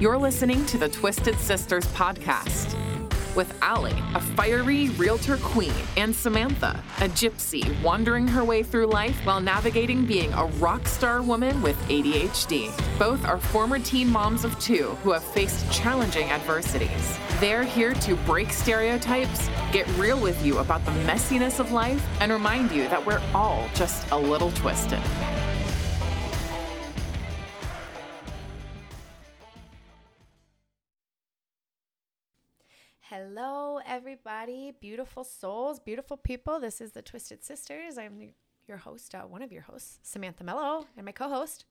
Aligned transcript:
You're 0.00 0.16
listening 0.16 0.64
to 0.66 0.78
the 0.78 0.88
Twisted 0.88 1.36
Sisters 1.40 1.84
podcast 1.86 2.76
with 3.34 3.52
Allie, 3.62 4.00
a 4.14 4.20
fiery 4.20 4.90
realtor 4.90 5.38
queen, 5.38 5.72
and 5.96 6.14
Samantha, 6.14 6.80
a 6.98 7.08
gypsy 7.08 7.68
wandering 7.82 8.28
her 8.28 8.44
way 8.44 8.62
through 8.62 8.86
life 8.86 9.18
while 9.26 9.40
navigating 9.40 10.06
being 10.06 10.32
a 10.34 10.44
rock 10.60 10.86
star 10.86 11.20
woman 11.20 11.60
with 11.62 11.76
ADHD. 11.88 12.70
Both 12.96 13.24
are 13.24 13.38
former 13.38 13.80
teen 13.80 14.08
moms 14.08 14.44
of 14.44 14.56
two 14.60 14.90
who 15.02 15.10
have 15.10 15.24
faced 15.24 15.68
challenging 15.72 16.30
adversities. 16.30 17.18
They're 17.40 17.64
here 17.64 17.94
to 17.94 18.14
break 18.18 18.52
stereotypes, 18.52 19.50
get 19.72 19.88
real 19.98 20.20
with 20.20 20.46
you 20.46 20.58
about 20.58 20.84
the 20.84 20.92
messiness 21.08 21.58
of 21.58 21.72
life, 21.72 22.06
and 22.20 22.30
remind 22.30 22.70
you 22.70 22.88
that 22.88 23.04
we're 23.04 23.22
all 23.34 23.68
just 23.74 24.08
a 24.12 24.16
little 24.16 24.52
twisted. 24.52 25.02
Hello, 33.40 33.78
everybody, 33.86 34.72
beautiful 34.80 35.22
souls, 35.22 35.78
beautiful 35.78 36.16
people. 36.16 36.58
This 36.58 36.80
is 36.80 36.90
the 36.90 37.02
Twisted 37.02 37.44
Sisters. 37.44 37.96
I'm 37.96 38.32
your 38.66 38.78
host, 38.78 39.14
uh, 39.14 39.22
one 39.22 39.42
of 39.42 39.52
your 39.52 39.62
hosts, 39.62 40.00
Samantha 40.02 40.42
Mello, 40.42 40.86
and 40.96 41.06
my 41.06 41.12
co-host, 41.12 41.64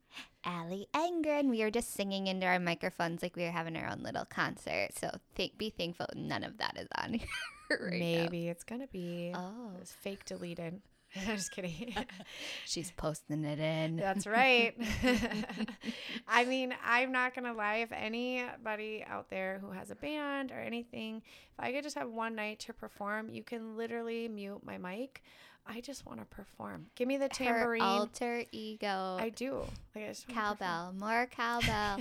Allie 0.45 0.87
Anger, 0.93 1.33
and 1.33 1.49
we 1.49 1.61
are 1.63 1.69
just 1.69 1.93
singing 1.93 2.27
into 2.27 2.45
our 2.45 2.57
microphones 2.57 3.21
like 3.21 3.35
we 3.35 3.43
are 3.43 3.51
having 3.51 3.75
our 3.75 3.89
own 3.89 4.01
little 4.01 4.23
concert. 4.23 4.91
So 4.97 5.11
th- 5.35 5.57
be 5.57 5.69
thankful 5.69 6.05
none 6.15 6.45
of 6.45 6.57
that 6.59 6.77
is 6.77 6.87
on 7.03 7.15
here 7.15 7.27
right 7.81 7.99
Maybe 7.99 8.47
it's 8.47 8.63
gonna 8.63 8.87
be. 8.87 9.33
Oh, 9.35 9.71
fake 9.83 10.23
deleted. 10.23 10.81
I'm 11.27 11.35
just 11.37 11.51
kidding. 11.51 11.95
she's 12.65 12.91
posting 12.91 13.43
it 13.45 13.59
in. 13.59 13.95
That's 13.97 14.27
right. 14.27 14.75
I 16.27 16.45
mean, 16.45 16.73
I'm 16.85 17.11
not 17.11 17.33
gonna 17.35 17.53
lie. 17.53 17.77
If 17.77 17.91
anybody 17.91 19.03
out 19.07 19.29
there 19.29 19.59
who 19.61 19.71
has 19.71 19.91
a 19.91 19.95
band 19.95 20.51
or 20.51 20.59
anything, 20.59 21.17
if 21.51 21.59
I 21.59 21.71
could 21.71 21.83
just 21.83 21.97
have 21.97 22.09
one 22.09 22.35
night 22.35 22.59
to 22.59 22.73
perform, 22.73 23.29
you 23.29 23.43
can 23.43 23.77
literally 23.77 24.27
mute 24.27 24.61
my 24.65 24.77
mic. 24.77 25.23
I 25.69 25.81
just 25.81 26.05
want 26.05 26.19
to 26.21 26.25
perform. 26.27 26.85
Give 26.95 27.09
me 27.09 27.17
the 27.17 27.23
Her 27.25 27.29
tambourine. 27.29 27.81
alter 27.81 28.43
ego. 28.53 29.17
I 29.19 29.29
do. 29.35 29.63
Like 29.93 30.05
I 30.05 30.07
just 30.07 30.27
cowbell, 30.29 30.93
more 30.97 31.27
cowbell. 31.29 31.99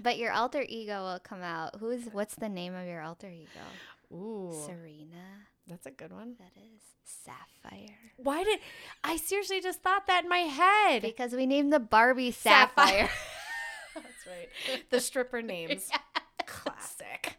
But 0.00 0.18
your 0.18 0.32
alter 0.32 0.64
ego 0.68 1.00
will 1.04 1.20
come 1.20 1.40
out. 1.42 1.76
Who's 1.78 2.06
what's 2.10 2.34
the 2.34 2.48
name 2.48 2.74
of 2.74 2.86
your 2.88 3.02
alter 3.02 3.28
ego? 3.30 3.60
Ooh, 4.12 4.52
Serena. 4.66 5.46
That's 5.66 5.86
a 5.86 5.90
good 5.90 6.12
one. 6.12 6.34
That 6.38 6.52
is 6.56 6.80
Sapphire. 7.04 7.96
Why 8.16 8.44
did 8.44 8.60
I 9.02 9.16
seriously 9.16 9.60
just 9.60 9.82
thought 9.82 10.06
that 10.06 10.24
in 10.24 10.28
my 10.30 10.38
head? 10.38 11.02
Because 11.02 11.32
we 11.32 11.46
named 11.46 11.72
the 11.72 11.80
Barbie 11.80 12.30
Sapphire. 12.30 12.86
Sapphire. 12.86 13.10
That's 13.94 14.26
right. 14.26 14.90
The 14.90 15.00
stripper 15.00 15.42
names. 15.42 15.88
Classic. 16.46 17.36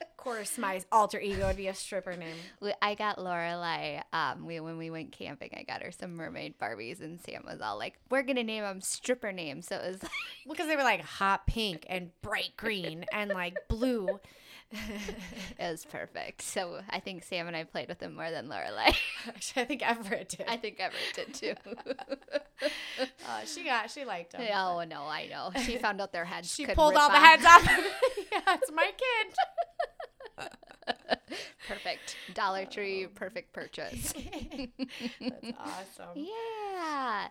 Of 0.00 0.16
course, 0.16 0.56
my 0.58 0.80
alter 0.92 1.18
ego 1.20 1.48
would 1.48 1.56
be 1.56 1.66
a 1.68 1.74
stripper 1.74 2.16
name. 2.16 2.36
We- 2.60 2.72
I 2.80 2.94
got 2.94 3.18
Lorelai. 3.18 4.02
Um, 4.12 4.46
we 4.46 4.60
when 4.60 4.78
we 4.78 4.90
went 4.90 5.10
camping, 5.12 5.50
I 5.56 5.62
got 5.64 5.82
her 5.82 5.90
some 5.90 6.14
mermaid 6.14 6.58
Barbies, 6.60 7.00
and 7.00 7.20
Sam 7.20 7.42
was 7.44 7.60
all 7.60 7.76
like, 7.76 7.94
"We're 8.08 8.22
gonna 8.22 8.44
name 8.44 8.62
them 8.62 8.80
stripper 8.80 9.32
names." 9.32 9.66
So 9.66 9.76
it 9.76 9.88
was 9.92 10.02
like, 10.02 10.12
Because 10.48 10.68
they 10.68 10.76
were 10.76 10.84
like 10.84 11.00
hot 11.00 11.46
pink 11.48 11.86
and 11.88 12.10
bright 12.22 12.52
green 12.56 13.04
and 13.12 13.30
like 13.30 13.56
blue. 13.68 14.20
it 15.58 15.70
was 15.70 15.84
perfect. 15.84 16.42
So 16.42 16.80
I 16.88 17.00
think 17.00 17.24
Sam 17.24 17.46
and 17.46 17.56
I 17.56 17.64
played 17.64 17.88
with 17.88 17.98
them 17.98 18.14
more 18.14 18.30
than 18.30 18.48
Lorelai. 18.48 18.96
Actually, 19.28 19.62
I 19.62 19.64
think 19.66 19.82
Everett 19.82 20.28
did. 20.30 20.46
I 20.48 20.56
think 20.56 20.80
Everett 20.80 21.12
did 21.14 21.34
too. 21.34 21.54
Uh, 23.26 23.40
she 23.46 23.64
got, 23.64 23.90
she 23.90 24.04
liked 24.04 24.32
them. 24.32 24.42
oh 24.54 24.84
no, 24.84 25.02
I 25.02 25.28
know. 25.28 25.50
She 25.62 25.76
found 25.78 26.00
out 26.00 26.12
their 26.12 26.24
heads. 26.24 26.52
She 26.52 26.66
pulled 26.66 26.94
all 26.94 27.08
the 27.08 27.16
off. 27.16 27.22
heads 27.22 27.44
off. 27.44 27.64
yeah, 28.32 28.54
it's 28.54 28.72
my 28.72 28.90
kid. 30.38 30.48
Perfect 31.68 32.16
Dollar 32.34 32.64
Tree, 32.64 33.06
perfect 33.14 33.52
purchase. 33.52 34.12
That's 34.12 35.52
awesome. 35.58 36.14
Yeah. 36.14 37.28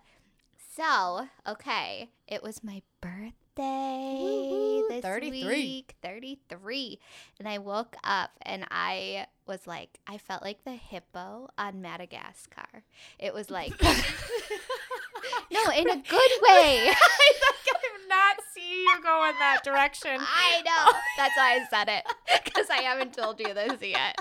So, 0.76 1.28
okay, 1.48 2.10
it 2.28 2.42
was 2.42 2.64
my 2.64 2.82
birthday 3.02 3.36
Woo-hoo, 3.58 4.88
this 4.90 5.02
33. 5.02 5.48
week, 5.48 5.96
33. 6.02 7.00
And 7.40 7.48
I 7.48 7.58
woke 7.58 7.96
up 8.04 8.32
and 8.42 8.66
I 8.72 9.28
was 9.48 9.68
like, 9.68 10.00
I 10.08 10.18
felt 10.18 10.42
like 10.44 10.64
the 10.64 10.72
hippo 10.72 11.50
on 11.58 11.82
Madagascar. 11.82 12.84
It 13.20 13.34
was 13.34 13.50
like, 13.50 13.74
no, 15.52 15.62
in 15.76 15.90
a 15.90 15.96
good 15.96 16.32
way. 16.42 16.92
I 16.92 17.32
did 17.66 18.10
not 18.10 18.38
see 18.54 18.84
you 18.84 18.96
go 19.04 19.26
in 19.30 19.36
that 19.40 19.62
direction. 19.64 20.18
I 20.20 20.62
know. 20.66 20.94
That's 21.18 21.36
why 21.36 21.60
I 21.60 21.66
said 21.70 21.90
it 21.90 22.44
because 22.44 22.70
I 22.70 22.82
haven't 22.82 23.14
told 23.14 23.40
you 23.40 23.54
this 23.54 23.82
yet. 23.82 24.18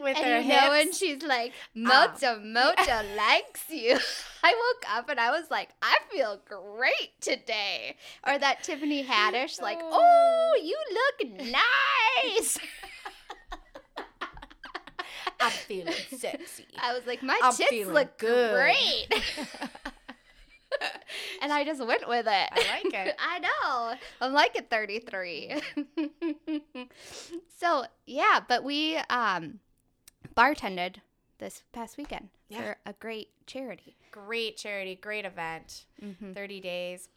With 0.00 0.16
and 0.16 0.26
her 0.26 0.40
you 0.40 0.48
know 0.48 0.72
hips. 0.72 0.98
she's 0.98 1.22
like, 1.22 1.52
Ah. 1.86 2.08
Moto 2.12 2.40
Moto 2.40 3.02
likes 3.16 3.64
you. 3.68 3.98
I 4.42 4.52
woke 4.54 4.84
up 4.96 5.08
and 5.08 5.18
I 5.18 5.30
was 5.30 5.50
like, 5.50 5.70
I 5.82 5.96
feel 6.10 6.40
great 6.46 7.18
today. 7.20 7.96
Or 8.26 8.38
that 8.38 8.62
Tiffany 8.62 9.02
Haddish, 9.04 9.60
like, 9.60 9.78
oh, 9.82 10.60
you 10.62 10.76
look 10.92 11.48
nice. 11.48 12.58
I'm 15.40 15.50
feeling 15.50 15.92
sexy. 16.16 16.66
I 16.80 16.92
was 16.94 17.06
like, 17.06 17.22
my 17.22 17.38
I'm 17.42 17.52
tits 17.54 17.88
look 17.88 18.18
good. 18.18 18.54
great. 18.54 19.08
And 21.42 21.52
I 21.52 21.64
just 21.64 21.84
went 21.84 22.08
with 22.08 22.26
it. 22.26 22.48
I 22.52 22.80
like 22.82 22.94
it. 22.94 23.16
I 23.18 23.38
know. 23.40 23.94
I'm 24.20 24.32
like 24.32 24.56
at 24.56 24.70
33. 24.70 25.60
so 27.58 27.84
yeah, 28.06 28.40
but 28.46 28.64
we 28.64 28.96
um 29.10 29.60
bartended 30.36 30.96
this 31.38 31.62
past 31.72 31.96
weekend 31.96 32.28
Yeah. 32.48 32.58
for 32.62 32.76
a 32.86 32.92
great 32.94 33.28
charity. 33.46 33.96
Great 34.10 34.56
charity, 34.56 34.94
great 34.94 35.24
event. 35.24 35.86
Mm-hmm. 36.02 36.32
30 36.32 36.60
days. 36.60 37.08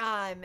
Um, 0.00 0.42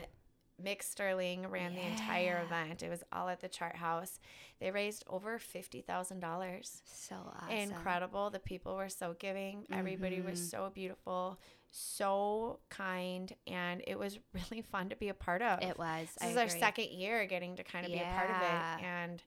Mick 0.63 0.84
Sterling 0.84 1.48
ran 1.50 1.74
the 1.74 1.81
entire 1.86 2.44
event. 2.46 2.84
It 2.84 2.90
was 2.90 3.03
all 3.12 3.28
at 3.30 3.42
the 3.42 3.50
Chart 3.50 3.75
House. 3.75 4.19
They 4.59 4.69
raised 4.69 5.03
over 5.09 5.40
fifty 5.40 5.81
thousand 5.81 6.19
dollars. 6.19 6.84
So 6.86 7.16
awesome. 7.42 7.50
Incredible. 7.58 8.30
The 8.30 8.38
people 8.40 8.75
were 8.75 8.88
so 8.90 9.16
giving. 9.18 9.66
Everybody 9.74 10.22
was 10.22 10.40
Mhm. 10.40 10.50
so 10.52 10.69
beautiful, 10.74 11.40
so 11.71 12.59
kind, 12.69 13.33
and 13.47 13.81
it 13.87 13.97
was 13.97 14.19
really 14.33 14.61
fun 14.61 14.89
to 14.89 14.95
be 14.95 15.09
a 15.09 15.13
part 15.13 15.41
of. 15.41 15.61
It 15.63 15.77
was. 15.79 16.07
This 16.19 16.23
I 16.23 16.31
is 16.31 16.37
our 16.37 16.49
second 16.49 16.89
year 16.89 17.25
getting 17.25 17.55
to 17.55 17.63
kind 17.63 17.85
of 17.85 17.91
be 17.91 17.97
a 17.99 18.03
part 18.03 18.29
of 18.29 18.35
it, 18.41 18.85
and 18.85 19.23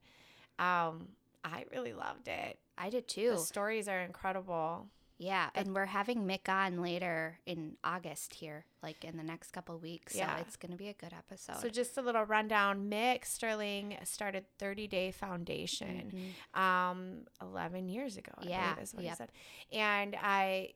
um, 0.59 1.09
I 1.45 1.65
really 1.73 1.93
loved 1.95 2.29
it. 2.29 2.59
I 2.79 2.91
did 2.91 3.09
too. 3.09 3.31
The 3.33 3.39
stories 3.39 3.89
are 3.89 4.01
incredible. 4.01 4.87
Yeah, 5.17 5.49
and 5.55 5.75
we're 5.77 5.87
having 5.87 6.27
Mick 6.27 6.49
on 6.49 6.83
later 6.83 7.39
in 7.47 7.77
August 7.85 8.35
here, 8.35 8.65
like 8.83 9.05
in 9.05 9.17
the 9.17 9.23
next 9.23 9.53
couple 9.53 9.79
weeks. 9.79 10.13
Yeah. 10.15 10.35
So 10.35 10.43
it's 10.43 10.57
gonna 10.57 10.75
be 10.77 10.89
a 10.89 10.93
good 10.93 11.13
episode. 11.17 11.61
So 11.61 11.69
just 11.69 11.97
a 11.97 12.03
little 12.03 12.25
rundown. 12.25 12.91
Mick 12.91 13.25
Sterling 13.25 13.97
started 14.03 14.45
30 14.59 14.89
Day 14.89 15.11
Foundation 15.13 16.33
Mhm. 16.57 16.61
um 16.61 17.27
11 17.41 17.89
years 17.89 18.17
ago. 18.17 18.33
I 18.39 18.47
Yeah, 18.49 18.75
what 18.75 19.05
yep. 19.05 19.13
he 19.13 19.17
said. 19.17 19.33
And 19.71 20.17
I 20.21 20.73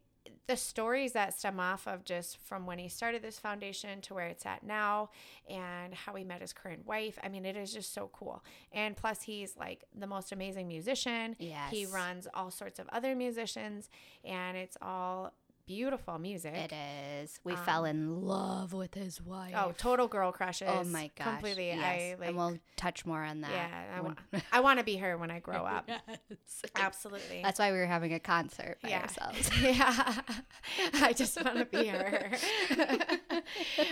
the 0.47 0.57
stories 0.57 1.13
that 1.13 1.39
stem 1.39 1.61
off 1.61 1.87
of 1.87 2.05
just 2.05 2.39
from 2.39 2.67
when 2.67 2.79
he 2.79 2.89
started 2.89 3.23
this 3.23 3.39
foundation 3.39 4.01
to 4.03 4.15
where 4.15 4.27
it's 4.27 4.47
at 4.47 4.63
now 4.63 5.11
and 5.49 5.95
how 5.95 6.15
he 6.15 6.25
met 6.25 6.41
his 6.41 6.53
current 6.53 6.87
wife. 6.87 7.19
I 7.23 7.29
mean, 7.29 7.45
it 7.45 7.57
is 7.57 7.73
just 7.73 7.93
so 7.93 8.11
cool. 8.13 8.43
And 8.73 8.97
plus 8.97 9.23
he's 9.23 9.57
like 9.57 9.85
the 9.95 10.07
most 10.07 10.33
amazing 10.33 10.69
musician. 10.69 11.37
Yes. 11.39 11.71
He 11.71 11.87
runs 11.87 12.27
all 12.35 12.51
sorts 12.51 12.79
of 12.79 12.89
other 12.91 13.15
musicians 13.15 13.89
and 14.25 14.57
it's 14.57 14.77
all 14.83 15.33
beautiful 15.69 16.19
music. 16.19 16.55
It 16.55 16.73
is. 16.73 17.39
We 17.45 17.55
fell 17.55 17.85
Um, 17.85 17.91
in 17.91 18.23
love 18.23 18.73
with 18.73 18.95
his 18.95 19.21
wife. 19.21 19.55
Oh, 19.55 19.75
total 19.77 20.09
girl 20.09 20.33
crushes. 20.33 20.69
Oh 20.71 20.83
my 20.83 21.11
gosh. 21.15 21.27
Completely. 21.27 21.67
Yes. 21.69 21.85
I 21.85 22.17
like 22.19 22.29
and 22.31 22.37
we'll 22.39 22.59
touch 22.77 23.05
more 23.05 23.23
on 23.23 23.43
that. 23.43 23.51
Yeah, 23.53 23.97
I, 23.97 24.01
when- 24.01 24.17
I 24.51 24.61
want 24.61 24.79
to 24.79 24.85
be 24.85 24.97
her 24.97 25.19
when 25.19 25.31
I 25.31 25.41
grow 25.41 25.65
up. 25.65 25.89
Yes. 26.09 26.73
Absolutely. 26.75 27.43
That's 27.43 27.59
why 27.59 27.71
we 27.73 27.79
were 27.79 27.87
having 27.87 28.15
a 28.15 28.21
concert 28.21 28.79
by 28.83 28.89
yeah. 28.89 29.03
ourselves. 29.03 29.51
yeah. 29.63 30.15
I 30.95 31.13
just 31.13 31.43
want 31.43 31.59
to 31.59 31.65
be 31.67 31.87
her. 31.87 32.31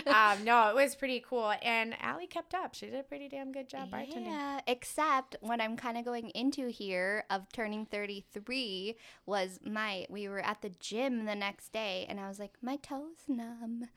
um, 0.06 0.44
no, 0.44 0.70
it 0.70 0.74
was 0.74 0.94
pretty 0.94 1.22
cool. 1.28 1.52
And 1.62 1.94
Allie 2.00 2.26
kept 2.26 2.54
up. 2.54 2.74
She 2.74 2.86
did 2.86 2.94
a 2.94 3.02
pretty 3.02 3.28
damn 3.28 3.52
good 3.52 3.68
job 3.68 3.90
bartending. 3.90 4.26
Yeah, 4.26 4.60
except 4.66 5.36
when 5.40 5.60
I'm 5.60 5.76
kind 5.76 5.98
of 5.98 6.04
going 6.04 6.30
into 6.30 6.68
here 6.68 7.24
of 7.30 7.50
turning 7.52 7.84
33 7.86 8.96
was 9.26 9.58
my 9.64 10.06
we 10.08 10.28
were 10.28 10.40
at 10.40 10.62
the 10.62 10.70
gym 10.80 11.24
the 11.26 11.34
next 11.34 11.65
day 11.68 12.06
and 12.08 12.20
I 12.20 12.28
was 12.28 12.38
like 12.38 12.52
my 12.62 12.76
toes 12.76 13.24
numb. 13.28 13.88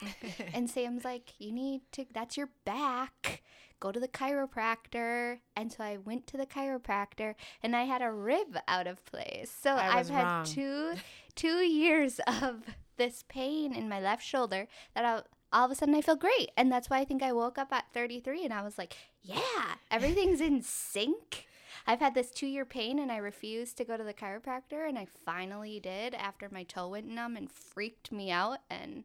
and 0.54 0.70
Sam's 0.70 1.04
like 1.04 1.32
you 1.38 1.52
need 1.52 1.82
to 1.92 2.06
that's 2.12 2.36
your 2.36 2.50
back. 2.64 3.42
Go 3.78 3.92
to 3.92 4.00
the 4.00 4.08
chiropractor. 4.08 5.40
And 5.54 5.70
so 5.70 5.84
I 5.84 5.98
went 5.98 6.26
to 6.28 6.36
the 6.36 6.46
chiropractor 6.46 7.34
and 7.62 7.76
I 7.76 7.84
had 7.84 8.02
a 8.02 8.10
rib 8.10 8.56
out 8.66 8.86
of 8.86 9.04
place. 9.04 9.54
So 9.62 9.72
I 9.72 9.98
I've 9.98 10.08
had 10.08 10.24
wrong. 10.24 10.44
two 10.44 10.92
two 11.34 11.58
years 11.58 12.20
of 12.26 12.64
this 12.96 13.24
pain 13.28 13.74
in 13.74 13.88
my 13.88 14.00
left 14.00 14.24
shoulder 14.24 14.66
that 14.94 15.04
I 15.04 15.22
all 15.52 15.66
of 15.66 15.70
a 15.70 15.74
sudden 15.74 15.94
I 15.94 16.00
feel 16.00 16.16
great. 16.16 16.50
And 16.56 16.70
that's 16.70 16.90
why 16.90 16.98
I 16.98 17.04
think 17.04 17.22
I 17.22 17.32
woke 17.32 17.58
up 17.58 17.72
at 17.72 17.92
33 17.92 18.44
and 18.44 18.52
I 18.52 18.62
was 18.62 18.78
like, 18.78 18.94
yeah, 19.22 19.76
everything's 19.90 20.40
in 20.40 20.62
sync. 20.62 21.46
I've 21.86 22.00
had 22.00 22.14
this 22.14 22.30
two 22.30 22.46
year 22.46 22.64
pain 22.64 22.98
and 22.98 23.12
I 23.12 23.18
refused 23.18 23.76
to 23.78 23.84
go 23.84 23.96
to 23.96 24.02
the 24.04 24.14
chiropractor, 24.14 24.88
and 24.88 24.98
I 24.98 25.06
finally 25.24 25.78
did 25.80 26.14
after 26.14 26.48
my 26.50 26.64
toe 26.64 26.88
went 26.88 27.06
numb 27.06 27.36
and 27.36 27.50
freaked 27.50 28.10
me 28.12 28.30
out. 28.30 28.58
And 28.70 29.04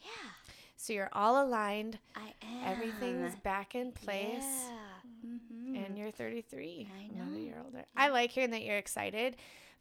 yeah, 0.00 0.30
So 0.76 0.92
you're 0.92 1.10
all 1.12 1.44
aligned. 1.44 1.98
I 2.14 2.32
am. 2.42 2.72
Everything's 2.72 3.34
back 3.36 3.74
in 3.74 3.90
place. 3.92 4.44
Yeah. 4.44 5.26
Mhm. 5.26 5.86
And 5.86 5.98
you're 5.98 6.10
33. 6.12 6.88
I 6.96 7.02
Another 7.14 7.30
know. 7.32 7.38
year 7.38 7.60
older. 7.64 7.84
I 7.96 8.08
like 8.08 8.30
hearing 8.30 8.50
that 8.50 8.62
you're 8.62 8.78
excited 8.78 9.36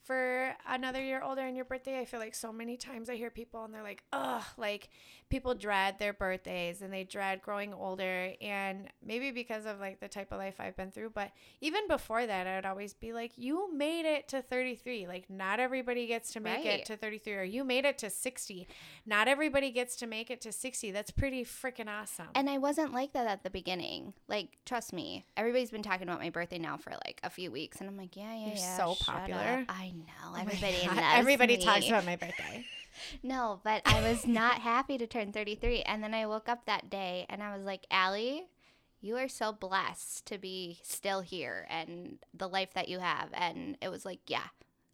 for 0.08 0.56
another 0.68 1.04
year 1.04 1.22
older 1.22 1.42
and 1.42 1.56
your 1.56 1.66
birthday. 1.66 2.00
I 2.00 2.06
feel 2.06 2.20
like 2.22 2.34
so 2.34 2.52
many 2.54 2.78
times 2.78 3.10
I 3.10 3.16
hear 3.16 3.30
people 3.30 3.66
and 3.66 3.74
they're 3.74 3.84
like, 3.84 4.04
ugh, 4.14 4.44
like 4.58 4.90
people 5.30 5.54
dread 5.54 6.00
their 6.00 6.14
birthdays 6.14 6.82
and 6.82 6.94
they 6.94 7.04
dread 7.04 7.42
growing 7.42 7.74
older. 7.74 8.32
And 8.42 8.88
maybe 9.06 9.32
because 9.32 9.66
of 9.66 9.80
like 9.82 10.00
the 10.00 10.08
type 10.08 10.32
of 10.32 10.38
life 10.38 10.56
I've 10.60 10.78
been 10.78 10.92
through. 10.92 11.10
But 11.10 11.32
even 11.60 11.88
before 11.90 12.26
that, 12.26 12.48
I 12.48 12.56
would 12.56 12.66
always 12.66 12.94
be 12.94 13.12
like, 13.12 13.34
you 13.36 13.72
made 13.76 14.06
it 14.06 14.30
to 14.30 14.42
33. 14.42 15.06
Like, 15.08 15.30
not 15.30 15.60
everybody 15.60 16.08
gets 16.08 16.32
to 16.34 16.40
make 16.40 16.48
Right. 16.66 16.80
it 16.80 16.86
to 16.86 16.96
33, 16.96 17.34
or 17.34 17.44
you 17.44 17.64
made 17.66 17.84
it 17.84 17.98
to 18.00 18.10
60. 18.10 18.68
Not 19.06 19.28
everybody 19.28 19.70
gets 19.72 19.98
to 19.98 20.08
make 20.08 20.32
it 20.32 20.40
to 20.42 20.52
60. 20.54 20.92
That's 20.92 21.12
pretty 21.12 21.44
freaking 21.44 21.90
awesome. 21.90 22.28
And 22.34 22.50
I 22.50 22.58
wasn't 22.58 22.94
like 22.94 23.12
that 23.12 23.28
at 23.28 23.44
the 23.44 23.50
beginning. 23.50 24.14
Like, 24.30 24.58
trust 24.66 24.94
me, 24.94 25.26
everybody's 25.36 25.72
been 25.72 25.84
talking 25.84 26.08
about 26.08 26.20
my 26.22 26.30
birthday 26.30 26.58
now 26.58 26.78
for 26.78 26.92
like 27.06 27.20
a 27.24 27.30
few 27.30 27.52
weeks, 27.52 27.82
and 27.82 27.90
I'm 27.90 27.98
like, 27.98 28.16
yeah, 28.16 28.34
yeah, 28.34 28.46
You're 28.48 28.56
yeah. 28.56 28.78
so 28.78 28.96
popular. 29.04 29.66
I 29.68 29.94
know 29.98 30.34
Oh 30.34 30.40
everybody 30.40 30.78
loves 30.88 31.00
Everybody 31.14 31.58
me. 31.58 31.64
talks 31.64 31.88
about 31.88 32.06
my 32.06 32.16
birthday. 32.24 32.66
No, 33.24 33.60
but 33.64 33.82
I 33.86 34.02
was 34.10 34.26
not 34.26 34.60
happy 34.60 34.98
to 34.98 35.06
turn 35.08 35.32
33, 35.32 35.82
and 35.84 36.04
then 36.04 36.14
I 36.14 36.26
woke 36.26 36.50
up 36.50 36.66
that 36.66 36.90
day 36.90 37.26
and 37.30 37.42
I 37.44 37.56
was 37.56 37.66
like, 37.66 37.86
Allie. 37.92 38.46
You 39.00 39.16
are 39.18 39.28
so 39.30 39.52
blessed 39.52 40.26
to 40.26 40.40
be 40.40 40.80
still 40.82 41.22
here 41.22 41.68
and 41.70 42.18
the 42.34 42.50
life 42.50 42.74
that 42.74 42.90
you 42.90 42.98
have. 42.98 43.30
And 43.32 43.78
it 43.80 43.90
was 43.90 44.06
like, 44.06 44.22
yeah, 44.26 44.48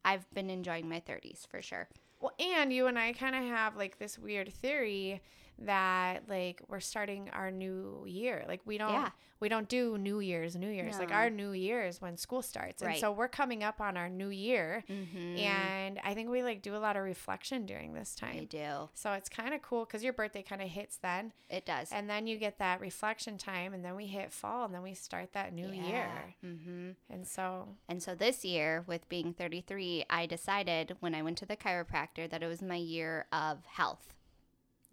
I've 0.03 0.29
been 0.33 0.50
enjoying 0.50 0.89
my 0.89 1.00
30s 1.00 1.47
for 1.47 1.61
sure. 1.61 1.88
Well, 2.19 2.33
and 2.38 2.73
you 2.73 2.88
and 2.88 3.00
I 3.00 3.13
kind 3.13 3.33
of 3.33 3.44
have 3.45 3.77
like 3.77 4.00
this 4.00 4.19
weird 4.19 4.53
theory 4.53 5.21
that 5.59 6.23
like 6.27 6.61
we're 6.67 6.79
starting 6.79 7.29
our 7.31 7.51
new 7.51 8.03
year. 8.07 8.44
Like 8.47 8.61
we 8.65 8.77
don't 8.77 8.91
Yeah. 8.91 9.09
we 9.39 9.50
don't 9.50 9.67
do 9.67 9.97
New 9.97 10.19
Year's, 10.21 10.55
New 10.55 10.69
Year's. 10.69 10.97
Like 10.97 11.11
our 11.11 11.29
new 11.29 11.51
year 11.51 11.85
is 11.85 12.01
when 12.01 12.15
school 12.17 12.41
starts. 12.41 12.81
And 12.81 12.89
Right. 12.89 13.00
so 13.00 13.11
we're 13.11 13.27
coming 13.27 13.61
up 13.63 13.81
on 13.81 13.97
our 13.97 14.07
new 14.09 14.29
year. 14.29 14.83
Mm-hmm. 14.89 15.38
And 15.38 16.00
I 16.03 16.13
think 16.13 16.29
we 16.29 16.44
like 16.44 16.61
do 16.61 16.75
a 16.75 16.77
lot 16.77 16.95
of 16.95 17.03
reflection 17.03 17.65
during 17.65 17.94
this 17.94 18.15
time. 18.15 18.45
do. 18.45 18.89
So 18.94 19.11
it's 19.13 19.27
kind 19.29 19.53
of 19.53 19.61
cool 19.61 19.85
because 19.85 20.03
your 20.03 20.13
birthday 20.13 20.44
kind 20.44 20.61
of 20.61 20.69
hits 20.69 20.97
then. 20.97 21.33
It 21.50 21.65
does. 21.65 21.91
And 21.91 22.09
then 22.09 22.25
you 22.25 22.38
get 22.38 22.57
that 22.59 22.79
reflection 22.79 23.38
time. 23.38 23.73
And 23.73 23.83
then 23.83 23.95
we 23.95 24.07
hit 24.07 24.31
fall 24.31 24.65
and 24.65 24.73
then 24.73 24.81
we 24.81 24.94
start 24.94 25.33
that 25.33 25.53
new 25.53 25.69
year. 25.69 26.35
Mm-hmm. 26.45 26.91
And 27.09 27.27
so 27.27 27.67
And 27.89 28.01
so 28.01 28.15
this 28.15 28.45
year, 28.45 28.83
with 28.88 29.07
being 29.09 29.33
33, 29.33 30.05
I 30.09 30.25
decided 30.25 30.95
when 31.00 31.13
I 31.13 31.21
went 31.21 31.38
to 31.39 31.45
the 31.45 31.57
chiropractor 31.57 32.29
that 32.29 32.41
it 32.44 32.47
was 32.47 32.61
my 32.61 32.75
year 32.75 33.25
of 33.33 33.65
health. 33.65 34.13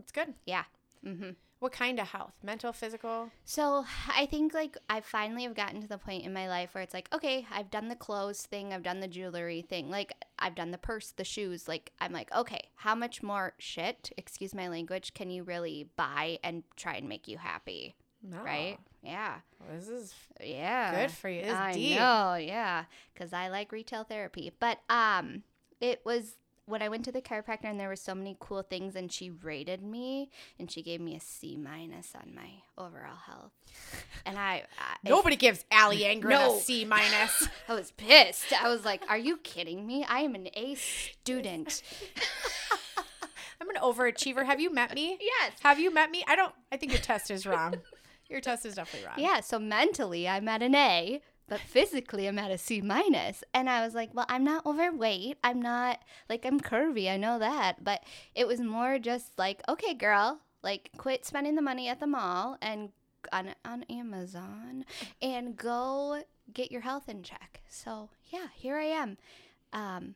It's 0.00 0.12
good. 0.12 0.34
Yeah. 0.46 0.64
Mm-hmm. 1.06 1.30
What 1.60 1.72
kind 1.72 1.98
of 2.00 2.08
health? 2.08 2.32
Mental, 2.42 2.72
physical? 2.72 3.30
So 3.44 3.84
I 4.08 4.24
think 4.24 4.54
like 4.54 4.78
I 4.88 5.00
finally 5.02 5.42
have 5.42 5.54
gotten 5.54 5.82
to 5.82 5.86
the 5.88 5.98
point 5.98 6.24
in 6.24 6.32
my 6.32 6.48
life 6.48 6.74
where 6.74 6.82
it's 6.82 6.94
like, 6.94 7.08
okay, 7.12 7.46
I've 7.52 7.70
done 7.70 7.88
the 7.88 7.96
clothes 7.96 8.40
thing, 8.46 8.72
I've 8.72 8.82
done 8.82 9.00
the 9.00 9.08
jewelry 9.08 9.60
thing, 9.60 9.90
like 9.90 10.14
I've 10.38 10.54
done 10.54 10.70
the 10.70 10.78
purse, 10.78 11.12
the 11.14 11.24
shoes. 11.24 11.68
Like 11.68 11.92
I'm 12.00 12.12
like, 12.12 12.34
okay, 12.34 12.70
how 12.76 12.94
much 12.94 13.22
more 13.22 13.52
shit, 13.58 14.10
excuse 14.16 14.54
my 14.54 14.68
language, 14.68 15.12
can 15.12 15.28
you 15.28 15.42
really 15.42 15.90
buy 15.96 16.38
and 16.42 16.62
try 16.76 16.94
and 16.94 17.08
make 17.10 17.28
you 17.28 17.36
happy? 17.36 17.94
No. 18.22 18.38
Right? 18.42 18.78
Yeah. 19.02 19.36
Well, 19.58 19.78
this 19.78 19.88
is 19.88 20.14
Yeah. 20.42 21.02
good 21.02 21.10
for 21.10 21.28
you. 21.28 21.40
It's 21.40 21.52
I 21.52 21.72
deep. 21.74 21.98
know, 21.98 22.34
yeah, 22.40 22.84
because 23.12 23.34
I 23.34 23.48
like 23.48 23.70
retail 23.70 24.04
therapy. 24.04 24.50
But 24.60 24.78
um, 24.88 25.42
it 25.78 26.00
was 26.06 26.36
when 26.70 26.82
I 26.82 26.88
went 26.88 27.04
to 27.06 27.12
the 27.12 27.20
chiropractor, 27.20 27.64
and 27.64 27.78
there 27.78 27.88
were 27.88 27.96
so 27.96 28.14
many 28.14 28.36
cool 28.40 28.62
things, 28.62 28.94
and 28.96 29.12
she 29.12 29.30
rated 29.30 29.82
me, 29.82 30.30
and 30.58 30.70
she 30.70 30.82
gave 30.82 31.00
me 31.00 31.16
a 31.16 31.20
C 31.20 31.56
minus 31.56 32.14
on 32.14 32.34
my 32.34 32.48
overall 32.78 33.16
health, 33.26 33.52
and 34.24 34.38
I, 34.38 34.64
I 34.78 34.96
Nobody 35.08 35.36
gives 35.36 35.64
Allie 35.70 36.00
Angren 36.00 36.30
No. 36.30 36.56
a 36.56 36.60
C 36.60 36.84
minus. 36.84 37.48
I 37.68 37.74
was 37.74 37.92
pissed. 37.92 38.52
I 38.52 38.68
was 38.68 38.84
like, 38.84 39.02
"Are 39.08 39.18
you 39.18 39.36
kidding 39.38 39.86
me? 39.86 40.04
I 40.08 40.20
am 40.20 40.34
an 40.34 40.48
A 40.54 40.74
student." 40.76 41.82
I'm 43.60 43.68
an 43.68 43.76
overachiever. 43.76 44.46
Have 44.46 44.58
you 44.60 44.72
met 44.72 44.94
me? 44.94 45.18
yes. 45.20 45.52
Have 45.60 45.78
you 45.78 45.92
met 45.92 46.10
me? 46.10 46.24
I 46.26 46.34
don't. 46.36 46.54
I 46.72 46.76
think 46.76 46.92
your 46.92 47.00
test 47.00 47.30
is 47.30 47.46
wrong. 47.46 47.74
Your 48.28 48.40
test 48.40 48.64
is 48.64 48.76
definitely 48.76 49.06
wrong. 49.08 49.16
Yeah, 49.18 49.40
so 49.40 49.58
mentally 49.58 50.28
I'm 50.28 50.46
at 50.48 50.62
an 50.62 50.74
A, 50.74 51.20
but 51.50 51.60
physically 51.60 52.28
I'm 52.28 52.38
at 52.38 52.52
a 52.52 52.56
C 52.56 52.80
minus. 52.80 53.42
And 53.52 53.68
I 53.68 53.84
was 53.84 53.92
like, 53.92 54.10
well, 54.14 54.24
I'm 54.28 54.44
not 54.44 54.64
overweight. 54.64 55.36
I'm 55.44 55.60
not 55.60 55.98
like 56.28 56.46
I'm 56.46 56.60
curvy. 56.60 57.10
I 57.10 57.16
know 57.16 57.40
that. 57.40 57.82
But 57.84 58.04
it 58.34 58.46
was 58.46 58.60
more 58.60 58.98
just 59.00 59.36
like, 59.36 59.60
okay, 59.68 59.92
girl, 59.92 60.38
like 60.62 60.90
quit 60.96 61.26
spending 61.26 61.56
the 61.56 61.62
money 61.62 61.88
at 61.88 61.98
the 62.00 62.06
mall 62.06 62.56
and 62.62 62.90
on 63.32 63.50
on 63.64 63.82
Amazon 63.90 64.86
and 65.20 65.56
go 65.56 66.22
get 66.54 66.70
your 66.70 66.82
health 66.82 67.08
in 67.08 67.22
check. 67.22 67.60
So 67.68 68.10
yeah, 68.30 68.46
here 68.54 68.76
I 68.76 68.84
am. 68.84 69.18
Um 69.72 70.14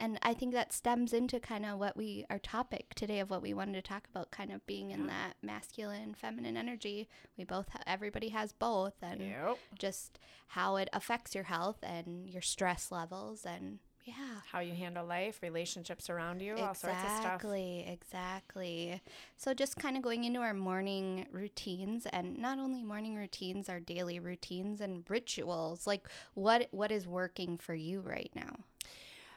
and 0.00 0.18
I 0.22 0.34
think 0.34 0.52
that 0.54 0.72
stems 0.72 1.12
into 1.12 1.38
kind 1.40 1.64
of 1.64 1.78
what 1.78 1.96
we 1.96 2.24
our 2.30 2.38
topic 2.38 2.94
today 2.94 3.20
of 3.20 3.30
what 3.30 3.42
we 3.42 3.54
wanted 3.54 3.74
to 3.74 3.82
talk 3.82 4.06
about, 4.10 4.30
kind 4.30 4.52
of 4.52 4.64
being 4.66 4.90
in 4.90 5.06
that 5.06 5.34
masculine, 5.42 6.14
feminine 6.14 6.56
energy. 6.56 7.08
We 7.38 7.44
both, 7.44 7.68
ha- 7.70 7.80
everybody 7.86 8.28
has 8.30 8.52
both, 8.52 8.94
and 9.02 9.20
Yep. 9.20 9.58
just 9.78 10.18
how 10.48 10.76
it 10.76 10.88
affects 10.92 11.34
your 11.34 11.44
health 11.44 11.78
and 11.82 12.28
your 12.28 12.42
stress 12.42 12.90
levels, 12.92 13.44
and 13.46 13.78
yeah, 14.04 14.40
How 14.52 14.60
you 14.60 14.74
handle 14.74 15.06
life, 15.06 15.38
relationships 15.42 16.10
around 16.10 16.42
you, 16.42 16.56
all 16.56 16.74
sorts 16.74 17.02
of 17.04 17.10
stuff. 17.10 17.24
exactly, 17.24 17.86
exactly. 17.88 19.00
So 19.38 19.54
just 19.54 19.76
kind 19.76 19.96
of 19.96 20.02
going 20.02 20.24
into 20.24 20.40
our 20.40 20.52
morning 20.52 21.26
routines, 21.32 22.04
and 22.12 22.36
not 22.38 22.58
only 22.58 22.82
morning 22.82 23.14
routines, 23.16 23.68
our 23.70 23.80
daily 23.80 24.18
routines 24.18 24.80
and 24.82 25.04
rituals. 25.08 25.86
Like 25.86 26.06
what 26.34 26.68
what 26.70 26.92
is 26.92 27.06
working 27.06 27.56
for 27.56 27.74
you 27.74 28.00
right 28.00 28.30
now? 28.34 28.56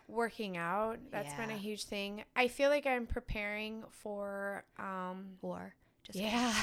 Working 0.07 0.55
out, 0.57 0.99
that's 1.11 1.33
been 1.33 1.49
a 1.49 1.57
huge 1.57 1.83
thing. 1.83 2.23
I 2.35 2.47
feel 2.47 2.69
like 2.69 2.85
I'm 2.85 3.05
preparing 3.05 3.83
for 3.89 4.63
um 4.79 5.37
Or 5.41 5.73
just 6.03 6.17
yeah. 6.17 6.53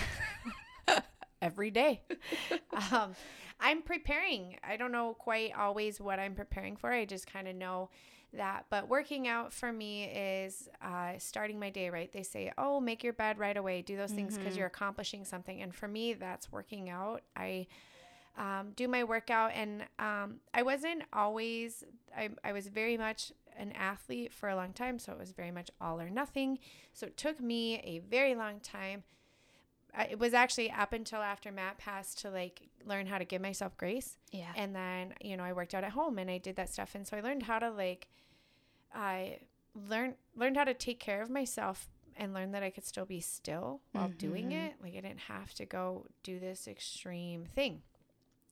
Every 1.43 1.71
day. 1.71 2.03
um, 2.91 3.15
I'm 3.61 3.83
preparing. 3.83 4.57
I 4.67 4.79
don't 4.79 4.93
know 4.93 5.15
quite 5.15 5.55
always 5.55 6.01
what 6.01 6.19
I'm 6.19 6.35
preparing 6.35 6.77
for. 6.77 6.91
I 6.91 7.05
just 7.05 7.31
kind 7.31 7.47
of 7.47 7.55
know 7.55 7.91
that. 8.33 8.65
But 8.71 8.89
working 8.89 9.29
out 9.29 9.53
for 9.53 9.71
me 9.73 10.05
is 10.05 10.69
uh, 10.83 11.13
starting 11.19 11.61
my 11.61 11.71
day 11.71 11.91
right. 11.91 12.11
They 12.11 12.23
say, 12.23 12.53
oh, 12.57 12.81
make 12.81 13.05
your 13.05 13.13
bed 13.13 13.39
right 13.39 13.57
away. 13.57 13.83
Do 13.83 13.97
those 13.97 14.13
things 14.13 14.39
because 14.39 14.57
you're 14.57 14.67
accomplishing 14.67 15.25
something. 15.25 15.61
And 15.61 15.75
for 15.75 15.87
me, 15.87 16.15
that's 16.15 16.51
working 16.51 16.89
out. 16.89 17.23
I 17.37 17.67
um, 18.37 18.73
do 18.75 18.89
my 18.89 19.05
workout, 19.05 19.53
and 19.55 19.85
um, 19.99 20.37
I 20.53 20.63
wasn't 20.63 21.03
always. 21.13 21.85
I, 22.17 22.31
I 22.43 22.53
was 22.53 22.69
very 22.69 22.97
much 22.97 23.33
an 23.57 23.73
athlete 23.73 24.33
for 24.33 24.49
a 24.49 24.57
long 24.57 24.73
time, 24.73 24.99
so 24.99 25.13
it 25.13 25.19
was 25.19 25.33
very 25.33 25.51
much 25.53 25.71
all 25.81 26.01
or 26.01 26.11
nothing. 26.11 26.59
So 26.93 27.07
it 27.07 27.17
took 27.17 27.41
me 27.41 27.79
a 27.85 28.01
very 28.01 28.35
long 28.35 28.61
time 28.61 29.05
it 30.11 30.19
was 30.19 30.35
actually 30.35 30.69
up 30.73 30.93
until 30.93 31.23
after 31.23 31.53
Matt 31.53 31.79
passed 31.79 32.19
to 32.23 32.29
like 32.31 32.63
learn 32.85 33.07
how 33.07 33.17
to 33.17 33.25
give 33.25 33.41
myself 33.41 33.77
grace. 33.77 34.17
yeah, 34.33 34.51
And 34.57 34.75
then, 34.75 35.15
you 35.21 35.37
know, 35.37 35.45
I 35.45 35.53
worked 35.53 35.73
out 35.73 35.85
at 35.85 35.93
home 35.93 36.19
and 36.19 36.29
I 36.29 36.39
did 36.39 36.57
that 36.57 36.69
stuff. 36.69 36.97
And 36.97 37.07
so 37.07 37.17
I 37.17 37.21
learned 37.21 37.45
how 37.45 37.61
to 37.61 37.71
like, 37.71 38.09
I 38.93 39.39
learned, 39.89 40.15
learned 40.37 40.57
how 40.57 40.65
to 40.65 40.75
take 40.75 40.99
care 40.99 41.23
of 41.23 41.31
myself 41.31 41.89
and 42.17 42.35
learn 42.35 42.51
that 42.53 42.63
I 42.65 42.71
could 42.71 42.85
still 42.85 43.07
be 43.07 43.21
still 43.21 43.83
while 43.93 44.09
doing 44.09 44.51
Mhm. 44.51 44.67
it. 44.69 44.75
Like 44.83 44.95
I 44.97 45.01
didn't 45.01 45.21
have 45.21 45.55
to 45.55 45.65
go 45.65 46.07
do 46.25 46.41
this 46.41 46.67
extreme 46.67 47.45
thing. 47.45 47.83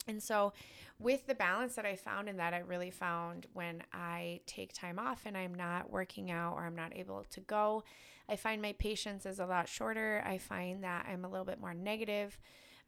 And 0.07 0.23
so, 0.23 0.53
with 0.99 1.27
the 1.27 1.35
balance 1.35 1.75
that 1.75 1.87
I 1.87 1.97
found 1.97 2.29
in 2.29 2.37
that, 2.37 2.55
I 2.55 2.59
really 2.59 2.91
found 2.91 3.47
when 3.53 3.83
I 3.93 4.41
take 4.47 4.73
time 4.73 4.99
off 4.99 5.23
and 5.27 5.37
I'm 5.37 5.55
not 5.55 5.91
working 5.91 6.31
out 6.31 6.55
or 6.55 6.65
I'm 6.65 6.77
not 6.77 6.97
able 6.97 7.25
to 7.31 7.41
go, 7.41 7.83
I 8.29 8.37
find 8.37 8.63
my 8.63 8.73
patience 8.73 9.27
is 9.27 9.41
a 9.41 9.47
lot 9.47 9.69
shorter. 9.69 10.23
I 10.25 10.39
find 10.39 10.85
that 10.85 11.07
I'm 11.11 11.25
a 11.25 11.29
little 11.29 11.45
bit 11.45 11.61
more 11.61 11.75
negative. 11.75 12.39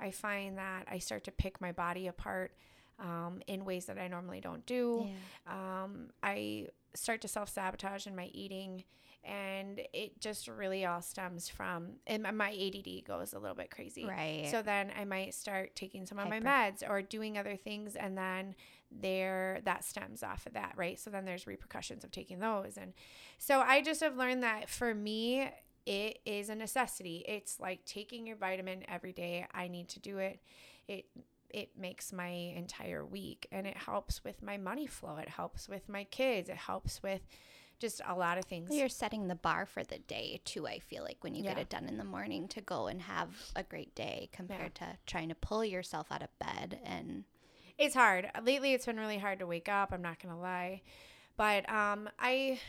I 0.00 0.11
find 0.11 0.59
that 0.59 0.87
I 0.90 0.99
start 0.99 1.25
to 1.25 1.33
pick 1.33 1.61
my 1.61 1.73
body 1.73 2.06
apart 2.06 2.52
um, 3.00 3.40
in 3.47 3.64
ways 3.64 3.87
that 3.87 3.99
I 3.99 4.09
normally 4.09 4.40
don't 4.40 4.64
do. 4.66 5.06
Um, 5.47 6.11
I 6.23 6.68
start 6.94 7.21
to 7.23 7.28
self 7.28 7.49
sabotage 7.49 8.06
in 8.06 8.14
my 8.14 8.26
eating. 8.33 8.85
And 9.25 9.81
it 9.93 10.21
just 10.21 10.49
really 10.49 10.85
all 10.85 11.00
stems 11.00 11.49
from, 11.49 11.95
and 12.07 12.23
my- 12.23 12.52
ADD 12.52 13.04
goes 13.07 13.33
a 13.33 13.38
little 13.38 13.57
bit 13.57 13.71
crazy. 13.71 14.04
right. 14.04 14.49
So 14.50 14.61
then 14.62 14.93
I 14.99 15.04
might 15.04 15.35
start 15.35 15.75
taking 15.75 16.04
some 16.07 16.19
of 16.19 16.28
Hyper. 16.28 16.45
my 16.45 16.71
meds 16.71 16.88
or 16.88 17.00
doing 17.02 17.38
other 17.38 17.57
things 17.57 17.97
and 17.97 18.16
then 18.19 18.54
there 18.90 19.61
that 19.64 19.83
stems 19.85 20.23
off 20.23 20.47
of 20.47 20.52
that, 20.52 20.75
right? 20.76 20.99
So 21.00 21.11
then 21.11 21.25
there's 21.25 21.47
repercussions 21.47 22.04
of 22.04 22.11
taking 22.11 22.38
those 22.38 22.76
and 22.76 22.93
so 23.38 23.61
I 23.61 23.81
just 23.83 24.00
have 24.02 24.16
learned 24.16 24.43
that 24.43 24.69
for 24.69 24.95
me 24.95 25.49
it 25.87 26.19
is 26.25 26.49
a 26.49 26.54
necessity. 26.54 27.25
It's 27.26 27.59
like 27.61 27.85
taking 27.85 28.26
your 28.26 28.37
vitamin 28.37 28.85
every 28.88 29.12
day. 29.12 29.47
I 29.52 29.69
need 29.69 29.88
to 29.90 30.00
do 30.00 30.19
it. 30.19 30.40
It 30.87 31.07
it 31.50 31.71
makes 31.78 32.12
my 32.12 32.28
entire 32.28 33.04
week 33.04 33.47
and 33.52 33.66
it 33.66 33.76
helps 33.76 34.25
with 34.25 34.43
my 34.43 34.57
money 34.57 34.87
flow. 34.87 35.16
It 35.16 35.28
helps 35.28 35.69
with 35.69 35.88
my 35.88 36.04
kids. 36.04 36.49
It 36.49 36.57
helps 36.57 37.02
with 37.02 37.21
just 37.78 38.00
a 38.07 38.14
lot 38.14 38.38
of 38.38 38.45
things. 38.45 38.71
You're 38.76 38.88
setting 38.88 39.28
the 39.28 39.35
bar 39.35 39.66
for 39.66 39.83
the 39.85 39.99
day 39.99 40.40
too, 40.45 40.66
I 40.66 40.78
feel 40.78 41.02
like 41.02 41.19
when 41.23 41.35
you 41.35 41.43
Yeah. 41.43 41.50
get 41.54 41.59
it 41.59 41.69
done 41.69 41.87
in 41.87 41.99
the 41.99 42.04
morning 42.04 42.49
to 42.49 42.61
go 42.61 42.87
and 42.87 43.02
have 43.02 43.31
a 43.57 43.62
great 43.62 43.95
day 43.95 44.28
compared 44.33 44.75
to 44.76 44.99
trying 45.07 45.28
to 45.28 45.35
pull 45.35 45.64
yourself 45.64 46.07
out 46.11 46.23
of 46.23 46.38
bed 46.38 46.81
and 46.85 47.25
it's 47.76 47.95
hard. 47.95 48.31
Lately 48.43 48.73
it's 48.73 48.87
been 48.87 48.99
really 49.00 49.19
hard 49.19 49.40
to 49.40 49.47
wake 49.47 49.69
up, 49.69 49.93
I'm 49.93 50.02
not 50.02 50.23
going 50.23 50.35
to 50.35 50.40
lie. 50.40 50.83
But 51.37 51.69
um 51.69 52.09
I 52.19 52.61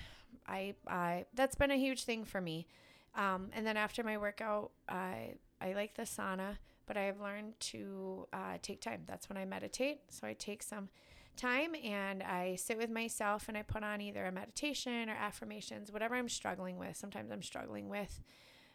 I 0.48 0.74
I 0.88 1.26
that's 1.34 1.56
been 1.56 1.72
a 1.72 1.78
huge 1.78 2.04
thing 2.04 2.26
for 2.26 2.42
me. 2.42 2.68
Um 3.14 3.50
and 3.54 3.66
then 3.66 3.78
after 3.78 4.04
my 4.04 4.18
workout, 4.18 4.72
I 4.90 5.36
I 5.62 5.74
like 5.74 5.96
the 5.96 6.04
sauna, 6.04 6.58
but 6.88 6.98
I've 6.98 7.20
learned 7.22 7.60
to 7.72 8.28
uh, 8.34 8.58
take 8.62 8.82
time. 8.82 9.04
That's 9.08 9.30
when 9.30 9.38
I 9.38 9.46
meditate. 9.46 10.02
So 10.10 10.28
I 10.28 10.34
take 10.34 10.62
some 10.62 10.90
time 11.36 11.76
and 11.84 12.24
I 12.24 12.56
sit 12.56 12.78
with 12.78 12.90
myself 12.90 13.48
and 13.48 13.58
I 13.58 13.62
put 13.62 13.84
on 13.84 14.02
either 14.02 14.26
a 14.26 14.32
meditation 14.32 15.10
or 15.10 15.14
affirmations, 15.16 15.92
whatever 15.92 16.16
I'm 16.16 16.30
struggling 16.30 16.78
with. 16.78 16.96
Sometimes 16.96 17.32
I'm 17.32 17.44
struggling 17.44 17.90
with 17.90 18.22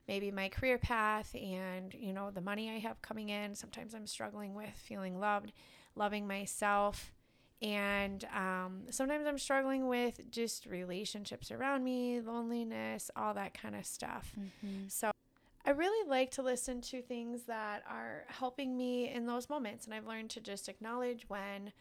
maybe 0.08 0.30
my 0.30 0.48
career 0.48 0.78
path 0.78 1.34
and 1.34 1.94
you 1.94 2.12
know 2.12 2.30
the 2.30 2.40
money 2.40 2.70
I 2.70 2.78
have 2.78 3.00
coming 3.02 3.28
in. 3.28 3.54
Sometimes 3.54 3.94
I'm 3.94 4.06
struggling 4.06 4.54
with 4.54 4.72
feeling 4.74 5.18
loved, 5.20 5.52
loving 5.94 6.26
myself, 6.26 7.12
and 7.62 8.24
um, 8.34 8.82
sometimes 8.90 9.26
I'm 9.26 9.38
struggling 9.38 9.86
with 9.86 10.30
just 10.30 10.66
relationships 10.66 11.50
around 11.50 11.84
me, 11.84 12.20
loneliness, 12.20 13.10
all 13.14 13.34
that 13.34 13.54
kind 13.54 13.76
of 13.76 13.84
stuff. 13.84 14.34
So 14.88 15.10
I 15.66 15.70
really 15.70 16.08
like 16.08 16.30
to 16.32 16.42
listen 16.42 16.80
to 16.82 17.02
things 17.02 17.42
that 17.44 17.82
are 17.88 18.24
helping 18.28 18.76
me 18.76 19.12
in 19.12 19.26
those 19.26 19.50
moments, 19.50 19.84
and 19.84 19.94
I've 19.94 20.06
learned 20.06 20.30
to 20.30 20.40
just 20.40 20.68
acknowledge 20.68 21.26
when 21.28 21.72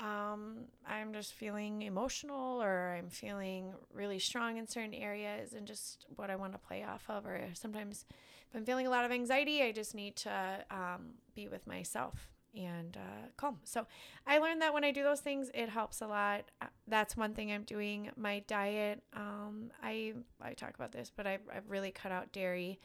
um, 0.00 0.64
I'm 0.88 1.12
just 1.12 1.34
feeling 1.34 1.82
emotional 1.82 2.62
or 2.62 2.96
I'm 2.98 3.10
feeling 3.10 3.74
really 3.92 4.18
strong 4.18 4.56
in 4.56 4.66
certain 4.66 4.94
areas 4.94 5.52
and 5.52 5.66
just 5.66 6.06
what 6.16 6.30
I 6.30 6.36
want 6.36 6.52
to 6.52 6.58
play 6.58 6.82
off 6.82 7.04
of. 7.08 7.26
Or 7.26 7.40
sometimes 7.54 8.06
if 8.50 8.56
I'm 8.56 8.64
feeling 8.64 8.86
a 8.86 8.90
lot 8.90 9.04
of 9.04 9.12
anxiety, 9.12 9.62
I 9.62 9.72
just 9.72 9.94
need 9.94 10.16
to 10.16 10.64
um, 10.70 11.10
be 11.34 11.48
with 11.48 11.66
myself 11.66 12.28
and 12.56 12.96
uh, 12.96 13.28
calm. 13.36 13.58
So 13.64 13.86
I 14.26 14.38
learned 14.38 14.62
that 14.62 14.74
when 14.74 14.84
I 14.84 14.90
do 14.90 15.04
those 15.04 15.20
things, 15.20 15.50
it 15.54 15.68
helps 15.68 16.00
a 16.00 16.06
lot. 16.06 16.50
Uh, 16.60 16.66
That's 16.88 17.16
one 17.16 17.34
thing 17.34 17.52
I'm 17.52 17.62
doing. 17.62 18.10
My 18.16 18.42
diet, 18.48 19.02
um, 19.14 19.70
I 19.82 20.14
I 20.40 20.54
talk 20.54 20.74
about 20.74 20.92
this, 20.92 21.12
but 21.14 21.26
I've, 21.26 21.42
I've 21.54 21.68
really 21.68 21.90
cut 21.92 22.10
out 22.10 22.32
dairy. 22.32 22.80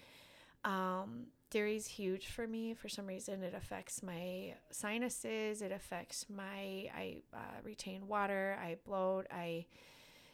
Um, 0.64 1.28
dairy's 1.50 1.88
huge 1.88 2.28
for 2.28 2.48
me. 2.48 2.74
For 2.74 2.90
some 2.90 3.06
reason, 3.06 3.44
it 3.44 3.54
affects 3.54 4.04
my 4.04 4.56
sinuses. 4.72 5.62
It 5.62 5.72
affects 5.72 6.26
my. 6.30 6.90
I 6.96 7.22
uh, 7.34 7.62
retain 7.64 8.08
water. 8.08 8.58
I 8.62 8.78
bloat. 8.86 9.28
I 9.32 9.66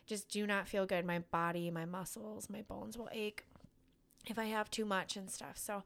just 0.06 0.30
do 0.30 0.48
not 0.48 0.68
feel 0.68 0.86
good. 0.86 1.06
My 1.06 1.20
body, 1.20 1.70
my 1.70 1.86
muscles, 1.86 2.50
my 2.50 2.62
bones 2.64 2.98
will 2.98 3.10
ache 3.12 3.44
if 4.28 4.38
I 4.38 4.46
have 4.46 4.70
too 4.70 4.86
much 4.86 5.16
and 5.16 5.30
stuff. 5.30 5.58
So 5.58 5.84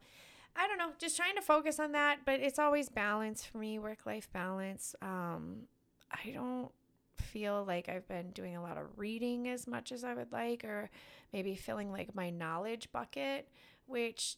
I 0.54 0.66
don't 0.66 0.78
know. 0.78 0.92
Just 0.98 1.16
trying 1.16 1.36
to 1.36 1.42
focus 1.42 1.78
on 1.78 1.92
that, 1.92 2.20
but 2.24 2.40
it's 2.40 2.58
always 2.58 2.88
balance 2.88 3.44
for 3.44 3.58
me. 3.58 3.78
Work 3.78 4.06
life 4.06 4.28
balance. 4.32 4.94
Um, 5.02 5.62
I 6.10 6.30
don't 6.30 6.72
feel 7.18 7.64
like 7.66 7.88
I've 7.88 8.08
been 8.08 8.30
doing 8.30 8.56
a 8.56 8.62
lot 8.62 8.78
of 8.78 8.86
reading 8.96 9.48
as 9.48 9.66
much 9.66 9.92
as 9.92 10.04
I 10.04 10.14
would 10.14 10.32
like, 10.32 10.64
or 10.64 10.90
maybe 11.32 11.54
filling 11.54 11.92
like 11.92 12.14
my 12.14 12.30
knowledge 12.30 12.90
bucket, 12.92 13.48
which 13.86 14.36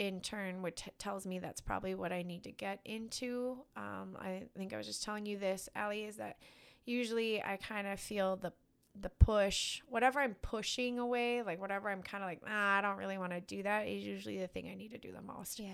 in 0.00 0.20
turn 0.22 0.62
which 0.62 0.76
t- 0.82 0.90
tells 0.98 1.26
me 1.26 1.38
that's 1.38 1.60
probably 1.60 1.94
what 1.94 2.10
I 2.10 2.22
need 2.22 2.42
to 2.44 2.50
get 2.50 2.80
into. 2.86 3.58
Um, 3.76 4.16
I 4.18 4.44
think 4.56 4.72
I 4.72 4.78
was 4.78 4.86
just 4.86 5.02
telling 5.02 5.26
you 5.26 5.38
this, 5.38 5.68
Allie, 5.76 6.04
is 6.04 6.16
that 6.16 6.38
usually 6.86 7.42
I 7.42 7.56
kind 7.56 7.86
of 7.86 8.00
feel 8.00 8.36
the 8.36 8.52
the 8.98 9.10
push, 9.10 9.82
whatever 9.88 10.18
I'm 10.18 10.34
pushing 10.42 10.98
away, 10.98 11.42
like 11.42 11.60
whatever 11.60 11.90
I'm 11.90 12.02
kind 12.02 12.24
of 12.24 12.28
like, 12.30 12.40
ah, 12.48 12.78
I 12.78 12.80
don't 12.80 12.96
really 12.96 13.18
want 13.18 13.32
to 13.32 13.40
do 13.40 13.62
that, 13.62 13.86
is 13.86 14.02
usually 14.04 14.38
the 14.38 14.48
thing 14.48 14.68
I 14.68 14.74
need 14.74 14.90
to 14.92 14.98
do 14.98 15.12
the 15.12 15.22
most. 15.22 15.60
yeah. 15.60 15.68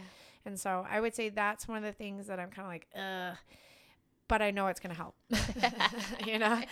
And 0.45 0.59
so 0.61 0.85
I 0.89 1.01
would 1.01 1.15
say 1.15 1.29
that's 1.29 1.67
one 1.67 1.79
of 1.79 1.83
the 1.85 1.93
things 1.93 2.27
that 2.27 2.39
I'm 2.39 2.51
kind 2.51 2.67
of 2.67 2.73
like, 2.73 2.87
ugh, 2.95 3.37
but 4.29 4.43
I 4.43 4.51
know 4.51 4.67
it's 4.67 4.81
going 4.81 4.95
to 4.95 5.01
help. 5.01 5.15
you 6.27 6.39
know? 6.39 6.61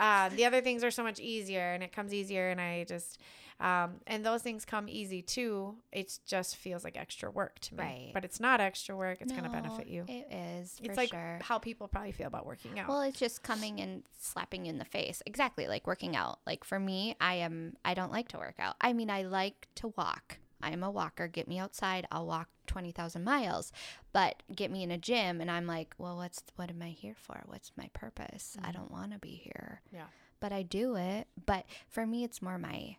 Um, 0.00 0.34
the 0.34 0.46
other 0.46 0.62
things 0.62 0.82
are 0.82 0.90
so 0.90 1.02
much 1.02 1.20
easier 1.20 1.74
and 1.74 1.82
it 1.82 1.92
comes 1.92 2.14
easier. 2.14 2.48
And 2.48 2.60
I 2.60 2.84
just, 2.84 3.20
um, 3.62 4.00
and 4.08 4.26
those 4.26 4.42
things 4.42 4.64
come 4.64 4.88
easy 4.88 5.22
too. 5.22 5.76
It 5.92 6.18
just 6.26 6.56
feels 6.56 6.82
like 6.82 6.96
extra 6.96 7.30
work 7.30 7.60
to 7.60 7.76
me. 7.76 7.82
Right. 7.82 8.10
But 8.12 8.24
it's 8.24 8.40
not 8.40 8.60
extra 8.60 8.96
work. 8.96 9.18
It's 9.20 9.30
going 9.30 9.44
to 9.44 9.50
benefit 9.50 9.86
you. 9.86 10.04
It 10.08 10.26
is. 10.32 10.76
it's 10.82 10.88
for 10.88 10.94
like 10.94 11.10
sure. 11.10 11.38
how 11.40 11.58
people 11.58 11.86
probably 11.86 12.10
feel 12.10 12.26
about 12.26 12.44
working 12.44 12.80
out. 12.80 12.88
Well, 12.88 13.02
it's 13.02 13.20
just 13.20 13.44
coming 13.44 13.80
and 13.80 14.02
slapping 14.20 14.64
you 14.64 14.70
in 14.70 14.78
the 14.78 14.84
face. 14.84 15.22
Exactly, 15.26 15.68
like 15.68 15.86
working 15.86 16.16
out. 16.16 16.40
Like 16.44 16.64
for 16.64 16.80
me, 16.80 17.14
I 17.20 17.34
am 17.34 17.76
I 17.84 17.94
don't 17.94 18.10
like 18.10 18.26
to 18.28 18.36
work 18.36 18.56
out. 18.58 18.74
I 18.80 18.92
mean, 18.94 19.10
I 19.10 19.22
like 19.22 19.68
to 19.76 19.94
walk. 19.96 20.38
I 20.60 20.70
am 20.70 20.82
a 20.82 20.90
walker. 20.90 21.28
Get 21.28 21.46
me 21.46 21.58
outside, 21.58 22.06
I'll 22.10 22.26
walk 22.26 22.48
20,000 22.66 23.22
miles. 23.22 23.72
But 24.12 24.42
get 24.54 24.72
me 24.72 24.82
in 24.82 24.90
a 24.90 24.98
gym 24.98 25.40
and 25.40 25.50
I'm 25.50 25.66
like, 25.66 25.94
"Well, 25.98 26.16
what's 26.16 26.42
what 26.56 26.68
am 26.68 26.82
I 26.82 26.90
here 26.90 27.16
for? 27.16 27.42
What's 27.46 27.70
my 27.76 27.88
purpose? 27.92 28.56
I 28.62 28.72
don't 28.72 28.90
want 28.90 29.12
to 29.12 29.18
be 29.18 29.40
here." 29.44 29.82
yeah. 29.92 30.06
But 30.40 30.52
I 30.52 30.62
do 30.62 30.96
it. 30.96 31.28
But 31.46 31.66
for 31.88 32.04
me, 32.04 32.24
it's 32.24 32.42
more 32.42 32.58
my 32.58 32.96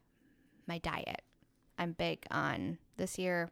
my 0.67 0.77
diet. 0.77 1.21
I'm 1.77 1.93
big 1.93 2.25
on 2.29 2.77
this 2.97 3.17
year 3.17 3.51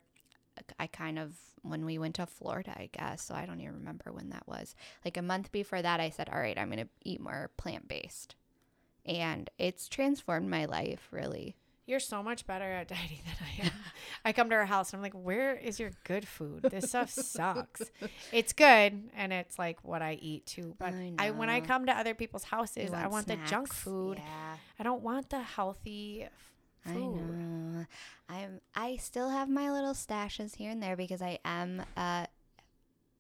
I 0.79 0.87
kind 0.87 1.19
of 1.19 1.33
when 1.63 1.85
we 1.85 1.97
went 1.97 2.15
to 2.15 2.25
Florida, 2.25 2.71
I 2.75 2.89
guess. 2.91 3.23
So 3.23 3.35
I 3.35 3.45
don't 3.45 3.61
even 3.61 3.75
remember 3.75 4.11
when 4.11 4.29
that 4.29 4.47
was. 4.47 4.75
Like 5.05 5.17
a 5.17 5.21
month 5.21 5.51
before 5.51 5.81
that, 5.81 5.99
I 5.99 6.09
said, 6.09 6.29
"All 6.29 6.39
right, 6.39 6.57
I'm 6.57 6.69
going 6.69 6.85
to 6.85 6.89
eat 7.03 7.21
more 7.21 7.51
plant-based." 7.57 8.35
And 9.05 9.49
it's 9.57 9.87
transformed 9.87 10.49
my 10.49 10.65
life, 10.65 11.07
really. 11.11 11.55
You're 11.87 11.99
so 11.99 12.21
much 12.21 12.45
better 12.45 12.71
at 12.71 12.87
dieting 12.87 13.19
than 13.25 13.35
I 13.41 13.65
am. 13.65 13.71
I 14.25 14.31
come 14.31 14.49
to 14.51 14.55
her 14.55 14.65
house 14.65 14.93
and 14.93 14.99
I'm 14.99 15.01
like, 15.01 15.13
where 15.13 15.55
is 15.55 15.79
your 15.79 15.91
good 16.03 16.27
food? 16.27 16.61
This 16.69 16.89
stuff 16.89 17.09
sucks. 17.09 17.81
It's 18.31 18.53
good 18.53 19.09
and 19.15 19.33
it's 19.33 19.57
like 19.57 19.83
what 19.83 20.03
I 20.03 20.13
eat 20.21 20.45
too. 20.45 20.75
But 20.77 20.93
I 20.93 21.15
I, 21.17 21.31
when 21.31 21.49
I 21.49 21.59
come 21.59 21.87
to 21.87 21.91
other 21.91 22.13
people's 22.13 22.43
houses, 22.43 22.91
You 22.91 22.95
I 22.95 23.07
want 23.07 23.27
the 23.27 23.37
junk 23.47 23.73
food. 23.73 24.19
Yeah. 24.19 24.57
I 24.79 24.83
don't 24.83 25.01
want 25.01 25.31
the 25.31 25.41
healthy 25.41 26.27
I 26.85 26.93
know. 26.93 27.85
I'm. 28.29 28.61
I 28.75 28.97
still 28.97 29.29
have 29.29 29.49
my 29.49 29.71
little 29.71 29.93
stashes 29.93 30.55
here 30.55 30.71
and 30.71 30.81
there 30.81 30.95
because 30.95 31.21
I 31.21 31.39
am. 31.45 31.81
Uh, 31.95 32.25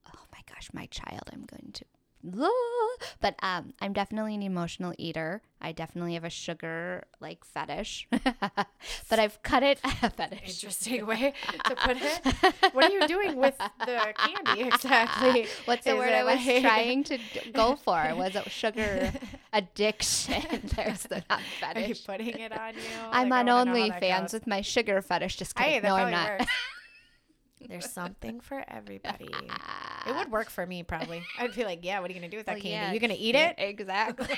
oh 0.07 0.23
my 0.31 0.39
gosh, 0.53 0.69
my 0.73 0.87
child. 0.87 1.29
I'm 1.31 1.45
going 1.45 1.71
to. 1.73 1.85
But 2.23 3.35
um, 3.43 3.73
I'm 3.81 3.93
definitely 3.93 4.35
an 4.35 4.41
emotional 4.43 4.93
eater. 4.97 5.41
I 5.63 5.71
definitely 5.71 6.15
have 6.15 6.23
a 6.23 6.29
sugar 6.29 7.03
like 7.19 7.43
fetish, 7.45 8.07
but 8.11 9.19
I've 9.19 9.41
cut 9.43 9.61
it. 9.63 9.79
fetish. 10.17 10.39
Interesting 10.63 11.05
way 11.05 11.33
to 11.65 11.75
put 11.75 11.97
it. 12.01 12.73
What 12.73 12.85
are 12.85 12.89
you 12.91 13.07
doing 13.07 13.35
with 13.37 13.55
the 13.79 14.13
candy 14.17 14.61
exactly? 14.67 15.47
What's 15.65 15.83
the 15.85 15.91
Is 15.91 15.97
word 15.97 16.13
I 16.13 16.23
was 16.23 16.45
like- 16.45 16.61
trying 16.63 17.03
to 17.05 17.19
go 17.53 17.75
for? 17.75 18.13
Was 18.15 18.35
it 18.35 18.49
sugar 18.51 19.11
addiction? 19.53 20.43
There's 20.75 21.03
the 21.03 21.23
not 21.29 21.41
Are 21.75 21.79
you 21.79 21.95
putting 22.05 22.39
it 22.39 22.51
on 22.57 22.73
you? 22.73 22.81
I'm 23.11 23.29
Like, 23.29 23.39
on 23.41 23.47
wanna 23.47 23.71
know 23.71 23.81
how 23.91 23.99
that 23.99 24.01
OnlyFans 24.01 24.33
with 24.33 24.47
my 24.47 24.61
sugar 24.61 25.01
fetish. 25.01 25.37
Just 25.37 25.55
kidding. 25.55 25.81
that 25.81 25.87
no, 25.87 25.95
I'm 25.95 26.11
not. 26.11 26.47
There's 27.67 27.89
something 27.89 28.39
for 28.39 28.63
everybody. 28.67 29.29
It 30.07 30.15
would 30.15 30.31
work 30.31 30.49
for 30.49 30.65
me 30.65 30.83
probably. 30.83 31.23
I'd 31.39 31.55
be 31.55 31.63
like, 31.63 31.79
yeah, 31.83 31.99
what 31.99 32.09
are 32.09 32.13
you 32.13 32.19
gonna 32.19 32.29
do 32.29 32.37
with 32.37 32.45
that 32.47 32.55
Well, 32.55 32.61
candy? 32.61 32.87
yeah, 32.87 32.91
you 32.93 32.99
gonna 32.99 33.15
eat 33.17 33.35
yeah, 33.35 33.49
it? 33.49 33.55
Exactly. 33.57 34.35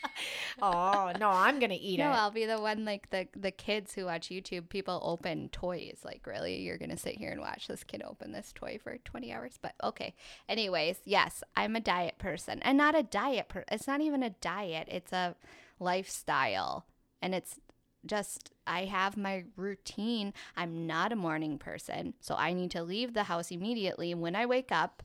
oh 0.62 1.12
no, 1.18 1.28
I'm 1.28 1.58
gonna 1.58 1.76
eat 1.78 1.98
no, 1.98 2.06
it. 2.06 2.08
No, 2.08 2.14
I'll 2.14 2.30
be 2.30 2.46
the 2.46 2.60
one 2.60 2.84
like 2.84 3.10
the 3.10 3.28
the 3.36 3.50
kids 3.50 3.94
who 3.94 4.06
watch 4.06 4.28
YouTube. 4.28 4.68
People 4.68 5.00
open 5.02 5.48
toys. 5.50 5.98
Like, 6.04 6.26
really, 6.26 6.60
you're 6.62 6.78
gonna 6.78 6.96
sit 6.96 7.16
here 7.16 7.30
and 7.30 7.40
watch 7.40 7.68
this 7.68 7.84
kid 7.84 8.02
open 8.04 8.32
this 8.32 8.52
toy 8.54 8.78
for 8.82 8.98
20 8.98 9.32
hours? 9.32 9.58
But 9.60 9.74
okay. 9.82 10.14
Anyways, 10.48 10.98
yes, 11.04 11.42
I'm 11.56 11.76
a 11.76 11.80
diet 11.80 12.18
person, 12.18 12.60
and 12.62 12.78
not 12.78 12.98
a 12.98 13.02
diet. 13.02 13.48
Per- 13.48 13.64
it's 13.70 13.86
not 13.86 14.00
even 14.00 14.22
a 14.22 14.30
diet. 14.30 14.88
It's 14.90 15.12
a 15.12 15.36
lifestyle, 15.78 16.86
and 17.20 17.34
it's 17.34 17.60
just 18.06 18.50
I 18.66 18.84
have 18.84 19.16
my 19.16 19.44
routine. 19.56 20.32
I'm 20.56 20.86
not 20.86 21.12
a 21.12 21.16
morning 21.16 21.58
person, 21.58 22.14
so 22.20 22.34
I 22.36 22.52
need 22.52 22.70
to 22.72 22.82
leave 22.82 23.14
the 23.14 23.24
house 23.24 23.50
immediately 23.50 24.14
when 24.14 24.36
I 24.36 24.46
wake 24.46 24.72
up. 24.72 25.02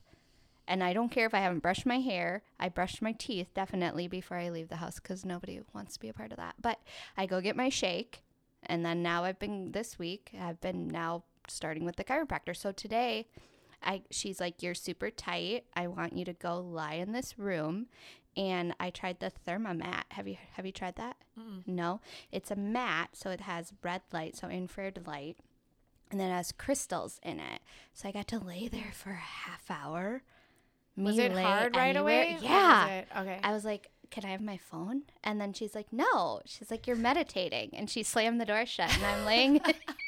And 0.68 0.84
I 0.84 0.92
don't 0.92 1.08
care 1.08 1.26
if 1.26 1.34
I 1.34 1.40
haven't 1.40 1.64
brushed 1.64 1.84
my 1.84 1.98
hair. 1.98 2.42
I 2.60 2.68
brush 2.68 3.02
my 3.02 3.12
teeth 3.12 3.48
definitely 3.54 4.06
before 4.06 4.36
I 4.36 4.50
leave 4.50 4.68
the 4.68 4.76
house 4.76 5.00
because 5.00 5.24
nobody 5.24 5.60
wants 5.74 5.94
to 5.94 6.00
be 6.00 6.08
a 6.08 6.12
part 6.12 6.30
of 6.30 6.36
that. 6.36 6.54
But 6.60 6.78
I 7.16 7.26
go 7.26 7.40
get 7.40 7.56
my 7.56 7.68
shake. 7.70 8.22
And 8.64 8.84
then 8.84 9.02
now 9.02 9.24
I've 9.24 9.38
been, 9.38 9.72
this 9.72 9.98
week, 9.98 10.30
I've 10.40 10.60
been 10.60 10.86
now 10.86 11.24
starting 11.48 11.84
with 11.84 11.96
the 11.96 12.04
chiropractor. 12.04 12.56
So 12.56 12.70
today, 12.70 13.26
I, 13.82 14.02
she's 14.10 14.40
like, 14.40 14.62
You're 14.62 14.74
super 14.74 15.10
tight. 15.10 15.64
I 15.74 15.86
want 15.88 16.16
you 16.16 16.24
to 16.24 16.32
go 16.32 16.60
lie 16.60 16.94
in 16.94 17.12
this 17.12 17.38
room 17.38 17.86
and 18.36 18.74
I 18.78 18.90
tried 18.90 19.20
the 19.20 19.30
Thermomat. 19.46 20.04
Have 20.10 20.28
you 20.28 20.36
have 20.52 20.66
you 20.66 20.72
tried 20.72 20.96
that? 20.96 21.16
Mm-mm. 21.38 21.62
No, 21.66 22.00
it's 22.30 22.50
a 22.50 22.56
mat, 22.56 23.10
so 23.14 23.30
it 23.30 23.42
has 23.42 23.72
red 23.82 24.02
light, 24.12 24.36
so 24.36 24.48
infrared 24.48 25.06
light, 25.06 25.36
and 26.10 26.20
then 26.20 26.30
it 26.30 26.34
has 26.34 26.52
crystals 26.52 27.18
in 27.22 27.40
it. 27.40 27.60
So 27.94 28.08
I 28.08 28.12
got 28.12 28.28
to 28.28 28.38
lay 28.38 28.68
there 28.68 28.92
for 28.92 29.10
a 29.10 29.16
half 29.16 29.70
hour. 29.70 30.22
Was 30.96 31.16
Me 31.16 31.24
it 31.24 31.32
hard 31.32 31.76
right 31.76 31.96
away? 31.96 32.36
Yeah. 32.40 33.04
Okay. 33.16 33.38
I 33.42 33.52
was 33.52 33.64
like, 33.64 33.90
"Can 34.10 34.24
I 34.24 34.30
have 34.30 34.42
my 34.42 34.56
phone?" 34.58 35.02
And 35.24 35.40
then 35.40 35.52
she's 35.52 35.74
like, 35.74 35.92
"No." 35.92 36.40
She's 36.44 36.70
like, 36.70 36.86
"You're 36.86 36.96
meditating," 36.96 37.70
and 37.74 37.88
she 37.88 38.02
slammed 38.02 38.40
the 38.40 38.44
door 38.44 38.66
shut, 38.66 38.92
and 38.92 39.04
I'm 39.04 39.24
laying 39.24 39.60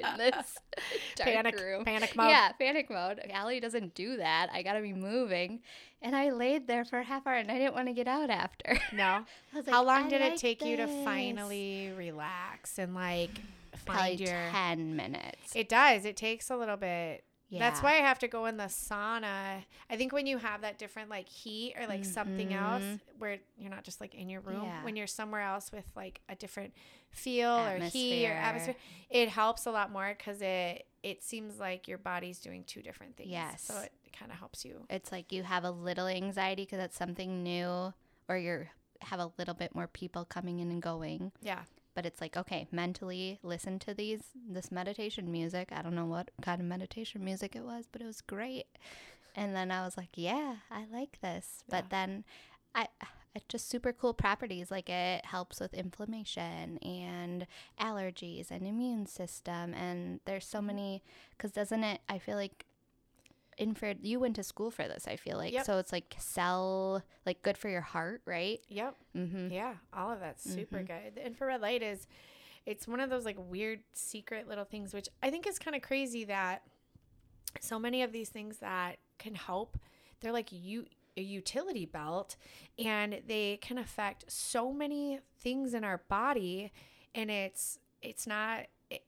in 0.00 0.16
this 0.18 0.56
dark 1.16 1.28
panic, 1.30 1.58
room. 1.60 1.84
panic 1.84 2.14
mode. 2.16 2.28
Yeah, 2.30 2.52
panic 2.52 2.88
mode. 2.90 3.20
Allie 3.32 3.60
doesn't 3.60 3.94
do 3.94 4.16
that. 4.18 4.48
I 4.52 4.62
gotta 4.62 4.80
be 4.80 4.92
moving, 4.92 5.60
and 6.02 6.14
I 6.16 6.30
laid 6.30 6.66
there 6.66 6.84
for 6.84 6.98
a 6.98 7.04
half 7.04 7.26
hour, 7.26 7.34
and 7.34 7.50
I 7.50 7.58
didn't 7.58 7.74
want 7.74 7.88
to 7.88 7.94
get 7.94 8.08
out 8.08 8.30
after. 8.30 8.78
No. 8.92 9.24
Was 9.54 9.66
How 9.68 9.84
long 9.84 10.06
"I 10.06 10.08
did 10.08 10.20
it 10.22 10.30
like 10.32 10.38
take 10.38 10.64
you 10.64 10.76
to 10.78 10.86
finally 11.04 11.92
relax 11.96 12.78
and 12.78 12.94
like 12.94 13.30
Probably 13.84 14.02
find 14.16 14.20
your? 14.20 14.48
ten 14.50 14.96
minutes. 14.96 15.54
It 15.54 15.68
does. 15.68 16.04
It 16.04 16.16
takes 16.16 16.50
a 16.50 16.56
little 16.56 16.76
bit. 16.76 17.24
That's 17.50 17.82
why 17.82 17.92
I 17.92 18.00
have 18.02 18.18
to 18.20 18.28
go 18.28 18.46
in 18.46 18.56
the 18.58 18.64
sauna. 18.64 19.64
I 19.88 19.96
think 19.96 20.12
when 20.12 20.26
you 20.26 20.38
have 20.38 20.60
that 20.62 20.78
different 20.78 21.08
like 21.08 21.28
heat 21.28 21.74
or 21.80 21.86
like 21.86 22.04
something 22.04 22.52
else 22.52 22.82
Mhm. 22.82 23.00
where 23.18 23.38
you're 23.56 23.70
not 23.70 23.84
just 23.84 24.00
like 24.00 24.14
in 24.14 24.28
your 24.28 24.40
room, 24.42 24.64
Yeah. 24.64 24.84
when 24.84 24.96
you're 24.96 25.06
somewhere 25.06 25.40
else 25.42 25.72
with 25.72 25.90
like 25.96 26.20
a 26.28 26.34
different 26.34 26.74
feel 27.10 27.50
or 27.50 27.78
heat 27.78 28.26
or 28.26 28.32
Atmosphere. 28.32 28.32
atmosphere, 28.34 28.74
it 29.08 29.28
helps 29.30 29.64
a 29.66 29.70
lot 29.70 29.90
more 29.90 30.14
because 30.16 30.42
it 30.42 30.84
it 31.04 31.22
seems 31.22 31.58
like 31.60 31.86
your 31.86 31.96
body's 31.96 32.40
doing 32.40 32.64
two 32.64 32.82
different 32.82 33.16
things. 33.16 33.30
Yes. 33.30 33.62
So 33.62 33.78
it 33.78 33.92
kind 34.12 34.32
of 34.32 34.38
helps 34.38 34.64
you. 34.64 34.84
It's 34.90 35.12
like 35.12 35.30
you 35.32 35.44
have 35.44 35.62
a 35.64 35.70
little 35.70 36.08
anxiety 36.08 36.64
because 36.64 36.80
it's 36.80 36.96
something 36.96 37.42
new, 37.44 37.94
or 38.28 38.36
you're 38.36 38.70
have 39.02 39.20
a 39.20 39.30
little 39.38 39.54
bit 39.54 39.76
more 39.76 39.86
people 39.86 40.24
coming 40.24 40.58
in 40.58 40.70
and 40.72 40.82
going. 40.82 41.30
Yeah. 41.40 41.62
But 41.98 42.06
it's 42.06 42.20
like 42.20 42.36
okay 42.36 42.64
mentally 42.70 43.40
listen 43.42 43.76
to 43.76 43.92
these 43.92 44.20
this 44.48 44.70
meditation 44.70 45.32
music. 45.32 45.70
I 45.72 45.82
don't 45.82 45.96
know 45.96 46.06
what 46.06 46.30
kind 46.40 46.60
of 46.60 46.66
meditation 46.68 47.24
music 47.24 47.56
it 47.56 47.64
was 47.64 47.88
but 47.90 48.00
it 48.00 48.06
was 48.06 48.20
great. 48.20 48.66
And 49.34 49.52
then 49.52 49.72
i 49.72 49.84
was 49.84 49.96
like 49.96 50.10
yeah 50.14 50.58
i 50.70 50.84
like 50.92 51.20
this. 51.22 51.64
But 51.68 51.90
then 51.90 52.22
i 52.72 52.86
it's 53.34 53.46
just 53.48 53.68
super 53.68 53.92
cool 53.92 54.14
properties 54.14 54.70
like 54.70 54.88
it 54.88 55.26
helps 55.26 55.58
with 55.58 55.74
inflammation 55.74 56.78
and 56.78 57.48
allergies 57.80 58.52
and 58.52 58.64
immune 58.64 59.06
system. 59.06 59.74
And 59.74 60.20
there's 60.24 60.46
so 60.46 60.58
mm-hmm. 60.58 60.68
many 60.68 61.02
because 61.30 61.50
doesn't 61.50 61.82
it 61.82 62.00
i 62.08 62.18
feel 62.20 62.36
like 62.36 62.64
infrared 63.58 63.98
you 64.02 64.20
went 64.20 64.36
to 64.36 64.42
school 64.42 64.70
for 64.70 64.86
this 64.86 65.06
i 65.08 65.16
feel 65.16 65.36
like 65.36 65.52
Yep. 65.52 65.66
so 65.66 65.78
it's 65.78 65.92
like 65.92 66.14
cell 66.18 67.02
like 67.26 67.42
good 67.42 67.58
for 67.58 67.68
your 67.68 67.80
heart 67.80 68.22
right 68.24 68.60
Yep. 68.68 68.94
mm-hmm 69.16 69.50
Yeah, 69.50 69.74
all 69.92 70.10
of 70.12 70.20
that's 70.20 70.42
super 70.48 70.82
good. 70.82 71.16
The 71.16 71.26
infrared 71.26 71.60
light 71.60 71.82
is 71.82 72.06
it's 72.66 72.86
one 72.86 73.00
of 73.00 73.10
those 73.10 73.24
like 73.24 73.36
weird 73.38 73.80
secret 73.92 74.46
little 74.48 74.64
things 74.64 74.94
which 74.94 75.08
I 75.22 75.30
think 75.30 75.46
is 75.46 75.58
kind 75.58 75.74
of 75.74 75.82
crazy 75.82 76.24
that 76.26 76.62
so 77.60 77.78
many 77.78 78.02
of 78.02 78.12
these 78.12 78.28
things 78.28 78.58
that 78.58 78.98
can 79.18 79.34
help 79.34 79.76
they're 80.20 80.32
like 80.32 80.48
you 80.52 80.84
a 81.16 81.20
utility 81.22 81.84
belt 81.86 82.36
and 82.78 83.20
they 83.26 83.56
can 83.60 83.76
affect 83.78 84.30
so 84.30 84.72
many 84.72 85.18
things 85.40 85.74
in 85.74 85.82
our 85.82 85.98
body 86.08 86.70
and 87.14 87.30
it's 87.30 87.78
it's 88.02 88.26
not 88.26 88.66
it, 88.90 89.02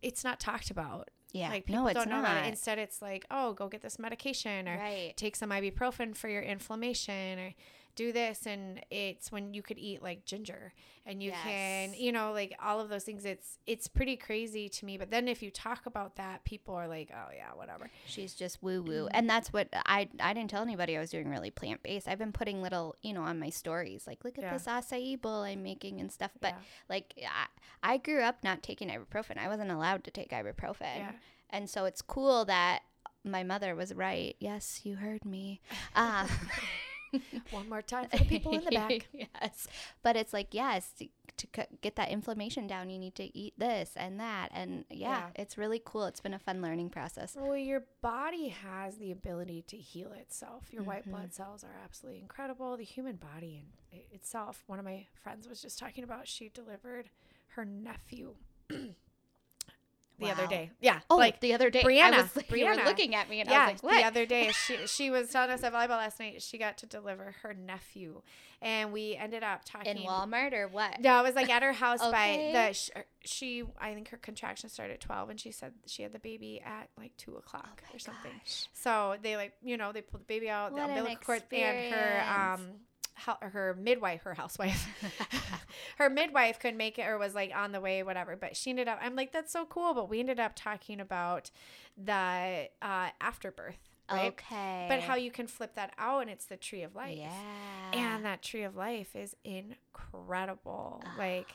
it's 0.00 0.24
not 0.24 0.40
talked 0.40 0.70
about. 0.70 1.10
Yeah. 1.32 1.50
Like 1.50 1.66
people 1.66 1.82
no 1.82 1.88
it's 1.88 1.98
don't 1.98 2.08
know 2.08 2.20
not. 2.22 2.44
It. 2.44 2.48
Instead 2.48 2.78
it's 2.78 3.00
like, 3.00 3.26
"Oh, 3.30 3.52
go 3.52 3.68
get 3.68 3.82
this 3.82 3.98
medication 3.98 4.68
or 4.68 4.76
right. 4.76 5.12
Take 5.16 5.36
some 5.36 5.50
ibuprofen 5.50 6.16
for 6.16 6.28
your 6.28 6.42
inflammation 6.42 7.38
or 7.38 7.54
do 8.00 8.12
this 8.12 8.46
and 8.46 8.80
it's 8.90 9.30
when 9.30 9.52
you 9.52 9.62
could 9.62 9.78
eat 9.78 10.00
like 10.02 10.24
ginger 10.24 10.72
and 11.04 11.22
you 11.22 11.32
can 11.44 11.92
you 11.94 12.12
know 12.12 12.32
like 12.32 12.52
all 12.62 12.78
of 12.80 12.88
those 12.88 13.04
things 13.04 13.24
it's 13.24 13.58
it's 13.66 13.88
pretty 13.88 14.16
crazy 14.16 14.68
to 14.68 14.86
me 14.86 14.96
but 14.96 15.10
then 15.10 15.28
if 15.28 15.42
you 15.42 15.50
talk 15.50 15.86
about 15.86 16.16
that 16.16 16.42
people 16.44 16.74
are 16.74 16.88
like 16.88 17.10
oh 17.14 17.28
yeah 17.40 17.50
whatever 17.54 17.90
She's 18.06 18.34
just 18.34 18.62
woo 18.62 18.82
woo. 18.82 19.08
And 19.12 19.28
that's 19.28 19.52
what 19.52 19.68
I 19.98 20.08
I 20.18 20.32
didn't 20.34 20.50
tell 20.50 20.62
anybody 20.62 20.96
I 20.96 21.00
was 21.00 21.10
doing 21.10 21.28
really 21.28 21.50
plant 21.50 21.82
based. 21.82 22.08
I've 22.08 22.18
been 22.18 22.32
putting 22.32 22.62
little, 22.62 22.96
you 23.02 23.12
know, 23.12 23.22
on 23.22 23.38
my 23.38 23.50
stories 23.50 24.06
like 24.06 24.24
look 24.24 24.38
at 24.38 24.44
Yeah. 24.44 24.52
this 24.54 24.66
acai 24.66 25.20
bowl 25.20 25.42
I'm 25.42 25.62
making 25.62 26.00
and 26.00 26.10
stuff. 26.10 26.32
But 26.40 26.54
Yeah. 26.54 26.62
like 26.88 27.14
I, 27.82 27.92
I 27.94 27.96
grew 27.98 28.20
up 28.22 28.42
not 28.42 28.62
taking 28.62 28.88
ibuprofen. 28.88 29.36
I 29.38 29.48
wasn't 29.48 29.70
allowed 29.70 30.04
to 30.04 30.10
take 30.10 30.30
ibuprofen. 30.30 30.96
Yeah. 30.96 31.12
And 31.50 31.68
so 31.68 31.84
it's 31.84 32.02
cool 32.02 32.44
that 32.46 32.80
my 33.24 33.42
mother 33.42 33.74
was 33.74 33.92
right. 33.94 34.34
Yes, 34.40 34.80
you 34.84 34.96
heard 34.96 35.24
me. 35.24 35.60
Um, 35.94 36.28
one 37.50 37.68
more 37.68 37.82
time 37.82 38.08
for 38.08 38.18
the 38.18 38.24
people 38.24 38.52
in 38.54 38.64
the 38.64 38.70
back 38.70 39.08
yes. 39.12 39.66
But 40.02 40.16
it's 40.16 40.32
like, 40.32 40.48
yes, 40.52 40.92
to, 40.98 41.08
to 41.36 41.46
c- 41.56 41.76
get 41.80 41.96
that 41.96 42.10
inflammation 42.10 42.66
down, 42.66 42.90
you 42.90 42.98
need 42.98 43.14
to 43.16 43.36
eat 43.36 43.54
this 43.58 43.92
and 43.96 44.20
that. 44.20 44.48
And 44.52 44.84
yeah, 44.90 45.08
Yeah. 45.34 45.42
it's 45.42 45.56
really 45.58 45.80
cool. 45.84 46.04
It's 46.06 46.20
been 46.20 46.34
a 46.34 46.38
fun 46.38 46.60
learning 46.62 46.90
process. 46.90 47.36
well 47.38 47.56
your 47.56 47.84
body 48.02 48.48
has 48.48 48.96
the 48.98 49.10
ability 49.12 49.62
to 49.68 49.76
heal 49.76 50.12
itself 50.12 50.72
your 50.72 50.82
white 50.82 51.02
Mm-hmm. 51.02 51.10
blood 51.12 51.34
cells 51.34 51.64
are 51.64 51.74
absolutely 51.84 52.20
incredible 52.20 52.76
the 52.76 52.84
human 52.84 53.16
body 53.16 53.62
in 53.92 54.00
itself 54.12 54.62
one 54.66 54.78
of 54.78 54.84
my 54.84 55.06
friends 55.22 55.48
was 55.48 55.60
just 55.62 55.78
talking 55.78 56.04
about 56.04 56.28
she 56.28 56.48
delivered 56.50 57.08
her 57.54 57.64
nephew 57.64 58.34
the 60.20 60.30
other 60.30 60.46
day 60.46 60.70
yeah 60.80 61.00
Oh, 61.10 61.16
like 61.16 61.40
the 61.40 61.54
other 61.54 61.70
day, 61.70 61.82
Brianna, 61.82 62.12
I 62.12 62.22
was, 62.22 62.36
like, 62.36 62.50
you 62.50 62.64
were 62.64 62.72
Brianna. 62.74 62.84
looking 62.84 63.14
at 63.14 63.28
me, 63.28 63.40
and 63.40 63.50
yeah, 63.50 63.66
I 63.68 63.72
was 63.72 63.82
like, 63.82 63.92
"What?" 63.92 64.00
the 64.00 64.04
other 64.06 64.26
day 64.26 64.52
she 64.52 64.76
she 64.86 65.10
was 65.10 65.30
telling 65.30 65.50
us 65.50 65.62
at 65.62 65.72
volleyball 65.72 65.90
last 65.90 66.20
night. 66.20 66.40
She 66.42 66.58
got 66.58 66.78
to 66.78 66.86
deliver 66.86 67.34
her 67.42 67.54
nephew, 67.54 68.22
and 68.62 68.92
we 68.92 69.16
ended 69.16 69.42
up 69.42 69.62
talking 69.64 69.96
in 69.96 70.02
Walmart 70.08 70.52
or 70.52 70.68
what? 70.68 71.00
No, 71.00 71.18
it 71.20 71.22
was 71.24 71.34
like 71.34 71.48
at 71.50 71.62
her 71.62 71.72
house 71.84 72.00
Okay. 72.02 72.52
by 72.52 72.70
the 72.70 73.04
she. 73.24 73.64
I 73.80 73.94
think 73.94 74.08
her 74.10 74.16
contractions 74.18 74.72
started 74.72 74.94
at 74.94 75.00
twelve, 75.00 75.30
and 75.30 75.40
she 75.40 75.50
said 75.52 75.72
she 75.86 76.02
had 76.02 76.12
the 76.12 76.18
baby 76.18 76.60
at 76.64 76.88
like 76.98 77.16
two 77.16 77.36
o'clock 77.36 77.82
or 77.92 77.98
something. 77.98 78.32
Gosh. 78.32 78.68
So 78.72 79.16
they 79.22 79.36
like 79.36 79.52
you 79.62 79.76
know 79.76 79.92
they 79.92 80.02
pulled 80.02 80.22
the 80.22 80.26
baby 80.26 80.48
out, 80.50 80.70
the 80.70 80.80
What 80.80 80.90
an 80.90 80.96
umbilical 80.98 81.24
cord, 81.24 81.42
and 81.52 81.92
her 81.92 82.24
um 82.28 82.66
her 83.40 83.76
midwife, 83.78 84.22
her 84.22 84.34
housewife, 84.34 84.86
her 85.98 86.10
midwife 86.10 86.58
could 86.58 86.76
make 86.76 86.98
it 86.98 87.02
or 87.02 87.18
was 87.18 87.34
like 87.34 87.52
on 87.54 87.72
the 87.72 87.80
way, 87.80 88.02
whatever. 88.02 88.36
But 88.36 88.56
she 88.56 88.70
ended 88.70 88.88
up. 88.88 88.98
I'm 89.00 89.16
like 89.16 89.32
that's 89.32 89.52
so 89.52 89.64
cool. 89.64 89.94
But 89.94 90.08
we 90.08 90.20
ended 90.20 90.40
up 90.40 90.52
talking 90.54 91.00
about 91.00 91.50
the 91.96 92.68
uh, 92.82 93.08
afterbirth, 93.20 93.78
right? 94.10 94.32
Okay. 94.32 94.86
But 94.88 95.00
how 95.00 95.14
you 95.16 95.30
can 95.30 95.46
flip 95.46 95.74
that 95.74 95.92
out, 95.98 96.22
and 96.22 96.30
it's 96.30 96.46
the 96.46 96.56
tree 96.56 96.82
of 96.82 96.94
life. 96.94 97.18
Yeah. 97.18 97.30
And 97.92 98.24
that 98.24 98.42
tree 98.42 98.62
of 98.62 98.76
life 98.76 99.14
is 99.14 99.36
incredible. 99.44 101.02
Like 101.18 101.54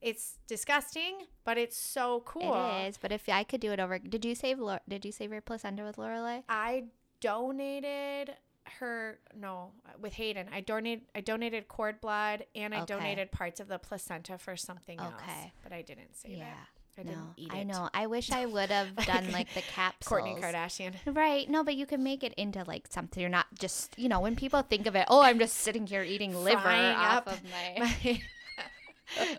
it's 0.00 0.38
disgusting, 0.46 1.22
but 1.44 1.58
it's 1.58 1.76
so 1.76 2.22
cool. 2.24 2.54
It 2.54 2.88
is. 2.88 2.98
But 2.98 3.12
if 3.12 3.28
I 3.28 3.44
could 3.44 3.60
do 3.60 3.72
it 3.72 3.80
over, 3.80 3.98
did 3.98 4.24
you 4.24 4.34
save? 4.34 4.60
Did 4.88 5.04
you 5.04 5.12
save 5.12 5.32
your 5.32 5.40
placenta 5.40 5.84
with 5.84 5.96
Lorelai? 5.96 6.44
I 6.48 6.84
donated 7.20 8.34
her 8.80 9.18
no 9.38 9.72
with 10.00 10.12
Hayden. 10.14 10.48
I 10.52 10.60
donated 10.60 11.04
I 11.14 11.20
donated 11.20 11.68
cord 11.68 12.00
blood 12.00 12.44
and 12.54 12.74
I 12.74 12.78
Okay. 12.82 12.94
donated 12.94 13.32
parts 13.32 13.60
of 13.60 13.68
the 13.68 13.78
placenta 13.78 14.38
for 14.38 14.56
something 14.56 14.98
else. 15.00 15.14
Okay. 15.22 15.52
But 15.62 15.72
I 15.72 15.82
didn't 15.82 16.16
save 16.16 16.38
Yeah. 16.38 16.44
it. 16.48 16.56
I 16.98 17.02
no, 17.02 17.10
didn't 17.10 17.32
eat 17.36 17.52
it. 17.52 17.56
I 17.56 17.62
know. 17.62 17.90
I 17.92 18.06
wish 18.06 18.30
I 18.30 18.46
would 18.46 18.70
have 18.70 18.96
done 19.06 19.30
like 19.30 19.52
the 19.52 19.60
capsules. 19.62 20.20
Kourtney 20.22 20.40
Kardashian. 20.40 20.94
Right. 21.06 21.48
No, 21.48 21.62
but 21.62 21.74
you 21.74 21.84
can 21.86 22.02
make 22.02 22.24
it 22.24 22.32
into 22.38 22.64
like 22.64 22.86
something. 22.90 23.20
You're 23.20 23.28
not 23.28 23.46
just, 23.58 23.98
you 23.98 24.08
know, 24.08 24.20
when 24.20 24.34
people 24.34 24.62
think 24.62 24.86
of 24.86 24.96
it, 24.96 25.04
oh, 25.08 25.20
I'm 25.22 25.38
just 25.38 25.56
sitting 25.58 25.86
here 25.86 26.02
eating 26.02 26.34
liver 26.42 26.60
Frying 26.62 26.96
off 26.96 27.26
up 27.28 27.32
of 27.34 27.40
my. 27.44 27.92
My- 29.18 29.38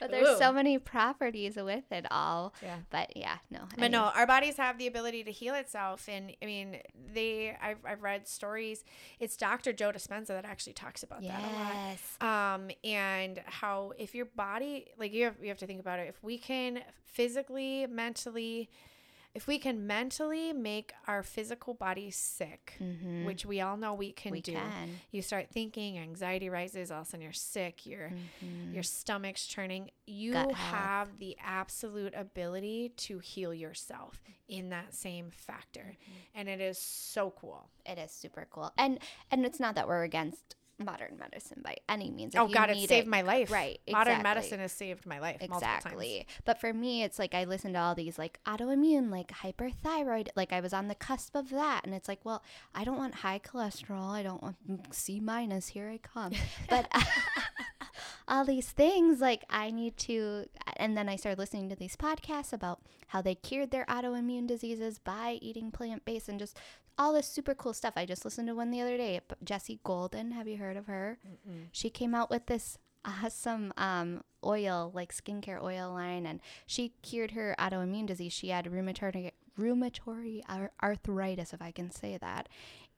but 0.00 0.10
there's 0.10 0.38
so 0.38 0.52
many 0.52 0.78
properties 0.78 1.56
with 1.56 1.90
it 1.90 2.06
all. 2.10 2.54
yeah. 2.62 2.78
But 2.90 3.16
yeah, 3.16 3.36
no. 3.50 3.60
I 3.60 3.80
But 3.80 3.90
no, 3.90 4.04
our 4.14 4.26
bodies 4.26 4.56
have 4.56 4.78
the 4.78 4.86
ability 4.86 5.24
to 5.24 5.32
heal 5.32 5.54
itself, 5.54 6.08
and 6.08 6.32
I 6.42 6.46
mean, 6.46 6.78
they. 7.12 7.56
I've, 7.60 7.78
I've 7.84 8.02
read 8.02 8.28
stories. 8.28 8.84
It's 9.20 9.36
Dr. 9.36 9.72
Joe 9.72 9.92
Dispenza 9.92 10.28
that 10.28 10.44
actually 10.44 10.74
talks 10.74 11.02
about 11.02 11.22
that 11.22 11.40
a 11.40 11.42
lot. 11.42 11.72
Yes. 11.74 12.16
um 12.20 12.70
and 12.82 13.40
how 13.46 13.92
if 13.98 14.14
your 14.14 14.26
body 14.26 14.86
like 14.98 15.12
you 15.12 15.24
have 15.24 15.36
you 15.40 15.48
have 15.48 15.58
to 15.58 15.66
think 15.66 15.80
about 15.80 15.98
it 15.98 16.08
if 16.08 16.22
we 16.22 16.38
can 16.38 16.80
physically 17.04 17.86
mentally 17.88 18.68
if 19.34 19.46
we 19.48 19.58
can 19.58 19.86
mentally 19.86 20.52
make 20.52 20.92
our 21.08 21.22
physical 21.22 21.74
body 21.74 22.10
sick 22.10 22.74
Mhm. 22.80 23.24
which 23.26 23.44
we 23.44 23.60
all 23.60 23.76
know 23.76 23.92
we 23.94 24.12
can 24.12 24.30
we 24.32 24.40
do 24.40 24.52
can. 24.52 25.00
you 25.10 25.22
start 25.22 25.50
thinking 25.50 25.98
anxiety 25.98 26.48
rises 26.48 26.90
all 26.90 27.00
of 27.00 27.06
a 27.06 27.10
sudden 27.10 27.22
you're 27.22 27.32
sick 27.32 27.84
your 27.84 28.10
Mhm. 28.42 28.72
your 28.72 28.82
stomach's 28.82 29.46
churning 29.46 29.90
you 30.06 30.34
have 30.34 31.18
the 31.18 31.36
absolute 31.40 32.14
ability 32.14 32.90
to 32.90 33.18
heal 33.18 33.52
yourself 33.52 34.22
in 34.48 34.68
that 34.70 34.94
same 34.94 35.30
factor 35.30 35.96
Mm-hmm. 36.00 36.12
and 36.34 36.48
it 36.48 36.60
is 36.60 36.78
so 36.78 37.30
cool 37.30 37.68
It 37.86 37.98
is 37.98 38.10
super 38.12 38.46
cool. 38.50 38.72
And 38.78 38.98
and 39.30 39.44
it's 39.44 39.60
not 39.60 39.74
that 39.74 39.86
we're 39.88 40.04
against 40.04 40.56
modern 40.78 41.16
medicine 41.18 41.60
by 41.64 41.76
any 41.88 42.10
means. 42.10 42.34
oh 42.36 42.44
If 42.44 42.50
you 42.50 42.54
God, 42.54 42.70
it 42.70 42.88
saved 42.88 43.06
my 43.06 43.22
life. 43.22 43.50
Right. 43.50 43.80
Modern 43.90 44.14
exactly. 44.14 44.22
medicine 44.22 44.60
has 44.60 44.72
saved 44.72 45.06
my 45.06 45.18
life 45.20 45.40
multiple 45.40 45.60
times. 45.60 45.84
Exactly. 45.84 46.26
But 46.44 46.60
for 46.60 46.72
me, 46.72 47.02
it's 47.02 47.18
like 47.18 47.34
I 47.34 47.44
listen 47.44 47.72
to 47.74 47.78
all 47.78 47.94
these 47.94 48.18
like 48.18 48.38
autoimmune, 48.46 49.10
like 49.10 49.28
hyperthyroid. 49.28 50.28
Like 50.36 50.52
I 50.52 50.60
was 50.60 50.72
on 50.72 50.88
the 50.88 50.94
cusp 50.94 51.34
of 51.34 51.50
that. 51.50 51.82
And 51.84 51.94
it's 51.94 52.08
like, 52.08 52.24
well, 52.24 52.42
I 52.74 52.84
don't 52.84 52.98
want 52.98 53.16
high 53.16 53.38
cholesterol. 53.38 54.10
I 54.10 54.22
don't 54.22 54.42
want 54.42 54.56
C 54.94 55.20
minus. 55.20 55.68
Here 55.68 55.88
I 55.88 55.98
come. 55.98 56.32
But 56.68 56.90
all 58.28 58.44
these 58.44 58.70
things, 58.70 59.20
like 59.20 59.44
I 59.50 59.70
need 59.70 59.96
to. 59.98 60.46
And 60.76 60.96
then 60.96 61.08
I 61.08 61.16
started 61.16 61.38
listening 61.38 61.68
to 61.70 61.76
these 61.76 61.96
podcasts 61.96 62.52
about 62.52 62.80
how 63.08 63.22
they 63.22 63.34
cured 63.34 63.70
their 63.70 63.84
autoimmune 63.86 64.46
diseases 64.46 64.98
by 64.98 65.38
eating 65.40 65.70
plant 65.70 66.04
based 66.04 66.28
and 66.28 66.38
just 66.38 66.58
all 66.98 67.12
this 67.12 67.26
super 67.26 67.54
cool 67.54 67.72
stuff. 67.74 67.94
I 67.96 68.06
just 68.06 68.24
listened 68.24 68.48
to 68.48 68.54
one 68.54 68.70
the 68.70 68.80
other 68.80 68.96
day. 68.96 69.20
Jessie 69.42 69.80
Golden. 69.84 70.30
Have 70.32 70.46
you 70.48 70.58
heard 70.58 70.76
of 70.76 70.86
her? 70.86 71.18
She 71.72 71.90
came 71.90 72.14
out 72.14 72.30
with 72.30 72.46
this 72.46 72.78
awesome 73.04 73.72
um, 73.76 74.22
oil, 74.44 74.90
like 74.94 75.12
skincare 75.14 75.62
oil 75.62 75.92
line, 75.92 76.26
and 76.26 76.40
she 76.66 76.94
cured 77.02 77.32
her 77.32 77.54
autoimmune 77.58 78.06
disease. 78.06 78.32
She 78.32 78.48
had 78.48 78.66
rheumatoid 78.66 79.32
rheumatoid 79.58 80.42
arthritis, 80.82 81.52
if 81.52 81.62
I 81.62 81.70
can 81.70 81.90
say 81.90 82.16
that, 82.18 82.48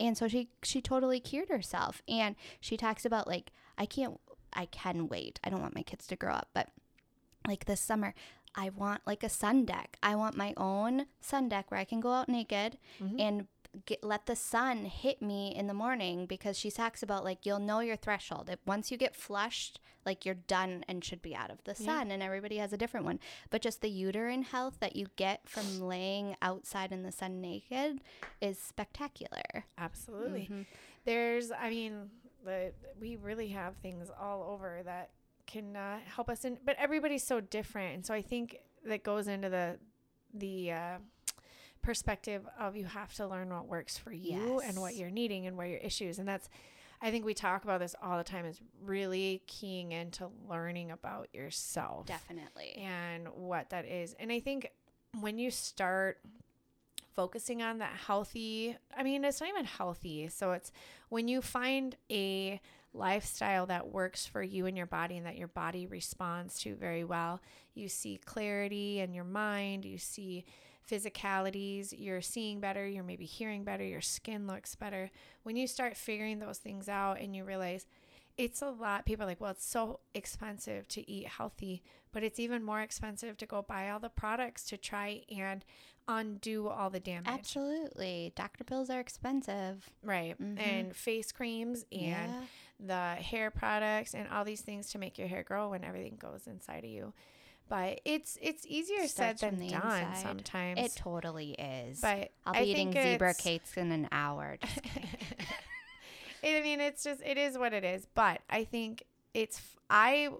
and 0.00 0.16
so 0.16 0.28
she 0.28 0.48
she 0.62 0.80
totally 0.80 1.20
cured 1.20 1.48
herself. 1.48 2.02
And 2.08 2.36
she 2.60 2.76
talks 2.76 3.04
about 3.04 3.26
like 3.26 3.52
I 3.78 3.86
can't, 3.86 4.20
I 4.52 4.66
can 4.66 5.08
wait. 5.08 5.40
I 5.44 5.50
don't 5.50 5.60
want 5.60 5.74
my 5.74 5.82
kids 5.82 6.06
to 6.08 6.16
grow 6.16 6.32
up, 6.32 6.48
but 6.54 6.68
like 7.46 7.64
this 7.64 7.80
summer. 7.80 8.14
I 8.58 8.70
want 8.70 9.02
like 9.06 9.22
a 9.22 9.28
sun 9.28 9.66
deck. 9.66 9.98
I 10.02 10.14
want 10.14 10.34
my 10.34 10.54
own 10.56 11.04
sun 11.20 11.50
deck 11.50 11.70
where 11.70 11.78
I 11.78 11.84
can 11.84 12.00
go 12.00 12.10
out 12.12 12.26
naked 12.26 12.78
and 13.20 13.48
get, 13.84 14.02
let 14.02 14.26
the 14.26 14.36
sun 14.36 14.84
hit 14.86 15.20
me 15.20 15.54
in 15.54 15.66
the 15.66 15.74
morning 15.74 16.26
because 16.26 16.58
she 16.58 16.70
talks 16.70 17.02
about 17.02 17.24
like 17.24 17.44
you'll 17.44 17.58
know 17.58 17.80
your 17.80 17.96
threshold. 17.96 18.48
If 18.50 18.58
once 18.66 18.90
you 18.90 18.96
get 18.96 19.14
flushed, 19.14 19.80
like 20.04 20.24
you're 20.24 20.34
done 20.34 20.84
and 20.88 21.04
should 21.04 21.20
be 21.20 21.34
out 21.34 21.50
of 21.50 21.62
the 21.64 21.74
sun 21.74 22.10
and 22.10 22.22
everybody 22.22 22.58
has 22.58 22.72
a 22.72 22.76
different 22.76 23.04
one. 23.04 23.18
But 23.50 23.60
just 23.60 23.80
the 23.80 23.90
uterine 23.90 24.44
health 24.44 24.76
that 24.80 24.94
you 24.94 25.06
get 25.16 25.48
from 25.48 25.80
laying 25.80 26.36
outside 26.40 26.92
in 26.92 27.02
the 27.02 27.10
sun 27.12 27.40
naked 27.40 28.00
is 28.40 28.58
spectacular. 28.58 29.64
Absolutely. 29.76 30.42
Mm-hmm. 30.42 30.62
There's, 31.04 31.50
I 31.50 31.70
mean, 31.70 32.10
the, 32.44 32.72
we 33.00 33.16
really 33.16 33.48
have 33.48 33.76
things 33.76 34.10
all 34.20 34.48
over 34.52 34.80
that 34.84 35.10
can 35.46 35.76
uh, 35.76 35.98
help 36.04 36.28
us 36.28 36.44
in, 36.44 36.58
but 36.64 36.76
everybody's 36.78 37.24
so 37.24 37.40
different, 37.40 37.94
and 37.94 38.06
so 38.06 38.14
I 38.14 38.22
think 38.22 38.58
that 38.84 39.02
goes 39.02 39.28
into 39.28 39.48
the 39.48 39.78
the 40.34 40.72
uh, 40.72 40.98
perspective 41.86 42.42
of 42.58 42.76
you 42.76 42.84
have 42.84 43.14
to 43.14 43.26
learn 43.26 43.48
what 43.48 43.68
works 43.68 43.96
for 43.96 44.12
you 44.12 44.60
and 44.60 44.80
what 44.80 44.96
you're 44.96 45.08
needing 45.08 45.46
and 45.46 45.56
where 45.56 45.68
your 45.68 45.78
issues, 45.78 46.18
and 46.18 46.28
that's. 46.28 46.48
I 47.02 47.10
think 47.10 47.26
we 47.26 47.34
talk 47.34 47.64
about 47.64 47.80
this 47.80 47.94
all 48.02 48.16
the 48.16 48.24
time 48.24 48.46
is 48.46 48.58
really 48.82 49.42
keying 49.46 49.92
into 49.92 50.30
learning 50.48 50.90
about 50.90 51.28
yourself 51.34 52.06
Definitely. 52.06 52.72
and 52.78 53.28
what 53.34 53.68
that 53.68 53.84
is. 53.84 54.16
And 54.18 54.32
I 54.32 54.40
think 54.40 54.70
when 55.20 55.38
you 55.38 55.50
start 55.50 56.20
focusing 57.14 57.62
on 57.62 57.78
that 57.80 57.92
healthy, 57.92 58.78
I 58.96 59.02
mean, 59.02 59.26
it's 59.26 59.42
not 59.42 59.50
even 59.50 59.66
healthy. 59.66 60.28
So 60.28 60.52
it's 60.52 60.72
when 61.10 61.28
you 61.28 61.42
find 61.42 61.96
a 62.10 62.62
lifestyle 62.94 63.66
that 63.66 63.92
works 63.92 64.24
for 64.24 64.42
you 64.42 64.64
and 64.64 64.74
your 64.74 64.86
body 64.86 65.18
and 65.18 65.26
that 65.26 65.36
your 65.36 65.48
body 65.48 65.86
responds 65.86 66.58
to 66.60 66.74
very 66.76 67.04
well, 67.04 67.42
you 67.74 67.90
see 67.90 68.18
clarity 68.24 69.00
in 69.00 69.12
your 69.12 69.24
mind, 69.24 69.84
you 69.84 69.98
see 69.98 70.46
physicalities, 70.90 71.94
you're 71.96 72.20
seeing 72.22 72.60
better, 72.60 72.86
you're 72.86 73.04
maybe 73.04 73.24
hearing 73.24 73.64
better, 73.64 73.84
your 73.84 74.00
skin 74.00 74.46
looks 74.46 74.74
better. 74.74 75.10
When 75.42 75.56
you 75.56 75.66
start 75.66 75.96
figuring 75.96 76.38
those 76.38 76.58
things 76.58 76.88
out 76.88 77.20
and 77.20 77.34
you 77.34 77.44
realize, 77.44 77.86
it's 78.36 78.60
a 78.60 78.68
lot. 78.70 79.06
People 79.06 79.24
are 79.24 79.28
like, 79.28 79.40
well, 79.40 79.50
it's 79.52 79.66
so 79.66 80.00
expensive 80.14 80.86
to 80.88 81.10
eat 81.10 81.26
healthy, 81.26 81.82
but 82.12 82.22
it's 82.22 82.38
even 82.38 82.62
more 82.62 82.80
expensive 82.82 83.36
to 83.38 83.46
go 83.46 83.62
buy 83.62 83.88
all 83.90 83.98
the 83.98 84.10
products 84.10 84.64
to 84.64 84.76
try 84.76 85.22
and 85.34 85.64
undo 86.08 86.68
all 86.68 86.90
the 86.90 87.00
damage. 87.00 87.26
Absolutely. 87.26 88.32
Doctor 88.36 88.62
pills 88.62 88.90
are 88.90 89.00
expensive. 89.00 89.88
Right. 90.04 90.40
Mm-hmm. 90.40 90.58
And 90.58 90.94
face 90.94 91.32
creams 91.32 91.84
and 91.90 92.00
Yeah. 92.00 92.42
the 92.78 93.22
hair 93.22 93.50
products 93.50 94.14
and 94.14 94.28
all 94.28 94.44
these 94.44 94.60
things 94.60 94.90
to 94.90 94.98
make 94.98 95.18
your 95.18 95.28
hair 95.28 95.42
grow 95.42 95.70
when 95.70 95.82
everything 95.82 96.16
goes 96.16 96.46
inside 96.46 96.84
of 96.84 96.90
you. 96.90 97.12
But 97.68 98.00
it's 98.04 98.38
it's 98.40 98.64
easier 98.66 99.08
said 99.08 99.38
than 99.38 99.56
done 99.58 99.64
inside. 99.64 100.18
sometimes. 100.18 100.78
It 100.80 100.94
totally 100.96 101.52
is. 101.52 102.00
but 102.00 102.30
I'll 102.44 102.52
be 102.52 102.58
I 102.60 102.62
eating 102.62 102.92
zebra 102.92 103.34
cakes 103.34 103.76
in 103.76 103.90
an 103.90 104.08
hour. 104.12 104.58
Just 104.62 104.80
I 106.44 106.60
mean, 106.60 106.80
it's 106.80 107.02
just 107.02 107.22
it 107.24 107.36
is 107.38 107.58
what 107.58 107.72
it 107.72 107.84
is. 107.84 108.06
But 108.14 108.40
I 108.48 108.64
think 108.64 109.04
it's 109.34 109.60
I 109.90 110.30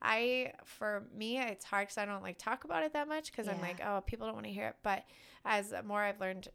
I 0.00 0.52
for 0.64 1.04
me 1.16 1.38
it's 1.38 1.64
hard 1.64 1.88
because 1.88 1.98
I 1.98 2.04
don't 2.04 2.22
like 2.22 2.38
talk 2.38 2.64
about 2.64 2.84
it 2.84 2.92
that 2.92 3.08
much 3.08 3.32
because 3.32 3.48
I'm 3.48 3.60
like 3.60 3.80
oh 3.84 4.02
people 4.06 4.26
don't 4.26 4.34
want 4.34 4.46
to 4.46 4.52
hear 4.52 4.68
it. 4.68 4.76
But 4.82 5.04
as 5.44 5.74
more 5.84 6.02
I've 6.02 6.20
learned, 6.20 6.48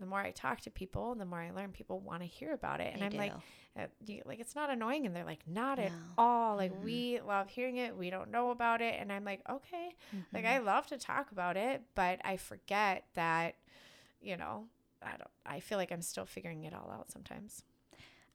the 0.00 0.06
more 0.06 0.20
I 0.20 0.30
talk 0.32 0.60
to 0.62 0.70
people, 0.70 1.14
the 1.14 1.24
more 1.24 1.40
I 1.40 1.50
learn. 1.52 1.70
People 1.72 2.00
want 2.00 2.22
to 2.22 2.26
hear 2.26 2.52
about 2.52 2.80
it, 2.80 2.92
and 2.92 3.02
They 3.02 3.06
I'm 3.06 3.16
like. 3.16 3.32
Uh, 3.78 3.86
you, 4.04 4.20
like 4.26 4.40
it's 4.40 4.56
not 4.56 4.68
annoying 4.68 5.06
and 5.06 5.14
they're 5.14 5.24
like 5.24 5.46
not 5.46 5.78
at 5.78 5.92
all 6.18 6.56
like 6.56 6.72
Mhm. 6.72 6.82
we 6.82 7.20
love 7.20 7.48
hearing 7.48 7.76
it 7.76 7.96
we 7.96 8.10
don't 8.10 8.28
know 8.28 8.50
about 8.50 8.82
it 8.82 8.96
and 8.98 9.12
i'm 9.12 9.24
like 9.24 9.40
okay 9.48 9.90
like 10.34 10.44
Mm-hmm. 10.44 10.52
i 10.54 10.58
love 10.58 10.88
to 10.88 10.98
talk 10.98 11.30
about 11.30 11.56
it 11.56 11.80
but 11.94 12.18
i 12.24 12.36
forget 12.36 13.04
that 13.14 13.54
you 14.20 14.36
know 14.36 14.66
i 15.04 15.10
don't 15.10 15.30
i 15.46 15.60
feel 15.60 15.78
like 15.78 15.92
i'm 15.92 16.02
still 16.02 16.26
figuring 16.26 16.64
it 16.64 16.74
all 16.74 16.90
out 16.90 17.12
sometimes 17.12 17.62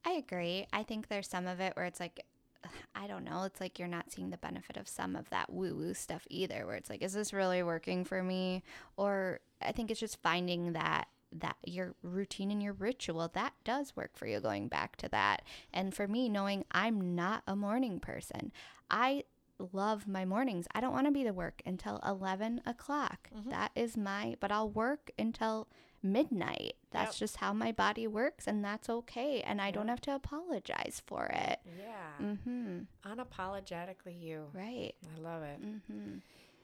I 0.05 0.11
agree. 0.11 0.67
I 0.71 0.83
think 0.83 1.07
there's 1.09 1.27
some 1.27 1.47
of 1.47 1.59
it 1.59 1.75
where 1.75 1.85
it's 1.85 1.99
like, 1.99 2.23
I 2.95 3.07
don't 3.07 3.23
know. 3.25 3.43
It's 3.43 3.59
like 3.59 3.77
you're 3.79 3.87
not 3.87 4.11
seeing 4.11 4.29
the 4.29 4.37
benefit 4.37 4.77
of 4.77 4.87
some 4.87 5.15
of 5.17 5.29
that 5.31 5.51
woo 5.51 5.75
woo 5.75 5.93
stuff 5.95 6.25
either, 6.29 6.65
where 6.65 6.75
it's 6.75 6.89
like, 6.89 7.01
is 7.01 7.13
this 7.13 7.33
really 7.33 7.61
working 7.63 8.05
for 8.05 8.21
me? 8.23 8.63
Or 8.97 9.39
I 9.61 9.71
think 9.73 9.89
it's 9.91 9.99
just 9.99 10.21
finding 10.21 10.73
that 10.73 11.07
that 11.39 11.57
your 11.65 11.95
routine 12.01 12.51
and 12.51 12.61
your 12.63 12.73
ritual 12.73 13.29
that 13.33 13.53
does 13.63 13.95
work 13.95 14.11
for 14.15 14.27
you 14.27 14.39
going 14.39 14.67
back 14.67 14.95
to 14.97 15.09
that. 15.09 15.41
And 15.73 15.93
for 15.93 16.07
me 16.07 16.29
knowing 16.29 16.65
i'm 16.71 17.15
not 17.15 17.43
a 17.47 17.55
morning 17.55 17.99
person 17.99 18.51
i 18.89 19.23
love 19.71 20.05
my 20.05 20.25
mornings. 20.25 20.67
I 20.75 20.81
don't 20.81 20.91
want 20.91 21.07
to 21.07 21.11
be 21.13 21.23
to 21.23 21.31
work 21.31 21.61
until 21.65 22.01
11 22.05 22.59
o'clock. 22.65 23.29
That 23.47 23.71
is 23.73 23.95
my 23.95 24.35
but 24.41 24.51
i'll 24.51 24.69
work 24.69 25.11
until 25.17 25.67
midnight. 26.03 26.73
That's 26.91 27.15
Yep. 27.15 27.19
just 27.19 27.37
how 27.37 27.53
my 27.53 27.71
body 27.71 28.05
works 28.05 28.47
and 28.47 28.63
that's 28.63 28.89
okay 28.89 29.41
and 29.41 29.61
i 29.61 29.71
don't 29.71 29.87
have 29.87 30.01
to 30.01 30.13
apologize 30.15 31.01
for 31.05 31.25
it. 31.27 31.59
Yeah. 31.79 32.25
Mm-hmm. 32.27 32.79
Unapologetically 33.09 34.21
you. 34.21 34.47
Right. 34.53 34.93
I 35.15 35.19
love 35.21 35.43
it. 35.43 35.61
Mm-hmm 35.61 36.17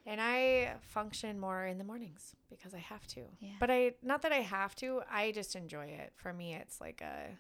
and 0.06 0.20
i 0.22 0.74
function 0.82 1.40
more 1.40 1.66
in 1.66 1.78
the 1.78 1.84
mornings 1.84 2.36
because 2.50 2.74
i 2.74 2.78
have 2.80 3.06
to 3.08 3.22
Yeah. 3.40 3.52
but 3.60 3.70
i 3.72 3.94
not 4.04 4.22
that 4.24 4.32
i 4.32 4.42
have 4.42 4.76
to 4.78 5.02
i 5.12 5.32
just 5.32 5.56
enjoy 5.56 5.86
it 5.86 6.14
for 6.16 6.34
me 6.34 6.54
it's 6.56 6.80
like 6.82 7.02
a 7.02 7.38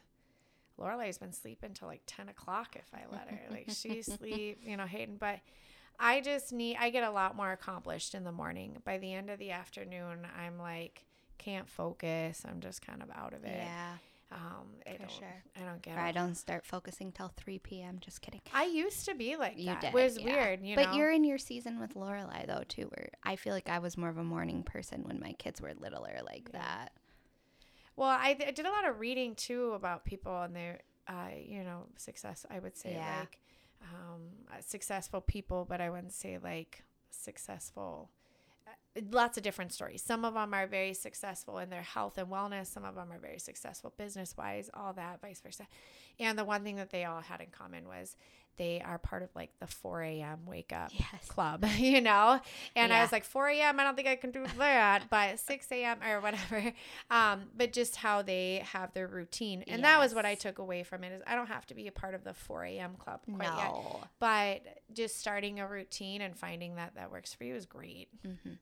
Lorelai's 0.79 1.17
been 1.19 1.33
sleeping 1.33 1.73
till 1.73 1.87
like 1.87 2.01
10 2.07 2.29
o'clock 2.29 2.75
if 2.75 2.87
I 2.93 3.01
let 3.11 3.29
her. 3.29 3.39
Like 3.51 3.69
she 3.69 4.01
sleep, 4.01 4.61
you 4.63 4.77
know, 4.77 4.85
Hayden. 4.85 5.17
But 5.19 5.39
I 5.99 6.21
just 6.21 6.51
need, 6.51 6.77
I 6.79 6.89
get 6.89 7.03
a 7.03 7.11
lot 7.11 7.35
more 7.35 7.51
accomplished 7.51 8.15
in 8.15 8.23
the 8.23 8.31
morning. 8.31 8.77
By 8.83 8.97
the 8.97 9.13
end 9.13 9.29
of 9.29 9.37
the 9.37 9.51
afternoon, 9.51 10.25
I'm 10.39 10.57
like, 10.57 11.05
can't 11.37 11.69
focus. 11.69 12.43
I'm 12.47 12.61
just 12.61 12.81
kind 12.83 13.03
of 13.03 13.09
out 13.13 13.33
of 13.33 13.43
it. 13.43 13.57
yeah 13.57 13.97
Um, 14.31 14.67
I 14.87 14.91
For 14.93 14.97
don't, 14.99 15.11
sure. 15.11 15.43
I 15.59 15.65
don't 15.65 15.81
get 15.81 15.97
or 15.97 15.99
i 15.99 16.13
don't 16.13 16.35
start 16.35 16.65
focusing 16.65 17.11
till 17.11 17.33
3 17.35 17.59
p.m 17.59 17.97
just 17.99 18.21
kidding 18.21 18.39
I 18.53 18.63
used 18.63 19.03
to 19.05 19.13
be 19.15 19.35
like 19.35 19.55
You 19.57 19.65
that. 19.65 19.81
did. 19.81 19.87
It 19.89 19.93
was 19.93 20.17
yeah. 20.17 20.25
weird, 20.25 20.65
you 20.65 20.75
but 20.77 20.91
know. 20.91 20.97
you're 20.97 21.11
in 21.11 21.23
your 21.25 21.37
season 21.37 21.79
with 21.81 21.95
Lorelai 21.95 22.47
though 22.47 22.63
too, 22.67 22.83
where 22.95 23.09
I 23.23 23.35
feel 23.35 23.53
like 23.53 23.67
I 23.69 23.79
was 23.79 23.97
more 23.97 24.07
of 24.09 24.17
a 24.17 24.23
morning 24.23 24.63
person 24.63 25.03
when 25.03 25.19
my 25.19 25.33
kids 25.33 25.59
were 25.61 25.73
littler 25.77 26.19
like 26.25 26.51
that. 26.53 26.91
Well, 27.97 28.07
I, 28.09 28.37
I 28.47 28.51
did 28.51 28.65
a 28.65 28.69
lot 28.71 28.87
of 28.87 28.99
reading 29.01 29.35
too 29.35 29.73
about 29.73 30.05
people 30.05 30.41
and 30.41 30.55
their, 30.55 30.79
uh, 31.07 31.29
you 31.37 31.63
know, 31.63 31.87
success. 31.97 32.45
I 32.49 32.59
would 32.59 32.77
say 32.77 32.93
Yeah. 32.93 33.19
like 33.19 33.39
um, 33.83 34.21
uh, 34.49 34.61
successful 34.65 35.19
people, 35.21 35.65
but 35.67 35.81
I 35.81 35.89
wouldn't 35.89 36.13
say 36.13 36.37
like 36.41 36.83
successful. 37.09 38.09
Lots 39.11 39.37
of 39.37 39.43
different 39.43 39.71
stories. 39.71 40.01
Some 40.03 40.25
of 40.25 40.33
them 40.33 40.53
are 40.53 40.67
very 40.67 40.93
successful 40.93 41.59
in 41.59 41.69
their 41.69 41.81
health 41.81 42.17
and 42.17 42.27
wellness. 42.27 42.67
Some 42.67 42.83
of 42.83 42.95
them 42.95 43.11
are 43.11 43.19
very 43.19 43.39
successful 43.39 43.93
business 43.97 44.35
wise, 44.37 44.69
all 44.73 44.91
that, 44.93 45.21
vice 45.21 45.39
versa. 45.39 45.65
And 46.19 46.37
the 46.37 46.43
one 46.43 46.63
thing 46.63 46.75
that 46.75 46.89
they 46.89 47.05
all 47.05 47.21
had 47.21 47.39
in 47.39 47.47
common 47.51 47.87
was 47.87 48.17
they 48.57 48.81
are 48.85 48.97
part 48.97 49.23
of 49.23 49.29
like 49.33 49.51
the 49.61 49.65
4 49.67 50.01
a.m. 50.03 50.39
wake 50.45 50.73
up 50.73 50.91
Yes. 50.93 51.25
club, 51.29 51.63
you 51.77 52.01
know? 52.01 52.41
And 52.75 52.91
I 52.91 53.01
was 53.01 53.13
like, 53.13 53.23
4 53.23 53.47
a.m., 53.47 53.79
I 53.79 53.83
don't 53.85 53.95
think 53.95 54.09
I 54.09 54.17
can 54.17 54.31
do 54.31 54.45
that, 54.57 55.03
but 55.09 55.39
6 55.39 55.67
a.m. 55.71 55.99
or 56.05 56.19
whatever. 56.19 56.73
Um, 57.09 57.43
but 57.57 57.71
just 57.73 57.95
how 57.97 58.21
they 58.21 58.63
have 58.71 58.93
their 58.93 59.07
routine. 59.07 59.63
And 59.67 59.83
that 59.83 59.99
was 59.99 60.13
what 60.13 60.25
I 60.25 60.35
took 60.35 60.59
away 60.59 60.83
from 60.83 61.03
it 61.05 61.11
is 61.13 61.21
I 61.27 61.35
don't 61.35 61.47
have 61.47 61.65
to 61.67 61.73
be 61.73 61.87
a 61.87 61.91
part 61.91 62.13
of 62.13 62.23
the 62.23 62.33
4 62.33 62.63
a.m. 62.65 62.95
club 62.97 63.21
quite 63.35 63.43
yet. 63.57 63.71
No. 63.71 64.01
But 64.19 64.61
just 64.93 65.17
starting 65.19 65.59
a 65.59 65.67
routine 65.67 66.21
and 66.21 66.35
finding 66.37 66.75
that 66.75 66.95
that 66.95 67.09
works 67.11 67.33
for 67.33 67.43
you 67.45 67.55
is 67.55 67.65
great. 67.65 68.07
Mhm. 68.25 68.57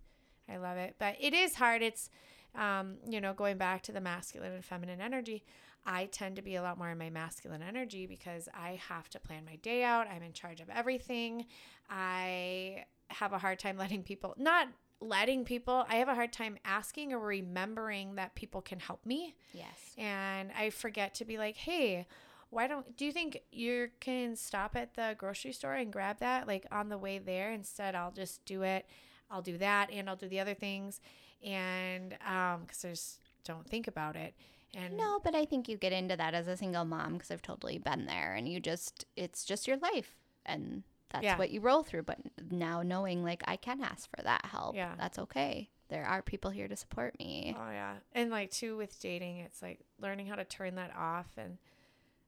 I 0.51 0.57
love 0.57 0.77
it. 0.77 0.95
But 0.99 1.15
it 1.19 1.33
is 1.33 1.55
hard. 1.55 1.81
It's, 1.81 2.09
um, 2.55 2.97
you 3.07 3.21
know, 3.21 3.33
going 3.33 3.57
back 3.57 3.83
to 3.83 3.91
the 3.91 4.01
masculine 4.01 4.53
and 4.53 4.65
feminine 4.65 5.01
energy. 5.01 5.43
I 5.85 6.05
tend 6.05 6.35
to 6.35 6.41
be 6.41 6.55
a 6.55 6.61
lot 6.61 6.77
more 6.77 6.89
in 6.89 6.97
my 6.97 7.09
masculine 7.09 7.63
energy 7.63 8.05
because 8.05 8.49
I 8.53 8.79
have 8.89 9.09
to 9.09 9.19
plan 9.19 9.45
my 9.45 9.55
day 9.57 9.83
out. 9.83 10.07
I'm 10.07 10.23
in 10.23 10.33
charge 10.33 10.59
of 10.59 10.69
everything. 10.69 11.45
I 11.89 12.85
have 13.07 13.33
a 13.33 13.37
hard 13.37 13.59
time 13.59 13.77
letting 13.77 14.03
people, 14.03 14.35
not 14.37 14.67
letting 15.01 15.45
people, 15.45 15.85
I 15.87 15.95
have 15.95 16.09
a 16.09 16.15
hard 16.15 16.33
time 16.33 16.57
asking 16.65 17.13
or 17.13 17.19
remembering 17.19 18.15
that 18.15 18.35
people 18.35 18.61
can 18.61 18.79
help 18.79 19.05
me. 19.05 19.35
Yes. 19.53 19.95
And 19.97 20.51
I 20.57 20.69
forget 20.71 21.15
to 21.15 21.25
be 21.25 21.37
like, 21.37 21.55
hey, 21.55 22.05
why 22.49 22.67
don't 22.67 22.97
do 22.97 23.05
you 23.05 23.11
think 23.11 23.41
you 23.51 23.89
can 23.99 24.35
stop 24.35 24.75
at 24.75 24.95
the 24.95 25.15
grocery 25.17 25.51
store 25.51 25.75
and 25.75 25.93
grab 25.93 26.17
that 26.19 26.47
like 26.47 26.65
on 26.71 26.89
the 26.89 26.97
way 26.97 27.19
there 27.19 27.51
instead 27.51 27.93
i'll 27.93 28.11
just 28.11 28.43
do 28.45 28.63
it 28.63 28.87
i'll 29.31 29.41
do 29.41 29.57
that 29.57 29.91
and 29.91 30.09
i'll 30.09 30.15
do 30.15 30.27
the 30.27 30.39
other 30.39 30.53
things 30.53 30.99
and 31.43 32.17
um 32.27 32.61
because 32.61 32.81
there's 32.81 33.19
don't 33.45 33.67
think 33.67 33.87
about 33.87 34.15
it 34.15 34.33
and 34.75 34.95
No, 34.97 35.19
but 35.23 35.33
I 35.33 35.45
think 35.45 35.67
you 35.67 35.77
get 35.77 35.93
into 35.93 36.15
that 36.15 36.35
as 36.35 36.47
a 36.47 36.55
single 36.55 36.85
mom 36.85 37.13
because 37.13 37.31
I've 37.31 37.41
totally 37.41 37.79
been 37.79 38.05
there 38.05 38.35
and 38.35 38.47
you 38.47 38.59
just, 38.59 39.03
it's 39.15 39.43
just 39.43 39.67
your 39.67 39.77
life 39.77 40.15
and 40.45 40.83
that's 41.09 41.23
Yeah. 41.23 41.39
what 41.39 41.49
you 41.49 41.59
roll 41.59 41.81
through. 41.81 42.03
But 42.03 42.19
now 42.51 42.83
knowing 42.83 43.23
like 43.23 43.41
I 43.47 43.55
can 43.55 43.81
ask 43.81 44.07
for 44.15 44.21
that 44.21 44.45
help, 44.45 44.75
Yeah. 44.75 44.93
that's 44.95 45.17
okay. 45.17 45.69
There 45.87 46.05
are 46.05 46.21
people 46.21 46.51
here 46.51 46.67
to 46.67 46.75
support 46.75 47.17
me. 47.17 47.55
oh 47.59 47.71
yeah 47.71 47.95
and 48.13 48.29
like 48.29 48.51
too 48.51 48.77
with 48.77 48.99
dating 49.01 49.37
it's 49.39 49.59
like 49.63 49.79
learning 49.99 50.27
how 50.27 50.35
to 50.35 50.45
turn 50.45 50.75
that 50.75 50.91
off 50.95 51.29
and 51.35 51.57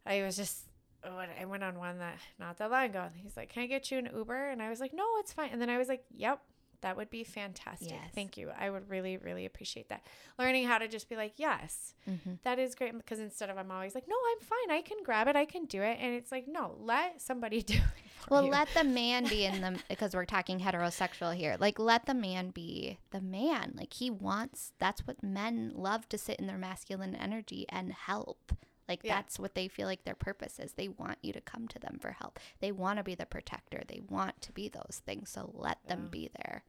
i 0.08 0.24
was 0.24 0.36
just 0.36 0.64
oh, 1.04 1.16
I 1.40 1.46
went 1.46 1.64
on 1.64 1.78
one 1.78 2.00
that 2.00 2.18
not 2.40 2.58
that 2.58 2.72
long 2.72 2.86
ago. 2.86 3.02
and 3.02 3.16
He's 3.22 3.38
like, 3.38 3.50
"Can 3.50 3.62
I 3.62 3.68
get 3.68 3.92
you 3.92 4.00
an 4.00 4.10
Uber?" 4.16 4.50
And 4.50 4.64
I 4.64 4.70
was 4.72 4.80
like, 4.80 4.94
"No, 4.94 5.06
it's 5.20 5.32
fine." 5.34 5.50
And 5.52 5.62
then 5.62 5.70
I 5.70 5.78
was 5.78 5.88
like, 5.90 6.04
"Yep, 6.16 6.42
that 6.82 6.98
would 6.98 7.10
be 7.10 7.24
fantastic. 7.24 7.91
Yes. 7.91 8.12
Thank 8.13 8.38
you. 8.38 8.50
I 8.58 8.70
would 8.70 8.89
really, 8.89 9.17
really 9.17 9.46
appreciate 9.46 9.89
that." 9.89 10.06
Learning 10.38 10.65
how 10.67 10.78
to 10.78 10.88
just 10.88 11.10
be 11.10 11.15
like, 11.15 11.34
"Yes, 11.38 11.94
Mhm. 12.10 12.39
that 12.44 12.60
is 12.60 12.76
great." 12.76 12.96
Because 12.98 13.20
instead 13.20 13.50
of 13.50 13.58
I'm 13.58 13.72
always 13.72 13.96
like, 13.96 14.08
"No, 14.08 14.15
I'm 14.34 14.39
fine. 14.46 14.72
I 14.78 14.82
can 14.82 15.04
grab 15.04 15.28
it. 15.28 15.36
I 15.36 15.46
can 15.46 15.65
do 15.65 15.82
it," 15.82 15.98
and 16.00 16.13
it's 16.13 16.32
like, 16.32 16.48
"No, 16.48 16.76
let 16.80 17.22
somebody 17.22 17.62
do 17.74 17.76
it." 17.76 18.30
Well, 18.30 18.46
you. 18.46 18.52
let 18.52 18.67
the 18.76 18.84
man 18.84 19.26
be 19.28 19.46
in 19.46 19.62
the 19.62 19.80
because 19.89 20.13
we're 20.13 20.26
talking 20.26 20.60
heterosexual 20.60 21.36
here. 21.36 21.58
Like 21.60 21.80
let 21.80 22.06
the 22.06 22.13
man 22.13 22.50
be 22.52 23.00
the 23.12 23.22
man. 23.22 23.74
Like 23.76 23.94
he 23.94 24.10
wants 24.10 24.74
that's 24.80 25.06
what 25.08 25.24
men 25.24 25.72
love 25.76 26.08
to 26.10 26.17
sit 26.17 26.39
in 26.39 26.48
their 26.48 26.58
masculine 26.58 27.15
energy 27.15 27.65
and 27.70 27.91
help. 27.91 28.54
Like 28.88 29.04
Yeah. 29.04 29.15
that's 29.15 29.39
what 29.39 29.56
they 29.56 29.67
feel 29.70 29.88
like 29.88 30.04
their 30.04 30.15
purpose 30.15 30.60
is. 30.60 30.74
They 30.74 30.88
want 30.89 31.17
you 31.22 31.32
to 31.34 31.39
come 31.41 31.67
to 31.70 31.80
them 31.80 31.98
for 32.02 32.12
help. 32.12 32.39
They 32.60 32.72
want 32.74 32.98
to 32.98 33.04
be 33.04 33.15
the 33.15 33.26
protector. 33.26 33.84
They 33.88 34.02
want 34.02 34.41
to 34.41 34.52
be 34.52 34.67
those 34.67 35.02
things. 35.06 35.30
So 35.30 35.50
let 35.54 35.78
them 35.88 36.04
Yeah. 36.04 36.10
be 36.10 36.30
there. 36.44 36.63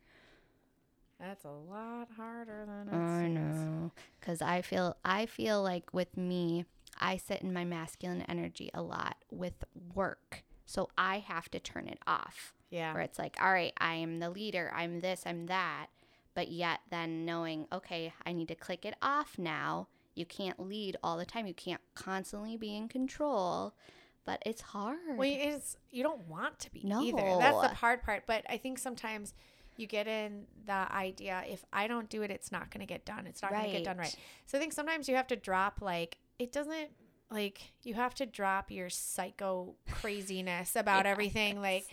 That's 1.22 1.44
a 1.44 1.50
lot 1.50 2.08
harder 2.16 2.66
than 2.66 2.88
it 2.88 2.94
I 2.94 3.22
seems. 3.22 3.34
know. 3.34 3.92
Cuz 4.20 4.42
I 4.42 4.60
feel 4.60 4.96
I 5.04 5.24
feel 5.26 5.62
like 5.62 5.94
with 5.94 6.16
me, 6.16 6.64
I 6.98 7.16
sit 7.16 7.42
in 7.42 7.52
my 7.52 7.64
masculine 7.64 8.22
energy 8.22 8.70
a 8.74 8.82
lot 8.82 9.16
with 9.30 9.64
work. 9.94 10.42
So 10.66 10.88
I 10.98 11.20
have 11.20 11.48
to 11.52 11.60
turn 11.60 11.86
it 11.88 12.00
off. 12.06 12.54
Yeah. 12.70 12.94
where 12.94 13.02
it's 13.02 13.18
like, 13.18 13.36
all 13.40 13.52
right, 13.52 13.74
I 13.78 13.94
am 13.96 14.18
the 14.18 14.30
leader, 14.30 14.72
I'm 14.74 15.00
this, 15.00 15.24
I'm 15.26 15.44
that. 15.46 15.88
But 16.34 16.50
yet, 16.50 16.80
then 16.90 17.26
knowing, 17.26 17.66
okay, 17.70 18.14
I 18.24 18.32
need 18.32 18.48
to 18.48 18.54
click 18.54 18.86
it 18.86 18.94
off 19.02 19.38
now. 19.38 19.88
You 20.14 20.24
can't 20.24 20.58
lead 20.58 20.96
all 21.02 21.18
the 21.18 21.26
time. 21.26 21.46
You 21.46 21.52
can't 21.52 21.82
constantly 21.94 22.56
be 22.56 22.74
in 22.74 22.88
control. 22.88 23.74
But 24.24 24.42
it's 24.46 24.62
hard. 24.62 25.18
Well, 25.18 25.28
it's 25.30 25.76
you 25.90 26.02
don't 26.02 26.26
want 26.28 26.58
to 26.60 26.70
be 26.72 26.80
No. 26.84 27.02
either. 27.02 27.36
That's 27.38 27.60
the 27.60 27.68
hard 27.74 28.02
part. 28.02 28.24
But 28.26 28.44
I 28.48 28.56
think 28.56 28.78
sometimes 28.78 29.34
you 29.76 29.86
get 29.86 30.06
in 30.06 30.44
the 30.66 30.72
idea 30.92 31.42
if 31.46 31.64
I 31.72 31.86
don't 31.86 32.08
do 32.08 32.22
it, 32.22 32.30
it's 32.30 32.52
not 32.52 32.70
going 32.70 32.80
to 32.80 32.86
get 32.86 33.04
done. 33.04 33.26
It's 33.26 33.42
not 33.42 33.50
going 33.52 33.64
to 33.64 33.70
get 33.70 33.84
done 33.84 33.96
Right. 33.98 34.04
right. 34.04 34.16
So 34.46 34.58
I 34.58 34.60
think 34.60 34.72
sometimes 34.72 35.08
you 35.08 35.16
have 35.16 35.26
to 35.28 35.36
drop 35.36 35.80
like 35.80 36.18
it 36.38 36.52
doesn't 36.52 36.90
like 37.30 37.72
you 37.82 37.94
have 37.94 38.14
to 38.16 38.26
drop 38.26 38.70
your 38.70 38.90
psycho 38.90 39.74
craziness 39.90 40.76
about 40.76 41.06
everything 41.12 41.62
like 41.62 41.86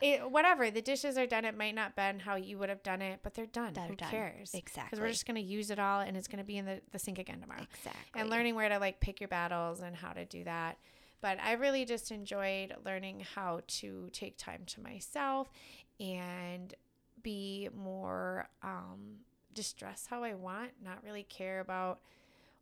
it 0.00 0.30
whatever 0.30 0.70
the 0.70 0.80
dishes 0.80 1.18
are 1.18 1.26
done 1.26 1.44
it 1.44 1.54
might 1.56 1.74
not 1.74 1.94
been 1.94 2.18
how 2.20 2.34
you 2.34 2.56
would 2.56 2.70
have 2.70 2.82
done 2.82 3.02
it 3.02 3.20
but 3.22 3.34
they're 3.34 3.44
done 3.44 3.74
They're 3.74 3.84
who 3.88 3.94
done. 3.96 4.08
cares 4.10 4.52
because 4.52 4.98
we're 4.98 5.08
just 5.10 5.26
going 5.26 5.34
to 5.34 5.42
use 5.42 5.70
it 5.70 5.78
all 5.78 6.00
and 6.00 6.16
it's 6.16 6.28
going 6.28 6.38
to 6.38 6.44
be 6.46 6.56
in 6.56 6.64
the, 6.64 6.80
the 6.92 6.98
sink 6.98 7.18
again 7.18 7.40
tomorrow 7.42 7.60
exactly. 7.74 8.20
and 8.20 8.30
learning 8.30 8.54
where 8.54 8.70
to 8.70 8.78
like 8.78 9.00
pick 9.00 9.20
your 9.20 9.28
battles 9.28 9.80
and 9.80 9.94
how 9.96 10.12
to 10.12 10.24
do 10.24 10.44
that. 10.44 10.78
But 11.20 11.38
I 11.42 11.52
really 11.52 11.84
just 11.84 12.10
enjoyed 12.10 12.74
learning 12.84 13.24
how 13.34 13.60
to 13.66 14.08
take 14.12 14.38
time 14.38 14.62
to 14.66 14.80
myself 14.80 15.50
and 16.00 16.72
be 17.26 17.68
more 17.74 18.48
um 18.62 19.16
just 19.52 19.76
dress 19.76 20.06
how 20.08 20.22
I 20.22 20.34
want, 20.34 20.70
not 20.84 21.02
really 21.02 21.24
care 21.24 21.58
about 21.58 21.98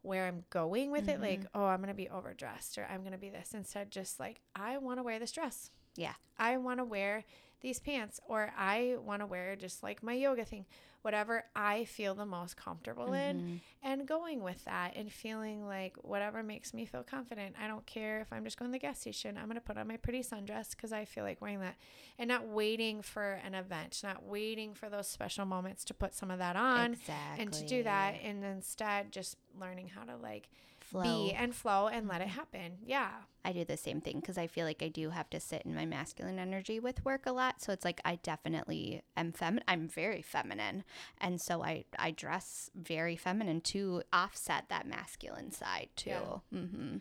where 0.00 0.26
I'm 0.26 0.44
going 0.48 0.90
with 0.90 1.08
it 1.08 1.20
like, 1.20 1.40
oh, 1.54 1.64
I'm 1.64 1.78
going 1.78 1.88
to 1.88 1.94
be 1.94 2.08
overdressed 2.08 2.78
or 2.78 2.86
I'm 2.90 3.00
going 3.00 3.12
to 3.12 3.18
be 3.18 3.30
this 3.30 3.52
instead 3.52 3.90
just 3.90 4.18
like 4.18 4.40
I 4.56 4.78
want 4.78 4.98
to 4.98 5.02
wear 5.02 5.18
this 5.18 5.32
dress. 5.32 5.70
Yeah. 5.96 6.14
I 6.38 6.56
want 6.56 6.78
to 6.78 6.84
wear 6.84 7.24
these 7.60 7.78
pants 7.78 8.20
or 8.26 8.52
I 8.56 8.96
want 9.04 9.20
to 9.20 9.26
wear 9.26 9.56
just 9.56 9.82
like 9.82 10.02
my 10.02 10.14
yoga 10.14 10.44
thing, 10.44 10.64
whatever 11.04 11.44
I 11.54 11.84
feel 11.84 12.14
the 12.14 12.24
most 12.24 12.56
comfortable 12.56 13.12
in 13.12 13.36
Mhm. 13.42 13.60
and 13.82 14.08
going 14.08 14.42
with 14.42 14.64
that 14.64 14.96
and 14.96 15.12
feeling 15.12 15.66
like 15.66 15.96
whatever 16.02 16.42
makes 16.42 16.72
me 16.72 16.86
feel 16.86 17.02
confident. 17.02 17.56
I 17.60 17.66
don't 17.68 17.84
care 17.84 18.20
if 18.20 18.32
I'm 18.32 18.42
just 18.42 18.58
going 18.58 18.70
to 18.70 18.72
the 18.72 18.78
gas 18.78 19.00
station. 19.00 19.36
I'm 19.36 19.44
going 19.44 19.56
to 19.56 19.60
put 19.60 19.76
on 19.76 19.86
my 19.86 19.98
pretty 19.98 20.20
sundress 20.20 20.70
because 20.70 20.94
I 20.94 21.04
feel 21.04 21.22
like 21.22 21.42
wearing 21.42 21.60
that 21.60 21.76
and 22.18 22.26
not 22.28 22.46
waiting 22.48 23.02
for 23.02 23.32
an 23.44 23.54
event, 23.54 24.00
not 24.02 24.24
waiting 24.24 24.72
for 24.72 24.88
those 24.88 25.06
special 25.06 25.44
moments 25.44 25.84
to 25.84 25.94
put 25.94 26.14
some 26.14 26.30
of 26.30 26.38
that 26.38 26.56
on 26.56 26.94
exactly. 26.94 27.42
and 27.42 27.52
to 27.52 27.66
do 27.66 27.82
that. 27.82 28.14
And 28.22 28.42
instead, 28.42 29.12
just 29.12 29.36
learning 29.60 29.88
how 29.88 30.04
to 30.04 30.16
like 30.16 30.48
Flow. 30.90 31.02
be 31.02 31.32
and 31.32 31.54
flow 31.54 31.88
and 31.88 32.06
let 32.06 32.20
it 32.20 32.28
happen. 32.28 32.78
Yeah. 32.84 33.10
I 33.44 33.52
do 33.52 33.64
the 33.64 33.76
same 33.76 34.00
thing 34.00 34.20
because 34.20 34.38
I 34.38 34.46
feel 34.46 34.66
like 34.66 34.82
I 34.82 34.88
do 34.88 35.10
have 35.10 35.28
to 35.30 35.40
sit 35.40 35.62
in 35.62 35.74
my 35.74 35.86
masculine 35.86 36.38
energy 36.38 36.78
with 36.78 37.04
work 37.04 37.26
a 37.26 37.32
lot. 37.32 37.60
So 37.60 37.72
it's 37.72 37.84
like 37.84 38.00
I 38.04 38.16
definitely 38.22 39.02
am 39.16 39.32
feminine. 39.32 39.64
I'm 39.66 39.88
very 39.88 40.22
feminine, 40.22 40.84
and 41.20 41.40
so 41.40 41.62
I 41.62 41.84
I 41.98 42.10
dress 42.10 42.70
very 42.74 43.16
feminine 43.16 43.60
to 43.62 44.02
offset 44.12 44.68
that 44.68 44.86
masculine 44.86 45.52
side 45.52 45.88
too. 45.96 46.10
Yeah. 46.10 46.38
Mm-hmm. 46.54 46.96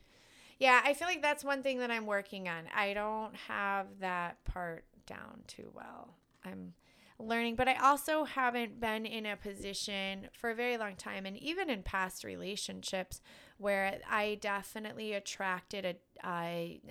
Yeah, 0.59 0.81
I 0.83 0.93
feel 0.93 1.07
like 1.07 1.21
that's 1.21 1.43
one 1.43 1.61
thing 1.63 1.79
that 1.79 1.91
I'm 1.91 2.05
working 2.05 2.47
on. 2.47 2.65
I 2.73 2.93
don't 2.93 3.35
have 3.47 3.87
that 3.99 4.43
part 4.45 4.85
down 5.05 5.41
too 5.47 5.71
well. 5.73 6.15
I'm 6.45 6.73
learning, 7.19 7.55
but 7.55 7.67
I 7.67 7.75
also 7.75 8.23
haven't 8.23 8.79
been 8.79 9.05
in 9.05 9.25
a 9.25 9.35
position 9.35 10.29
for 10.33 10.51
a 10.51 10.55
very 10.55 10.77
long 10.77 10.95
time 10.95 11.25
and 11.25 11.37
even 11.37 11.69
in 11.69 11.83
past 11.83 12.23
relationships 12.23 13.21
where 13.57 13.99
I 14.09 14.35
definitely 14.41 15.13
attracted 15.13 15.85
a 15.85 15.95
I 16.23 16.81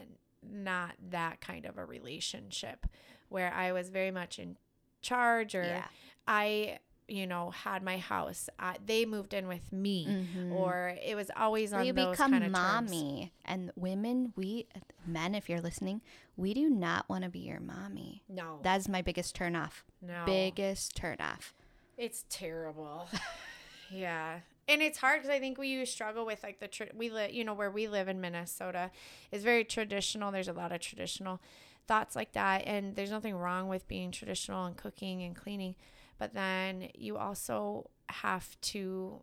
not 0.42 0.92
that 1.10 1.40
kind 1.40 1.64
of 1.66 1.78
a 1.78 1.84
relationship 1.84 2.86
where 3.28 3.52
I 3.52 3.72
was 3.72 3.90
very 3.90 4.10
much 4.10 4.38
in 4.38 4.56
charge 5.00 5.54
or 5.54 5.64
Yeah. 5.64 5.84
I 6.26 6.78
you 7.08 7.26
know 7.26 7.50
had 7.50 7.82
my 7.82 7.98
house 7.98 8.48
uh, 8.58 8.74
they 8.84 9.04
moved 9.04 9.34
in 9.34 9.48
with 9.48 9.72
me 9.72 10.06
Mhm. 10.06 10.52
or 10.52 10.96
it 11.04 11.16
was 11.16 11.30
always 11.36 11.72
on 11.72 11.84
you 11.84 11.92
those 11.92 12.12
become 12.16 12.30
kind 12.32 12.44
of 12.44 12.52
terms. 12.52 12.90
mommy, 12.90 13.32
and 13.44 13.72
women, 13.76 14.32
we 14.36 14.66
men, 15.06 15.34
if 15.34 15.48
you're 15.48 15.60
listening, 15.60 16.00
we 16.36 16.54
do 16.54 16.70
not 16.70 17.08
want 17.08 17.24
to 17.24 17.30
be 17.30 17.40
your 17.40 17.58
mommy. 17.60 18.22
No, 18.28 18.60
That's 18.62 18.88
my 18.88 19.02
biggest 19.02 19.34
turn 19.34 19.56
off. 19.56 19.84
no, 20.00 20.22
Biggest 20.26 20.94
turn 20.96 21.16
off. 21.20 21.54
It's 21.98 22.24
terrible. 22.28 23.08
yeah, 23.90 24.40
and 24.68 24.82
it's 24.82 24.98
hard 24.98 25.22
because 25.22 25.34
I 25.34 25.40
think 25.40 25.58
we 25.58 25.84
struggle 25.84 26.24
with 26.24 26.42
like 26.42 26.60
the 26.60 26.68
we 26.94 27.10
live, 27.10 27.32
you 27.32 27.44
know, 27.44 27.54
where 27.54 27.70
we 27.70 27.88
live 27.88 28.08
in 28.08 28.20
Minnesota 28.20 28.90
is 29.30 29.42
very 29.42 29.64
traditional. 29.64 30.30
There's 30.30 30.48
a 30.48 30.52
lot 30.52 30.72
of 30.72 30.80
traditional 30.80 31.40
thoughts 31.86 32.14
like 32.14 32.32
that, 32.32 32.62
and 32.66 32.94
there's 32.94 33.10
nothing 33.10 33.34
wrong 33.34 33.68
with 33.68 33.88
being 33.88 34.10
traditional 34.10 34.64
and 34.64 34.76
cooking 34.76 35.22
and 35.22 35.34
cleaning, 35.34 35.74
but 36.18 36.34
then 36.34 36.88
you 36.94 37.16
also 37.16 37.90
have 38.08 38.60
to 38.60 39.22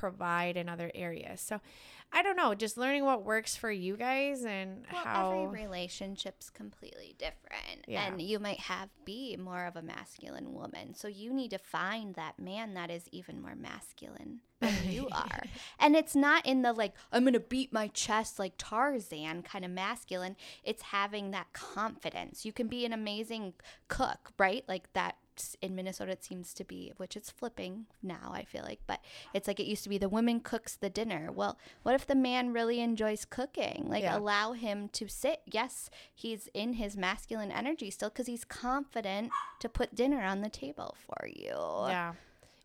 provide 0.00 0.56
in 0.56 0.66
other 0.68 0.90
areas. 0.94 1.42
So 1.42 1.60
I 2.12 2.22
don't 2.22 2.36
know, 2.36 2.54
just 2.54 2.76
learning 2.76 3.04
what 3.04 3.24
works 3.24 3.54
for 3.54 3.70
you 3.70 3.96
guys 3.96 4.44
and 4.44 4.84
Well, 4.92 5.04
how 5.04 5.44
every 5.44 5.62
relationship's 5.62 6.50
completely 6.50 7.14
different. 7.18 7.84
Yeah. 7.86 8.06
And 8.06 8.20
you 8.20 8.40
might 8.40 8.58
have 8.60 8.88
be 9.04 9.36
more 9.36 9.66
of 9.66 9.76
a 9.76 9.82
masculine 9.82 10.52
woman. 10.52 10.94
So 10.94 11.06
you 11.06 11.32
need 11.32 11.50
to 11.50 11.58
find 11.58 12.14
that 12.16 12.38
man 12.38 12.74
that 12.74 12.90
is 12.90 13.04
even 13.12 13.40
more 13.40 13.54
masculine 13.54 14.40
than 14.60 14.74
you 14.88 15.08
are. 15.12 15.42
and 15.78 15.94
it's 15.94 16.16
not 16.16 16.44
in 16.44 16.62
the 16.62 16.72
like, 16.72 16.94
I'm 17.12 17.22
going 17.22 17.34
to 17.34 17.40
beat 17.40 17.72
my 17.72 17.88
chest 17.88 18.40
like 18.40 18.54
Tarzan 18.58 19.42
kind 19.42 19.64
of 19.64 19.70
masculine. 19.70 20.34
It's 20.64 20.82
having 20.82 21.30
that 21.30 21.52
confidence. 21.52 22.44
You 22.44 22.52
can 22.52 22.66
be 22.66 22.84
an 22.84 22.92
amazing 22.92 23.52
cook, 23.86 24.32
right? 24.36 24.64
Like 24.66 24.92
that 24.94 25.16
in 25.62 25.74
Minnesota 25.74 26.12
it 26.12 26.24
seems 26.24 26.52
to 26.54 26.64
be 26.64 26.92
which 26.96 27.16
it's 27.16 27.30
flipping 27.30 27.86
now 28.02 28.30
I 28.32 28.44
feel 28.44 28.62
like 28.62 28.80
but 28.86 29.00
it's 29.34 29.46
like 29.48 29.60
it 29.60 29.66
used 29.66 29.82
to 29.84 29.88
be 29.88 29.98
the 29.98 30.08
woman 30.08 30.40
cooks 30.40 30.76
the 30.76 30.90
dinner 30.90 31.30
well 31.32 31.58
what 31.82 31.94
if 31.94 32.06
the 32.06 32.14
man 32.14 32.52
really 32.52 32.80
enjoys 32.80 33.24
cooking 33.24 33.86
like 33.88 34.02
Yeah. 34.02 34.16
allow 34.18 34.52
him 34.52 34.88
to 34.90 35.08
sit 35.08 35.40
yes 35.46 35.90
he's 36.14 36.48
in 36.54 36.74
his 36.74 36.96
masculine 36.96 37.50
energy 37.52 37.90
still 37.90 38.08
because 38.10 38.26
he's 38.26 38.44
confident 38.44 39.30
to 39.60 39.68
put 39.68 39.94
dinner 39.94 40.22
on 40.22 40.40
the 40.40 40.50
table 40.50 40.96
for 41.06 41.26
you 41.28 41.54
Yeah. 41.88 42.14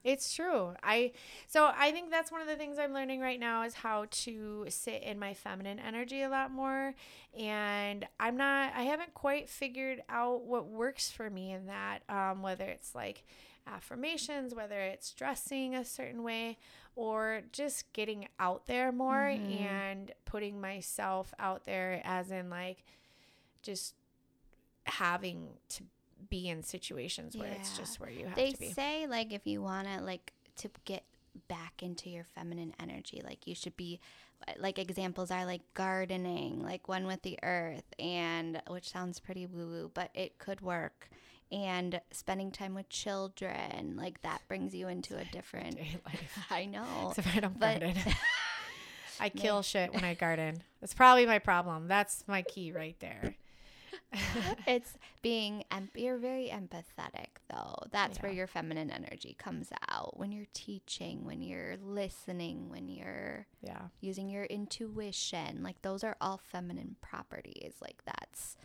It's 0.06 0.34
true. 0.36 0.76
I 0.84 1.14
so 1.48 1.72
I 1.76 1.92
think 1.92 2.12
that's 2.12 2.32
one 2.32 2.42
of 2.42 2.48
the 2.48 2.56
things 2.56 2.78
I'm 2.80 2.94
learning 2.94 3.22
right 3.22 3.40
now 3.40 3.64
is 3.64 3.74
how 3.74 4.06
to 4.10 4.66
sit 4.70 5.02
in 5.04 5.20
my 5.20 5.34
feminine 5.34 5.80
energy 5.80 6.22
a 6.22 6.30
lot 6.30 6.52
more 6.52 6.96
and 7.38 8.06
I'm 8.20 8.38
not 8.38 8.74
I 8.76 8.84
haven't 8.84 9.16
quite 9.16 9.50
figured 9.50 10.04
out 10.10 10.44
what 10.46 10.68
works 10.68 11.12
for 11.12 11.30
me 11.32 11.52
in 11.54 11.66
that 11.68 12.00
um, 12.08 12.44
whether 12.44 12.66
it's 12.66 12.96
like 12.96 13.26
affirmations, 13.68 14.54
whether 14.54 14.80
it's 14.80 15.12
dressing 15.12 15.76
a 15.76 15.84
certain 15.84 16.24
way 16.24 16.60
or 16.96 17.42
just 17.52 17.92
getting 17.94 18.28
out 18.40 18.68
there 18.68 18.92
more 18.92 19.32
Mhm. 19.32 19.50
and 19.60 20.12
putting 20.26 20.62
myself 20.62 21.34
out 21.40 21.66
there 21.66 22.02
as 22.06 22.32
in 22.32 22.52
like 22.52 22.86
just 23.64 23.96
having 24.86 25.50
to 25.70 25.84
be 26.30 26.50
in 26.50 26.64
situations 26.64 27.36
where 27.36 27.52
it's 27.52 27.78
just 27.78 28.00
where 28.00 28.10
you 28.10 28.26
have 28.26 28.36
they 28.36 28.52
to 28.52 28.58
be. 28.60 28.68
They 28.68 28.74
say 28.74 29.08
like 29.08 29.32
if 29.34 29.46
you 29.46 29.62
want 29.62 29.88
to 29.88 30.02
like 30.02 30.34
to 30.58 30.70
get 30.86 31.04
back 31.48 31.84
into 31.84 32.10
your 32.10 32.24
feminine 32.36 32.74
energy 32.80 33.22
like 33.26 33.46
you 33.46 33.54
should 33.54 33.76
be 33.76 34.00
uh, 34.48 34.54
like 34.58 34.80
examples 34.80 35.32
are 35.32 35.46
like 35.46 35.62
gardening 35.74 36.64
like 36.64 36.88
one 36.88 37.06
with 37.06 37.22
the 37.24 37.38
earth 37.44 37.84
and 38.00 38.62
which 38.70 38.90
sounds 38.90 39.20
pretty 39.20 39.46
woo 39.46 39.68
woo 39.68 39.92
but 39.94 40.10
it 40.14 40.38
could 40.38 40.62
work 40.62 41.10
and 41.52 42.00
spending 42.12 42.52
time 42.52 42.74
with 42.74 42.88
children 42.88 43.96
like 43.98 44.22
that 44.22 44.42
brings 44.48 44.74
you 44.74 44.88
into 44.88 45.18
a 45.18 45.26
different 45.26 45.78
life. 46.06 46.40
i 46.50 46.66
know 46.66 47.08
Except 47.10 47.36
I 47.36 47.40
don't 47.42 47.60
But- 47.60 47.82
garden. 47.82 47.98
I 49.20 49.30
kill 49.30 49.62
shit 49.62 49.94
when 49.94 50.04
I 50.04 50.14
garden. 50.14 50.62
That's 50.82 50.94
probably 50.94 51.26
my 51.26 51.40
problem. 51.40 51.88
That's 51.88 52.26
my 52.28 52.42
key 52.42 52.74
right 52.74 53.00
there. 53.00 53.36
it's 54.68 54.94
being 55.22 55.64
em- 55.72 55.90
you're 55.96 56.18
very 56.18 56.48
empathetic 56.50 57.28
though 57.50 57.76
that's 57.92 58.22
where 58.22 58.32
your 58.32 58.48
feminine 58.48 58.90
energy 58.92 59.36
comes 59.38 59.70
out 59.90 60.18
when 60.18 60.32
you're 60.32 60.48
teaching 60.54 61.26
when 61.26 61.42
you're 61.42 61.76
listening 61.84 62.70
when 62.70 62.88
you're 62.88 63.46
Yeah. 63.62 63.88
using 64.00 64.30
your 64.30 64.46
intuition 64.46 65.62
like 65.64 65.82
those 65.82 66.04
are 66.04 66.16
all 66.22 66.38
feminine 66.38 66.96
properties 67.02 67.74
like 67.82 68.02
that's 68.06 68.56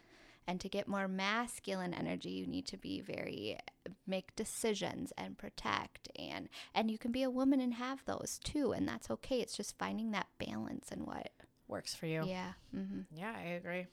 and 0.46 0.60
to 0.60 0.68
get 0.68 0.88
more 0.88 1.08
masculine 1.08 1.94
energy 1.94 2.30
you 2.30 2.46
need 2.46 2.66
to 2.66 2.76
be 2.76 3.00
very 3.00 3.58
make 4.06 4.34
decisions 4.36 5.12
and 5.18 5.36
protect 5.38 6.08
and 6.18 6.48
and 6.74 6.90
you 6.90 6.98
can 6.98 7.12
be 7.12 7.22
a 7.22 7.30
woman 7.30 7.60
and 7.60 7.74
have 7.74 8.04
those 8.04 8.38
too 8.44 8.72
and 8.72 8.86
that's 8.86 9.10
okay 9.10 9.40
it's 9.40 9.56
just 9.56 9.78
finding 9.78 10.10
that 10.12 10.26
balance 10.38 10.88
and 10.92 11.06
what 11.06 11.30
Works 11.68 11.94
for 11.94 12.06
you. 12.06 12.24
yeah 12.24 12.52
mm-hmm. 12.76 13.02
Yeah, 13.16 13.32
I 13.36 13.42
agree. 13.50 13.86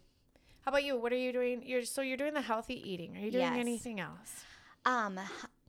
How 0.67 0.71
about 0.71 0.84
you? 0.84 0.97
What 0.97 1.13
are 1.13 1.17
you 1.17 1.32
doing? 1.32 1.63
You're 1.65 1.86
so 1.86 2.01
you're 2.01 2.17
doing 2.17 2.34
the 2.34 2.41
healthy 2.41 2.73
eating. 2.91 3.15
Are 3.15 3.21
you 3.21 3.32
doing 3.32 3.41
Yes. 3.41 3.58
anything 3.58 4.01
else? 4.01 4.43
Um, 4.84 5.17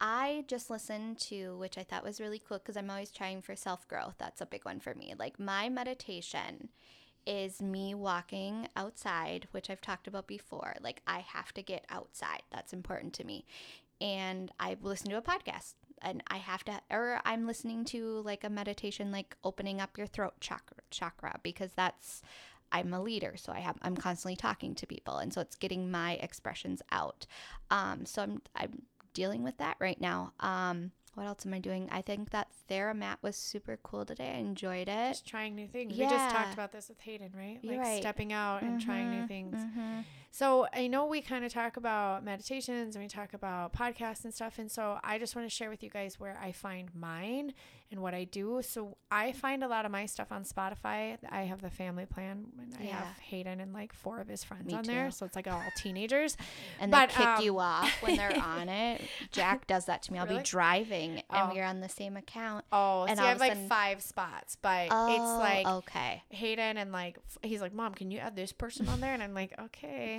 I 0.01 0.45
just 0.49 0.71
listened 0.71 1.21
to, 1.21 1.57
which 1.57 1.79
I 1.79 1.85
thought 1.85 2.03
was 2.03 2.21
really 2.21 2.41
cool 2.41 2.59
because 2.59 2.77
I'm 2.77 2.91
always 2.91 3.13
trying 3.13 3.41
for 3.41 3.55
self 3.55 3.87
growth. 3.87 4.17
That's 4.19 4.41
a 4.41 4.47
big 4.47 4.65
one 4.65 4.81
for 4.81 4.97
me. 4.97 5.15
Like 5.17 5.39
my 5.39 5.69
meditation 5.69 6.71
is 7.25 7.63
me 7.63 7.95
walking 7.95 8.67
outside, 8.75 9.47
which 9.53 9.71
I've 9.71 9.81
talked 9.81 10.09
about 10.09 10.27
before. 10.27 10.75
Like 10.83 11.01
I 11.07 11.21
have 11.21 11.55
to 11.55 11.63
get 11.63 11.85
outside. 11.89 12.43
That's 12.51 12.73
important 12.73 13.13
to 13.15 13.25
me. 13.25 13.45
And 14.01 14.51
I 14.59 14.79
listen 14.83 15.11
to 15.11 15.19
a 15.19 15.23
podcast 15.23 15.75
and 16.03 16.25
I 16.27 16.39
have 16.39 16.65
to, 16.65 16.81
or 16.91 17.21
I'm 17.25 17.47
listening 17.47 17.85
to 17.87 18.21
like 18.23 18.43
a 18.43 18.51
meditation, 18.51 19.13
like 19.13 19.37
opening 19.45 19.81
up 19.81 19.97
your 19.97 20.09
throat 20.09 20.35
chakra, 20.41 20.79
chakra 20.91 21.39
because 21.45 21.71
that's, 21.77 22.21
I'm 22.73 22.93
a 22.93 23.03
leader, 23.03 23.35
so 23.37 23.53
I 23.53 23.61
have 23.61 23.77
I'm 23.83 23.97
constantly 23.97 24.37
talking 24.37 24.75
to 24.77 24.87
people, 24.87 25.19
and 25.19 25.33
so 25.33 25.41
it's 25.41 25.57
getting 25.57 25.91
my 25.91 26.13
expressions 26.15 26.83
out. 26.93 27.27
Um, 27.71 28.07
so 28.07 28.23
I'm 28.23 28.43
I'm 28.55 28.83
dealing 29.15 29.43
with 29.43 29.59
that 29.59 29.77
right 29.81 30.01
now. 30.01 30.33
Um, 30.41 30.93
what 31.15 31.27
else 31.27 31.45
am 31.45 31.53
I 31.53 31.59
doing? 31.59 31.89
I 31.91 32.01
think 32.03 32.31
that 32.31 32.47
Theramat 32.71 33.17
was 33.23 33.35
super 33.35 33.77
cool 33.83 34.05
today. 34.05 34.35
I 34.37 34.39
enjoyed 34.39 34.89
it. 34.89 35.09
Just 35.11 35.27
trying 35.27 35.57
new 35.57 35.67
things. 35.67 35.97
Yeah. 35.97 36.05
We 36.05 36.11
just 36.11 36.31
talked 36.31 36.53
about 36.53 36.71
this 36.71 36.89
with 36.89 37.01
Hayden, 37.01 37.33
right? 37.37 37.59
Like 37.65 37.79
right. 37.81 38.01
stepping 38.01 38.33
out 38.33 38.63
and 38.63 38.81
trying 38.81 39.11
new 39.11 39.23
Mhm, 39.25 39.29
things. 39.29 39.57
mhm. 39.57 40.05
So 40.31 40.67
I 40.75 40.87
know 40.88 41.07
we 41.07 41.21
kind 41.23 41.45
of 41.45 41.53
talk 41.53 41.77
about 41.77 42.23
meditations 42.25 42.95
and 42.95 43.03
we 43.05 43.09
talk 43.09 43.33
about 43.35 43.73
podcasts 43.73 44.25
and 44.25 44.33
stuff. 44.35 44.59
And 44.59 44.71
so 44.71 44.99
I 45.03 45.19
just 45.19 45.35
want 45.35 45.49
to 45.49 45.55
share 45.55 45.71
with 45.71 45.83
you 45.83 45.91
guys 45.91 46.21
where 46.21 46.38
I 46.41 46.53
find 46.53 46.91
mine 46.95 47.55
and 47.91 48.03
what 48.03 48.12
I 48.12 48.25
do. 48.25 48.61
So 48.62 48.99
I 49.11 49.33
find 49.33 49.64
a 49.64 49.69
lot 49.69 49.87
of 49.87 49.91
my 49.91 50.05
stuff 50.05 50.31
on 50.31 50.45
Spotify. 50.45 51.17
I 51.31 51.43
have 51.43 51.62
the 51.62 51.71
family 51.71 52.05
plan 52.05 52.45
and 52.61 52.75
I 52.79 52.85
Yeah. 52.85 52.99
have 52.99 53.19
Hayden 53.19 53.61
and 53.61 53.73
like 53.73 53.95
four 53.95 54.21
of 54.21 54.29
his 54.29 54.45
friends 54.45 54.67
Me 54.67 54.75
on 54.75 54.85
there. 54.85 55.11
So 55.11 55.25
it's 55.25 55.35
like 55.35 55.49
all 55.49 55.62
teenagers. 55.77 56.37
And 56.81 56.91
But, 56.93 57.09
they 57.09 57.14
kick 57.17 57.27
um, 57.27 57.43
you 57.45 57.59
off 57.59 57.91
when 58.03 58.17
they're 58.17 58.37
on 58.45 58.69
it. 58.69 59.01
Jack 59.33 59.67
does 59.67 59.87
that 59.87 60.03
to 60.05 60.12
me. 60.12 60.19
I'll 60.19 60.27
Really? 60.27 60.38
be 60.41 60.45
driving 60.45 61.11
and 61.31 61.51
Oh. 61.51 61.51
we're 61.55 61.64
on 61.64 61.81
the 61.81 61.88
same 61.88 62.17
account. 62.19 62.67
Oh, 62.71 63.07
And 63.09 63.19
all 63.19 63.27
I 63.27 63.31
have 63.31 63.41
like 63.41 63.53
sudden- 63.53 63.69
five 63.69 64.03
spots, 64.03 64.57
but 64.61 64.88
Oh, 64.91 65.11
it's 65.14 65.43
like 65.64 65.67
okay. 65.67 66.23
Hayden 66.29 66.77
and 66.77 66.93
like 66.93 67.17
he's 67.43 67.62
like, 67.62 67.73
Mom, 67.73 67.95
can 67.95 68.11
you 68.11 68.19
add 68.19 68.37
this 68.37 68.53
person 68.53 68.87
on 68.91 69.01
there? 69.01 69.14
And 69.14 69.23
I'm 69.23 69.33
like, 69.35 69.55
okay. 69.59 70.18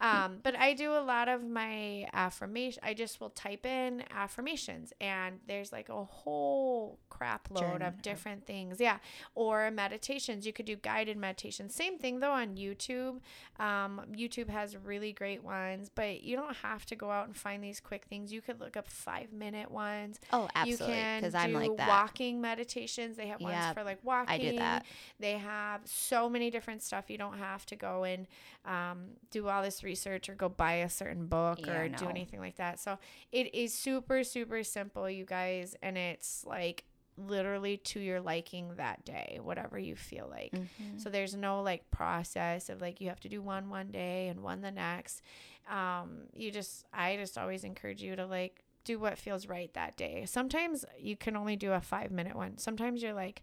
Um, 0.00 0.38
but 0.42 0.56
I 0.58 0.74
do 0.74 0.92
a 0.92 1.00
lot 1.02 1.28
of 1.28 1.42
my 1.44 2.08
affirmation. 2.12 2.80
I 2.84 2.94
just 2.94 3.20
will 3.20 3.30
type 3.30 3.64
in 3.66 4.02
affirmations, 4.14 4.92
and 5.00 5.38
there's 5.46 5.72
like 5.72 5.88
a 5.88 6.04
whole 6.04 6.98
crap 7.08 7.48
load 7.50 7.60
Journal. 7.60 7.88
of 7.88 8.02
different 8.02 8.46
things. 8.46 8.80
Yeah, 8.80 8.98
or 9.34 9.70
meditations. 9.70 10.46
You 10.46 10.52
could 10.52 10.66
do 10.66 10.76
guided 10.76 11.16
meditations. 11.16 11.74
Same 11.74 11.98
thing 11.98 12.20
though 12.20 12.32
on 12.32 12.56
YouTube. 12.56 13.20
Um, 13.58 14.00
YouTube 14.12 14.48
has 14.48 14.76
really 14.76 15.12
great 15.12 15.44
ones, 15.44 15.90
but 15.94 16.22
you 16.22 16.36
don't 16.36 16.56
have 16.56 16.84
to 16.86 16.96
go 16.96 17.10
out 17.10 17.26
and 17.26 17.36
find 17.36 17.62
these 17.62 17.80
quick 17.80 18.04
things. 18.06 18.32
You 18.32 18.40
could 18.40 18.60
look 18.60 18.76
up 18.76 18.88
five 18.88 19.32
minute 19.32 19.70
ones. 19.70 20.18
Oh, 20.32 20.48
absolutely. 20.54 20.86
You 20.86 20.92
can 20.92 21.20
Because 21.20 21.32
do 21.34 21.38
I'm 21.38 21.52
like 21.52 21.76
that. 21.76 21.88
walking 21.88 22.40
meditations. 22.40 23.16
They 23.16 23.28
have 23.28 23.40
ones 23.40 23.72
for 23.74 23.84
like 23.84 23.98
walking. 24.02 24.32
I 24.34 24.38
do 24.38 24.56
that. 24.58 24.84
They 25.20 25.38
have 25.38 25.82
so 25.84 26.28
many 26.28 26.50
different 26.50 26.82
stuff. 26.82 27.04
You 27.08 27.18
don't 27.18 27.38
have 27.38 27.64
to 27.66 27.76
go 27.76 28.04
and 28.04 28.26
um, 28.64 29.04
do 29.32 29.48
all 29.48 29.62
this 29.62 29.82
research 29.82 30.28
or 30.28 30.34
go 30.34 30.48
buy 30.48 30.74
a 30.74 30.88
certain 30.88 31.26
book 31.26 31.66
Yeah, 31.66 31.80
or 31.80 31.88
do 31.88 32.08
anything 32.08 32.38
like 32.40 32.56
that. 32.56 32.78
So 32.78 32.98
it 33.32 33.52
is 33.54 33.74
super, 33.74 34.22
super 34.22 34.62
simple, 34.62 35.10
you 35.10 35.24
guys. 35.24 35.74
And 35.82 35.98
it's 35.98 36.44
like 36.46 36.84
literally 37.18 37.76
to 37.76 38.00
your 38.00 38.20
liking 38.20 38.76
that 38.76 39.04
day, 39.04 39.38
whatever 39.42 39.78
you 39.78 39.96
feel 39.96 40.28
like. 40.30 40.52
Mhm. 40.52 41.00
So 41.00 41.10
there's 41.10 41.34
no 41.34 41.60
like 41.62 41.90
process 41.90 42.68
of 42.68 42.80
like 42.80 43.00
you 43.00 43.08
have 43.08 43.20
to 43.20 43.28
do 43.28 43.42
one 43.42 43.68
one 43.68 43.90
day 43.90 44.28
and 44.28 44.42
one 44.42 44.60
the 44.62 44.70
next. 44.70 45.22
Um, 45.68 46.28
you 46.34 46.50
just, 46.50 46.84
I 46.92 47.16
just 47.16 47.36
always 47.38 47.64
encourage 47.64 48.02
you 48.02 48.16
to 48.16 48.26
like 48.26 48.64
do 48.84 48.98
what 48.98 49.16
feels 49.18 49.46
right 49.46 49.72
that 49.74 49.96
day. 49.96 50.24
Sometimes 50.26 50.84
you 50.98 51.16
can 51.16 51.36
only 51.36 51.54
do 51.56 51.72
a 51.72 51.80
five 51.80 52.10
minute 52.10 52.34
one. 52.34 52.58
Sometimes 52.58 53.02
you're 53.02 53.12
like, 53.14 53.42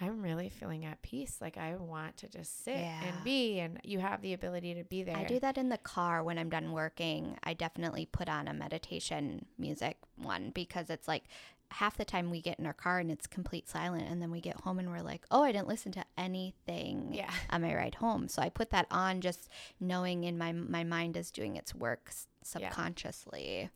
I'm 0.00 0.20
really 0.22 0.48
feeling 0.50 0.84
at 0.84 1.00
peace. 1.02 1.38
Like 1.40 1.56
I 1.56 1.76
want 1.76 2.18
to 2.18 2.28
just 2.28 2.64
sit 2.64 2.76
Yeah. 2.76 3.04
and 3.04 3.24
be, 3.24 3.60
and 3.60 3.78
you 3.82 3.98
have 4.00 4.20
the 4.20 4.34
ability 4.34 4.74
to 4.74 4.84
be 4.84 5.02
there. 5.02 5.16
I 5.16 5.24
do 5.24 5.40
that 5.40 5.56
in 5.56 5.68
the 5.70 5.78
car 5.78 6.22
when 6.22 6.38
I'm 6.38 6.50
done 6.50 6.72
working. 6.72 7.38
I 7.42 7.54
definitely 7.54 8.06
put 8.06 8.28
on 8.28 8.46
a 8.48 8.52
meditation 8.54 9.46
music 9.58 9.96
one 10.16 10.50
because 10.50 10.90
it's 10.90 11.08
like 11.08 11.24
half 11.72 11.96
the 11.96 12.04
time 12.04 12.30
we 12.30 12.40
get 12.40 12.58
in 12.60 12.66
our 12.66 12.72
car 12.72 12.98
and 13.00 13.10
it's 13.10 13.26
complete 13.26 13.68
silent 13.68 14.04
and 14.08 14.22
then 14.22 14.30
we 14.30 14.40
get 14.40 14.60
home 14.60 14.78
and 14.78 14.88
we're 14.90 15.00
like, 15.02 15.24
"Oh, 15.30 15.42
I 15.42 15.50
didn't 15.50 15.66
listen 15.66 15.92
to 15.92 16.04
anything 16.16 17.12
Yeah. 17.14 17.30
on 17.50 17.62
my 17.62 17.74
ride 17.74 17.96
home." 17.96 18.28
So 18.28 18.40
I 18.42 18.50
put 18.50 18.70
that 18.70 18.86
on 18.90 19.20
just 19.20 19.48
knowing 19.80 20.24
in 20.24 20.36
my 20.38 20.52
my 20.52 20.84
mind 20.84 21.16
is 21.16 21.30
doing 21.30 21.56
its 21.56 21.74
work 21.74 22.12
subconsciously. 22.42 23.70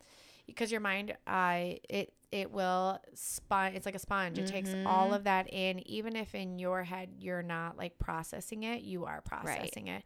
Because 0.55 0.71
your 0.71 0.81
mind 0.81 1.15
uh 1.27 1.75
it 1.89 2.13
it 2.31 2.49
will 2.51 2.97
spon 3.13 3.73
it's 3.75 3.85
like 3.85 3.95
a 3.95 3.99
sponge. 3.99 4.37
It 4.37 4.47
takes 4.47 4.69
Mhm. 4.69 4.83
all 4.85 5.13
of 5.13 5.23
that 5.25 5.51
in. 5.51 5.79
Even 5.87 6.15
if 6.15 6.33
in 6.33 6.59
your 6.59 6.83
head 6.83 7.09
you're 7.19 7.43
not 7.43 7.77
like 7.77 7.97
processing 7.99 8.63
it 8.63 8.81
you 8.83 9.05
are 9.05 9.21
processing 9.21 9.87
it. 9.87 10.03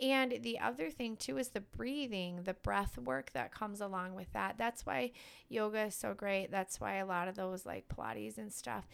And 0.00 0.38
the 0.42 0.58
other 0.58 0.90
thing 0.90 1.16
too 1.16 1.36
is 1.38 1.48
the 1.50 1.60
breathing 1.60 2.42
the 2.44 2.54
breath 2.54 2.96
work 2.98 3.32
that 3.34 3.52
comes 3.52 3.80
along 3.80 4.14
with 4.14 4.32
that. 4.32 4.56
That's 4.58 4.84
why 4.86 5.12
yoga 5.48 5.82
is 5.86 5.94
so 5.94 6.14
great. 6.14 6.50
That's 6.50 6.80
why 6.80 6.94
a 6.96 7.06
lot 7.06 7.28
of 7.28 7.36
those 7.36 7.64
like 7.66 7.88
pilates 7.88 8.38
and 8.38 8.52
stuff 8.52 8.88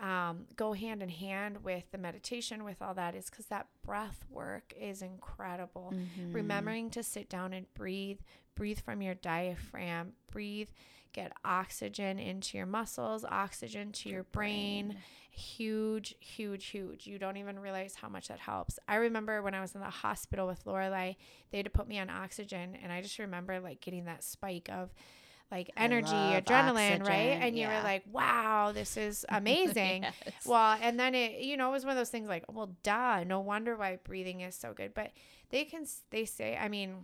um, 0.00 0.46
go 0.56 0.72
hand 0.72 1.02
in 1.02 1.10
hand 1.10 1.62
with 1.62 1.90
the 1.90 1.98
meditation 1.98 2.64
with 2.64 2.80
all 2.80 2.94
that 2.94 3.14
is 3.14 3.28
because 3.28 3.46
that 3.46 3.66
breath 3.84 4.24
work 4.30 4.72
is 4.78 5.02
incredible. 5.02 5.92
Mhm. 5.94 6.34
remembering 6.34 6.90
to 6.90 7.02
sit 7.02 7.28
down 7.28 7.52
and 7.52 7.66
breathe 7.74 8.20
breathe 8.54 8.78
from 8.80 9.02
your 9.02 9.14
diaphragm 9.14 10.12
breathe 10.30 10.68
get 11.12 11.32
oxygen 11.44 12.18
into 12.18 12.56
your 12.56 12.66
muscles 12.66 13.24
oxygen 13.28 13.90
to 13.90 14.08
your, 14.08 14.22
brain. 14.24 14.96
huge 15.30 16.14
huge 16.20 16.66
huge 16.66 17.06
you 17.06 17.18
don't 17.18 17.36
even 17.36 17.58
realize 17.58 17.94
how 17.94 18.08
much 18.08 18.28
that 18.28 18.38
helps 18.38 18.78
i 18.88 18.96
remember 18.96 19.42
when 19.42 19.54
i 19.54 19.60
was 19.60 19.74
in 19.74 19.80
the 19.80 19.88
hospital 19.88 20.46
with 20.46 20.64
lorelei 20.66 21.14
they 21.50 21.58
had 21.58 21.64
to 21.64 21.70
put 21.70 21.88
me 21.88 21.98
on 21.98 22.10
oxygen 22.10 22.76
and 22.82 22.92
i 22.92 23.00
just 23.00 23.18
remember 23.18 23.58
like 23.60 23.80
getting 23.80 24.04
that 24.04 24.22
spike 24.22 24.68
of 24.70 24.92
like 25.50 25.70
energy 25.76 26.08
adrenaline 26.10 27.00
right 27.00 27.30
oxygen, 27.30 27.42
and 27.42 27.56
you 27.56 27.62
yeah. 27.62 27.78
were 27.78 27.84
like 27.84 28.04
wow 28.12 28.70
this 28.72 28.96
is 28.96 29.24
amazing 29.30 30.04
Yes. 30.40 30.46
well, 30.46 30.78
and 30.80 30.98
then 30.98 31.14
it, 31.14 31.40
you 31.40 31.56
know, 31.56 31.68
it 31.68 31.72
was 31.72 31.84
one 31.84 31.92
of 31.92 31.96
those 31.98 32.10
things 32.10 32.28
like, 32.28 32.44
well, 32.48 32.70
duh, 32.82 33.24
no 33.24 33.40
wonder 33.40 33.76
why 33.76 33.98
breathing 34.04 34.40
is 34.40 34.54
so 34.54 34.72
good. 34.72 34.94
But 34.94 35.10
they 35.50 35.64
can, 35.64 35.86
they 36.10 36.24
say, 36.24 36.56
I 36.56 36.68
mean, 36.68 36.96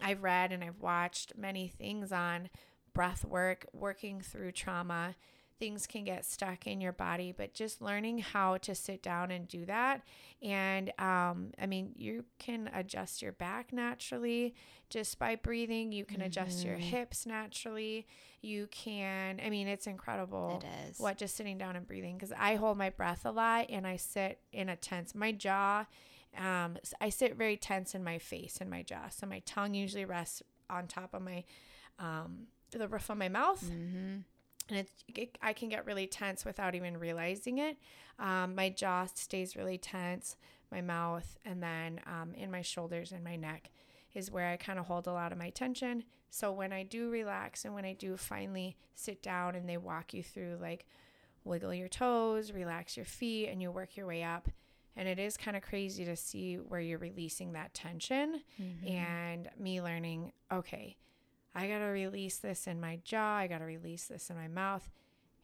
I've 0.00 0.22
read 0.22 0.52
and 0.52 0.62
I've 0.62 0.80
watched 0.80 1.32
many 1.36 1.68
things 1.68 2.12
on 2.12 2.48
breath 2.94 3.24
work, 3.24 3.66
working 3.72 4.20
through 4.20 4.52
trauma, 4.52 5.14
things 5.58 5.86
can 5.86 6.04
get 6.04 6.24
stuck 6.24 6.66
in 6.66 6.80
your 6.80 6.92
body, 6.92 7.32
but 7.36 7.52
just 7.52 7.82
learning 7.82 8.18
how 8.18 8.56
to 8.58 8.74
sit 8.74 9.02
down 9.02 9.30
and 9.30 9.48
do 9.48 9.64
that. 9.66 10.02
And 10.40 10.92
um, 11.00 11.52
I 11.60 11.66
mean, 11.66 11.92
you 11.96 12.24
can 12.38 12.70
adjust 12.72 13.22
your 13.22 13.32
back 13.32 13.72
naturally 13.72 14.54
just 14.88 15.18
by 15.18 15.34
breathing, 15.36 15.92
you 15.92 16.04
can 16.04 16.22
adjust 16.22 16.64
your 16.64 16.76
hips 16.76 17.26
naturally. 17.26 18.06
You 18.40 18.68
can, 18.70 19.40
I 19.44 19.50
mean, 19.50 19.66
it's 19.66 19.88
incredible 19.88 20.62
It 20.62 20.90
is. 20.90 20.98
what 21.00 21.18
just 21.18 21.36
sitting 21.36 21.58
down 21.58 21.74
and 21.74 21.86
breathing 21.86 22.16
because 22.16 22.32
I 22.38 22.54
hold 22.54 22.78
my 22.78 22.90
breath 22.90 23.26
a 23.26 23.32
lot 23.32 23.66
and 23.68 23.84
I 23.86 23.96
sit 23.96 24.38
in 24.52 24.68
a 24.68 24.76
tense, 24.76 25.14
my 25.14 25.32
jaw. 25.32 25.86
Um, 26.36 26.76
I 27.00 27.08
sit 27.08 27.36
very 27.36 27.56
tense 27.56 27.94
in 27.94 28.04
my 28.04 28.18
face 28.18 28.58
and 28.60 28.70
my 28.70 28.82
jaw. 28.82 29.08
So 29.10 29.26
my 29.26 29.40
tongue 29.46 29.74
usually 29.74 30.04
rests 30.04 30.42
on 30.70 30.86
top 30.86 31.14
of 31.14 31.22
my, 31.22 31.44
um, 31.98 32.46
the 32.70 32.88
roof 32.88 33.10
of 33.10 33.16
my 33.16 33.28
mouth 33.28 33.64
Mm-hmm. 33.64 34.18
and 34.68 34.78
it's 34.78 34.92
it, 35.14 35.38
I 35.40 35.52
can 35.54 35.68
get 35.70 35.86
really 35.86 36.06
tense 36.06 36.44
without 36.44 36.74
even 36.74 36.98
realizing 36.98 37.58
it. 37.58 37.76
Um, 38.18 38.54
my 38.54 38.68
jaw 38.68 39.06
stays 39.06 39.56
really 39.56 39.78
tense, 39.78 40.36
my 40.70 40.80
mouth, 40.82 41.38
and 41.44 41.62
then 41.62 42.00
um, 42.06 42.34
in 42.34 42.50
my 42.50 42.60
shoulders 42.62 43.10
and 43.12 43.24
my 43.24 43.36
neck 43.36 43.70
is 44.14 44.30
where 44.30 44.48
I 44.48 44.56
kind 44.56 44.78
of 44.78 44.86
hold 44.86 45.06
a 45.06 45.12
lot 45.12 45.32
of 45.32 45.38
my 45.38 45.50
tension. 45.50 46.04
So 46.30 46.52
when 46.52 46.72
I 46.72 46.82
do 46.82 47.10
relax 47.10 47.64
and 47.64 47.74
when 47.74 47.86
I 47.86 47.94
do 47.94 48.16
finally 48.18 48.76
sit 48.94 49.22
down 49.22 49.54
and 49.54 49.66
they 49.68 49.78
walk 49.78 50.12
you 50.12 50.22
through 50.22 50.58
like 50.60 50.84
wiggle 51.44 51.72
your 51.72 51.88
toes, 51.88 52.52
relax 52.52 52.96
your 52.96 53.06
feet, 53.06 53.48
and 53.48 53.62
you 53.62 53.70
work 53.70 53.96
your 53.96 54.06
way 54.06 54.22
up. 54.22 54.48
And 54.98 55.06
it 55.06 55.20
is 55.20 55.36
kind 55.36 55.56
of 55.56 55.62
crazy 55.62 56.04
to 56.06 56.16
see 56.16 56.56
where 56.56 56.80
you're 56.80 56.98
releasing 56.98 57.52
that 57.52 57.72
tension 57.72 58.42
mm-hmm. 58.60 58.88
and 58.88 59.48
me 59.56 59.80
learning, 59.80 60.32
okay, 60.52 60.96
I 61.54 61.68
got 61.68 61.78
to 61.78 61.84
release 61.84 62.38
this 62.38 62.66
in 62.66 62.80
my 62.80 62.98
jaw. 63.04 63.36
I 63.36 63.46
got 63.46 63.58
to 63.58 63.64
release 63.64 64.06
this 64.06 64.28
in 64.28 64.34
my 64.34 64.48
mouth 64.48 64.90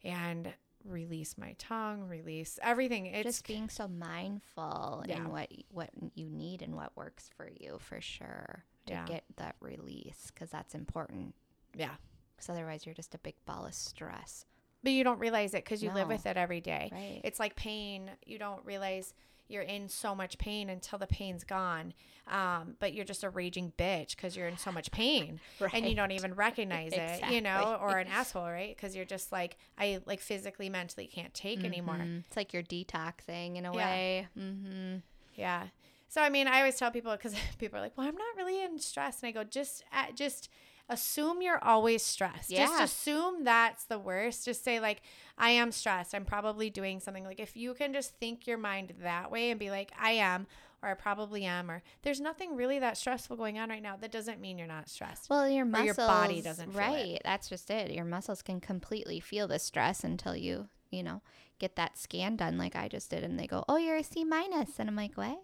and 0.03 0.53
release 0.83 1.37
my 1.37 1.55
tongue, 1.57 2.03
release 2.09 2.59
everything. 2.61 3.05
It's 3.05 3.23
Just 3.23 3.47
being 3.47 3.69
so 3.69 3.87
mindful 3.87 5.05
Yeah. 5.07 5.17
in 5.17 5.29
what 5.29 5.49
what 5.71 5.89
you 6.15 6.29
need 6.29 6.61
and 6.61 6.75
what 6.75 6.95
works 6.97 7.29
for 7.37 7.49
you 7.57 7.77
for 7.79 8.01
sure 8.01 8.65
to 8.87 8.93
Yeah. 8.93 9.05
get 9.05 9.23
that 9.37 9.55
release 9.61 10.31
because 10.33 10.49
that's 10.49 10.75
important. 10.75 11.33
yeah. 11.73 11.95
Because 12.35 12.49
otherwise, 12.49 12.85
you're 12.85 12.93
just 12.93 13.15
a 13.15 13.19
big 13.19 13.35
ball 13.45 13.65
of 13.65 13.73
stress. 13.73 14.45
But 14.83 14.91
you 14.91 15.05
don't 15.05 15.19
realize 15.19 15.53
it 15.53 15.63
because 15.63 15.81
you 15.81 15.91
live 15.91 16.09
with 16.09 16.25
it 16.25 16.35
every 16.35 16.59
day. 16.59 16.89
Right. 16.91 17.21
It's 17.23 17.39
like 17.39 17.55
pain. 17.55 18.11
You 18.25 18.37
don't 18.37 18.63
realize 18.65 19.13
you're 19.47 19.63
in 19.63 19.87
so 19.89 20.15
much 20.15 20.37
pain 20.37 20.69
until 20.69 20.97
the 20.99 21.07
pain's 21.07 21.43
gone. 21.43 21.93
Um, 22.27 22.75
but 22.79 22.93
you're 22.93 23.05
just 23.05 23.23
a 23.23 23.29
raging 23.29 23.71
bitch 23.77 24.15
because 24.15 24.35
you're 24.35 24.47
in 24.47 24.57
so 24.57 24.71
much 24.71 24.89
pain 24.91 25.39
and 25.73 25.87
you 25.87 25.93
don't 25.95 26.11
even 26.11 26.33
recognize 26.33 26.91
it, 26.93 27.21
you 27.29 27.39
know, 27.41 27.77
or 27.79 27.99
an 27.99 28.07
asshole, 28.11 28.45
right? 28.47 28.75
Because 28.75 28.95
you're 28.95 29.05
just 29.05 29.31
like, 29.31 29.57
I 29.77 29.99
like 30.05 30.19
physically, 30.19 30.67
mentally 30.69 31.05
can't 31.07 31.33
take 31.33 31.63
anymore. 31.63 31.97
Mhm. 31.97 32.23
It's 32.25 32.35
like 32.35 32.51
you're 32.53 32.63
detoxing 32.63 33.57
in 33.57 33.65
a 33.65 33.73
Yeah. 33.75 33.85
way. 33.85 34.27
Mm-hmm. 34.37 34.95
Yeah. 35.35 35.67
So 36.07 36.21
I 36.21 36.29
mean, 36.29 36.47
I 36.47 36.59
always 36.59 36.77
tell 36.77 36.91
people 36.91 37.11
because 37.11 37.35
people 37.59 37.77
are 37.77 37.81
like, 37.81 37.97
"Well, 37.97 38.07
I'm 38.07 38.15
not 38.15 38.37
really 38.37 38.63
in 38.63 38.79
stress," 38.79 39.21
and 39.21 39.27
I 39.27 39.31
go, 39.31 39.43
"Just, 39.43 39.83
uh, 39.91 40.11
just 40.15 40.49
assume 40.89 41.41
you're 41.41 41.63
always 41.63 42.03
stressed. 42.03 42.49
Just 42.49 42.73
assume 42.81 43.43
that's 43.43 43.85
the 43.85 43.99
worst. 43.99 44.45
Just 44.45 44.63
say 44.63 44.79
like, 44.79 45.01
I 45.37 45.51
am 45.51 45.71
stressed. 45.71 46.13
I'm 46.13 46.25
probably 46.25 46.69
doing 46.69 46.99
something. 46.99 47.23
Like 47.23 47.39
if 47.39 47.55
you 47.57 47.73
can 47.73 47.93
just 47.93 48.15
think 48.19 48.47
your 48.47 48.57
mind 48.57 48.93
that 49.01 49.31
way 49.31 49.49
and 49.51 49.59
be 49.59 49.69
like, 49.71 49.91
I 49.99 50.11
am, 50.11 50.47
or 50.83 50.89
I 50.89 50.93
probably 50.93 51.43
am, 51.45 51.71
or 51.71 51.81
there's 52.03 52.21
nothing 52.21 52.55
really 52.55 52.79
that 52.79 52.97
stressful 52.97 53.35
going 53.37 53.57
on 53.57 53.69
right 53.69 53.81
now. 53.81 53.97
That 53.97 54.11
doesn't 54.11 54.39
mean 54.39 54.57
you're 54.59 54.67
not 54.67 54.87
stressed. 54.89 55.29
Well, 55.29 55.49
your 55.49 55.65
Or 55.65 55.69
muscles, 55.69 55.97
your 55.97 56.07
body 56.07 56.41
doesn't 56.41 56.71
feel 56.71 56.79
it. 56.79 56.83
right? 56.83 57.21
That's 57.23 57.49
just 57.49 57.69
it. 57.71 57.91
Your 57.91 58.05
muscles 58.05 58.41
can 58.41 58.61
completely 58.61 59.19
feel 59.19 59.47
the 59.47 59.57
stress 59.59 60.03
until 60.03 60.35
you, 60.35 60.69
you 60.91 61.01
know, 61.01 61.21
get 61.57 61.75
that 61.77 61.97
scan 61.97 62.35
done, 62.35 62.57
like 62.57 62.75
I 62.75 62.87
just 62.87 63.09
did, 63.09 63.23
and 63.23 63.39
they 63.39 63.47
go, 63.47 63.63
"Oh, 63.67 63.77
you're 63.77 63.95
a 63.97 64.03
C 64.03 64.23
minus," 64.23 64.77
and 64.77 64.87
I'm 64.89 64.95
like, 64.95 65.15
"What?" 65.15 65.41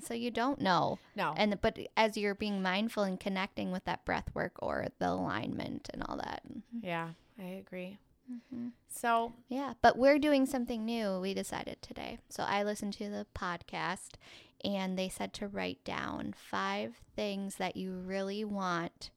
So 0.00 0.14
you 0.14 0.30
don't 0.30 0.60
know, 0.60 0.98
no. 1.16 1.34
and 1.36 1.60
but 1.60 1.78
as 1.96 2.16
you're 2.16 2.34
being 2.34 2.62
mindful 2.62 3.02
and 3.02 3.18
connecting 3.18 3.70
with 3.72 3.84
that 3.84 4.04
breath 4.04 4.28
work 4.34 4.52
or 4.60 4.86
the 4.98 5.10
alignment 5.10 5.88
and 5.92 6.02
all 6.02 6.16
that, 6.16 6.42
yeah, 6.80 7.10
I 7.38 7.44
agree. 7.44 7.98
Mm-hmm. 8.30 8.68
So 8.88 9.32
yeah. 9.48 9.74
But 9.80 9.96
we're 9.96 10.18
doing 10.18 10.46
something 10.46 10.84
new. 10.84 11.20
We 11.20 11.34
decided 11.34 11.80
today. 11.80 12.18
So 12.28 12.42
I 12.42 12.62
listened 12.62 12.94
to 12.94 13.08
the 13.08 13.26
podcast, 13.34 14.14
and 14.64 14.98
they 14.98 15.08
said 15.08 15.32
to 15.34 15.48
write 15.48 15.82
down 15.84 16.34
five 16.36 16.96
things 17.16 17.56
that 17.56 17.76
you 17.76 17.92
really 17.92 18.44
want, 18.44 19.10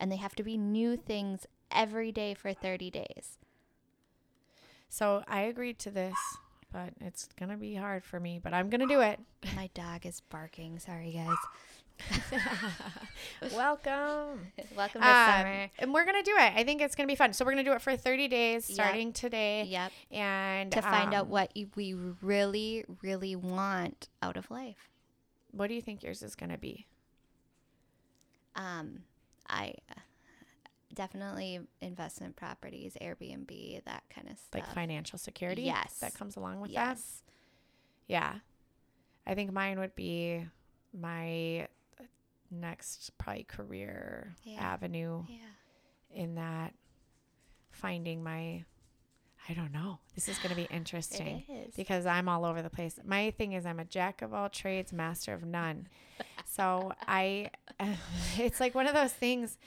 and 0.00 0.10
they 0.10 0.16
have 0.16 0.34
to 0.36 0.42
be 0.42 0.56
new 0.56 0.96
things 0.96 1.46
every 1.70 2.12
day 2.12 2.34
for 2.34 2.52
30 2.52 2.90
days. 2.90 3.38
So 4.88 5.22
I 5.26 5.42
agreed 5.42 5.78
to 5.80 5.90
this, 5.90 6.16
but 6.76 6.92
it's 7.00 7.28
gonna 7.40 7.56
be 7.56 7.74
hard 7.74 8.04
for 8.04 8.20
me. 8.20 8.38
But 8.42 8.52
I'm 8.52 8.68
gonna 8.68 8.86
do 8.86 9.00
it. 9.00 9.18
My 9.56 9.70
dog 9.72 10.04
is 10.04 10.20
barking. 10.28 10.78
Sorry, 10.78 11.10
guys. 11.12 11.36
Welcome. 13.54 14.52
Welcome 14.76 15.00
to 15.00 15.08
Um, 15.08 15.30
summer. 15.32 15.70
and 15.78 15.94
we're 15.94 16.04
gonna 16.04 16.22
do 16.22 16.34
it. 16.36 16.52
I 16.54 16.64
think 16.64 16.82
it's 16.82 16.94
gonna 16.94 17.06
be 17.06 17.14
fun. 17.14 17.32
So 17.32 17.46
we're 17.46 17.52
gonna 17.52 17.64
do 17.64 17.72
it 17.72 17.80
for 17.80 17.96
30 17.96 18.28
days, 18.28 18.68
Yep. 18.68 18.74
starting 18.74 19.12
today, 19.14 19.64
Yep. 19.64 19.92
and 20.10 20.72
To 20.72 20.82
find 20.82 21.14
out 21.14 21.24
um, 21.24 21.30
what 21.30 21.50
we 21.76 21.94
really, 21.94 22.84
really 23.02 23.34
want 23.36 24.08
out 24.20 24.36
of 24.36 24.50
life. 24.50 24.90
What 25.52 25.68
do 25.68 25.74
you 25.74 25.80
think 25.80 26.02
yours 26.02 26.22
is 26.22 26.34
gonna 26.34 26.58
be? 26.58 26.86
Um, 28.54 29.04
I 29.48 29.72
uh, 29.90 30.00
definitely 30.96 31.60
investment 31.80 32.34
properties, 32.34 32.96
Airbnb, 33.00 33.84
that 33.84 34.02
kind 34.10 34.28
of 34.28 34.36
stuff. 34.38 34.62
Like 34.62 34.74
financial 34.74 35.18
security? 35.18 35.62
Yes. 35.62 35.98
That 36.00 36.14
comes 36.14 36.34
along 36.36 36.58
with 36.60 36.72
that. 36.74 36.88
yes. 36.96 37.22
Yeah. 38.08 38.34
I 39.26 39.34
think 39.34 39.52
mine 39.52 39.78
would 39.78 39.94
be 39.94 40.44
my 40.92 41.68
next 42.50 43.10
probably 43.18 43.44
career 43.44 44.34
Yeah. 44.44 44.60
avenue 44.60 45.24
Yeah. 45.28 45.36
in 46.22 46.34
that 46.36 46.74
finding 47.70 48.22
my 48.24 48.64
I 49.48 49.54
don't 49.54 49.70
know. 49.70 50.00
This 50.16 50.26
is 50.28 50.38
going 50.38 50.50
to 50.50 50.56
be 50.56 50.64
interesting. 50.74 51.44
Because 51.76 52.04
I'm 52.04 52.28
all 52.28 52.44
over 52.44 52.62
the 52.62 52.70
place. 52.70 52.98
My 53.04 53.30
thing 53.30 53.52
is 53.52 53.64
I'm 53.64 53.78
a 53.78 53.84
jack 53.84 54.20
of 54.22 54.34
all 54.34 54.48
trades, 54.48 54.92
master 54.92 55.32
of 55.34 55.44
none. 55.44 55.86
So 56.48 56.92
I 57.06 57.50
it's 58.38 58.60
like 58.60 58.74
one 58.74 58.86
of 58.86 58.94
those 58.94 59.12
things 59.12 59.58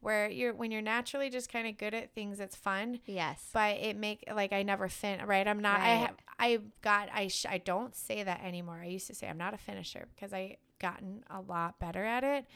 where 0.00 0.30
you're 0.30 0.54
when 0.54 0.70
you're 0.70 0.80
naturally 0.82 1.28
just 1.30 1.52
kind 1.52 1.66
of 1.66 1.76
good 1.76 1.92
at 1.94 2.14
things 2.14 2.38
it's 2.40 2.54
fun, 2.56 3.00
Yes. 3.04 3.50
but 3.52 3.76
it 3.78 3.96
make 3.96 4.24
like 4.32 4.52
I 4.52 4.62
never 4.62 4.88
fin 4.88 5.26
right. 5.26 5.46
I'm 5.46 5.60
not 5.60 5.80
I 5.80 5.84
Right. 5.94 5.96
have 6.00 6.16
I 6.38 6.58
got 6.82 7.08
I 7.12 7.28
sh- 7.28 7.46
I 7.48 7.58
don't 7.58 7.94
say 7.94 8.22
that 8.22 8.42
anymore. 8.44 8.80
I 8.82 8.86
used 8.86 9.08
to 9.08 9.14
say 9.14 9.28
I'm 9.28 9.38
not 9.38 9.54
a 9.54 9.58
finisher 9.58 10.06
because 10.14 10.32
I 10.32 10.58
gotten 10.78 11.24
a 11.28 11.40
lot 11.40 11.78
better 11.80 12.04
at 12.04 12.22
it, 12.22 12.46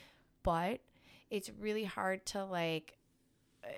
but 0.44 0.80
it's 1.30 1.50
really 1.58 1.84
hard 1.84 2.24
to 2.26 2.44
like 2.44 2.96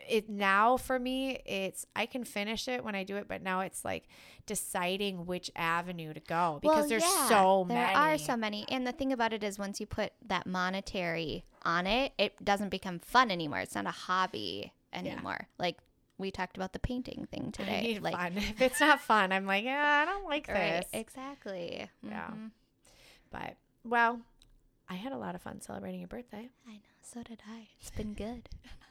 it 0.08 0.28
now 0.30 0.76
for 0.76 0.98
me 0.98 1.38
it's 1.44 1.86
i 1.94 2.06
can 2.06 2.24
finish 2.24 2.68
it 2.68 2.82
when 2.84 2.94
i 2.94 3.04
do 3.04 3.16
it 3.16 3.26
but 3.28 3.42
now 3.42 3.60
it's 3.60 3.84
like 3.84 4.04
deciding 4.46 5.26
which 5.26 5.50
avenue 5.56 6.12
to 6.14 6.20
go 6.20 6.58
because 6.62 6.80
Well, 6.80 6.88
there's 6.88 7.02
yeah, 7.02 7.28
so 7.28 7.64
there 7.68 7.78
many. 7.78 7.94
are 7.94 8.18
so 8.18 8.36
many. 8.36 8.66
And 8.68 8.86
the 8.86 8.92
thing 8.92 9.12
about 9.12 9.32
it 9.32 9.42
is 9.42 9.58
once 9.58 9.80
you 9.80 9.86
put 9.86 10.12
that 10.26 10.46
monetary 10.46 11.44
on 11.62 11.86
it 11.86 12.12
it 12.18 12.42
doesn't 12.44 12.68
become 12.68 12.98
fun 12.98 13.30
anymore. 13.30 13.60
It's 13.60 13.74
not 13.74 13.86
a 13.86 13.90
hobby 13.90 14.72
anymore. 14.92 15.48
Like 15.58 15.78
we 16.18 16.30
talked 16.30 16.56
about 16.56 16.72
the 16.72 16.78
painting 16.78 17.26
thing 17.30 17.52
today 17.52 17.98
like 18.00 18.14
fun. 18.14 18.36
If 18.36 18.60
it's 18.60 18.80
not 18.80 19.00
fun 19.00 19.32
i'm 19.32 19.46
like 19.46 19.64
yeah 19.64 20.02
i 20.02 20.10
don't 20.10 20.24
like 20.28 20.46
right 20.48 20.82
this. 20.82 20.86
exactly. 20.92 21.88
Yeah. 22.02 22.28
Mhm. 22.30 22.50
but 23.30 23.56
well 23.84 24.20
i 24.88 24.94
had 24.94 25.12
a 25.12 25.18
lot 25.18 25.34
of 25.34 25.42
fun 25.42 25.60
celebrating 25.60 26.00
your 26.00 26.08
birthday. 26.08 26.48
I 26.68 26.72
know 26.72 26.94
so 27.02 27.22
did 27.22 27.42
i. 27.50 27.68
It's 27.80 27.90
been 27.90 28.14
good 28.14 28.48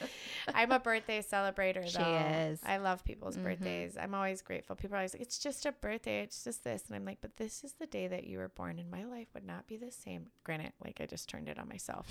i'm 0.54 0.72
a 0.72 0.78
birthday 0.78 1.22
celebrator 1.22 1.86
She 1.86 1.96
though 1.98 2.30
is. 2.52 2.60
i 2.64 2.76
love 2.78 3.04
people's 3.04 3.36
Mhm. 3.36 3.42
birthdays 3.44 3.96
i'm 4.00 4.14
always 4.14 4.42
grateful 4.42 4.76
people 4.76 4.94
are 4.94 4.98
always 4.98 5.14
like 5.14 5.22
it's 5.22 5.38
just 5.38 5.66
a 5.66 5.72
birthday 5.72 6.20
it's 6.22 6.42
just 6.44 6.64
this 6.64 6.84
and 6.88 6.96
i'm 6.96 7.04
like 7.04 7.18
but 7.20 7.36
this 7.36 7.62
is 7.64 7.72
the 7.74 7.86
day 7.86 8.06
that 8.08 8.24
you 8.24 8.38
were 8.38 8.48
born 8.48 8.78
and 8.78 8.90
my 8.90 9.04
life 9.04 9.28
would 9.34 9.46
not 9.46 9.66
be 9.66 9.76
the 9.76 9.90
same 9.90 10.26
granted 10.44 10.72
like 10.84 11.00
i 11.00 11.06
just 11.06 11.28
turned 11.28 11.48
it 11.48 11.58
on 11.58 11.68
myself 11.68 12.06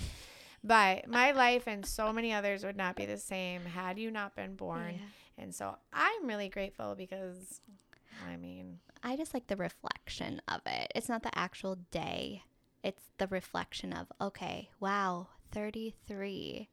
but 0.64 1.08
my 1.08 1.32
life 1.32 1.64
and 1.66 1.84
so 1.84 2.12
many 2.12 2.32
others 2.32 2.64
would 2.64 2.76
not 2.76 2.96
be 2.96 3.04
the 3.06 3.18
same 3.18 3.64
had 3.64 3.98
you 3.98 4.10
not 4.10 4.34
been 4.36 4.54
born 4.54 4.94
Yeah. 5.00 5.42
and 5.44 5.54
so 5.54 5.76
i'm 5.92 6.26
really 6.26 6.48
grateful 6.48 6.94
because 6.94 7.60
i 8.30 8.36
mean 8.36 8.78
I 9.04 9.16
just 9.16 9.34
like 9.34 9.48
the 9.48 9.56
reflection 9.56 10.40
of 10.46 10.60
it. 10.64 10.92
It's 10.94 11.08
not 11.08 11.24
the 11.24 11.36
actual 11.36 11.74
day. 11.90 12.44
It's 12.84 13.02
the 13.18 13.26
reflection 13.26 13.92
of, 13.92 14.06
okay, 14.20 14.70
wow, 14.78 15.26
33. 15.50 16.68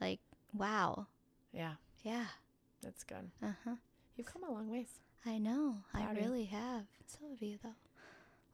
Like, 0.00 0.20
wow. 0.54 1.06
yeah 1.52 1.74
Yeah. 2.02 2.26
that's 2.82 3.04
good 3.04 3.30
Uh-huh. 3.42 3.76
you've 4.16 4.26
come 4.26 4.44
a 4.44 4.50
long 4.52 4.70
ways 4.70 4.88
I 5.24 5.38
know. 5.38 5.76
I 5.94 6.00
Proud 6.02 6.16
you. 6.16 6.22
really 6.24 6.44
have. 6.46 6.82
Some 7.06 7.30
of 7.32 7.40
you 7.40 7.56
though. 7.62 7.76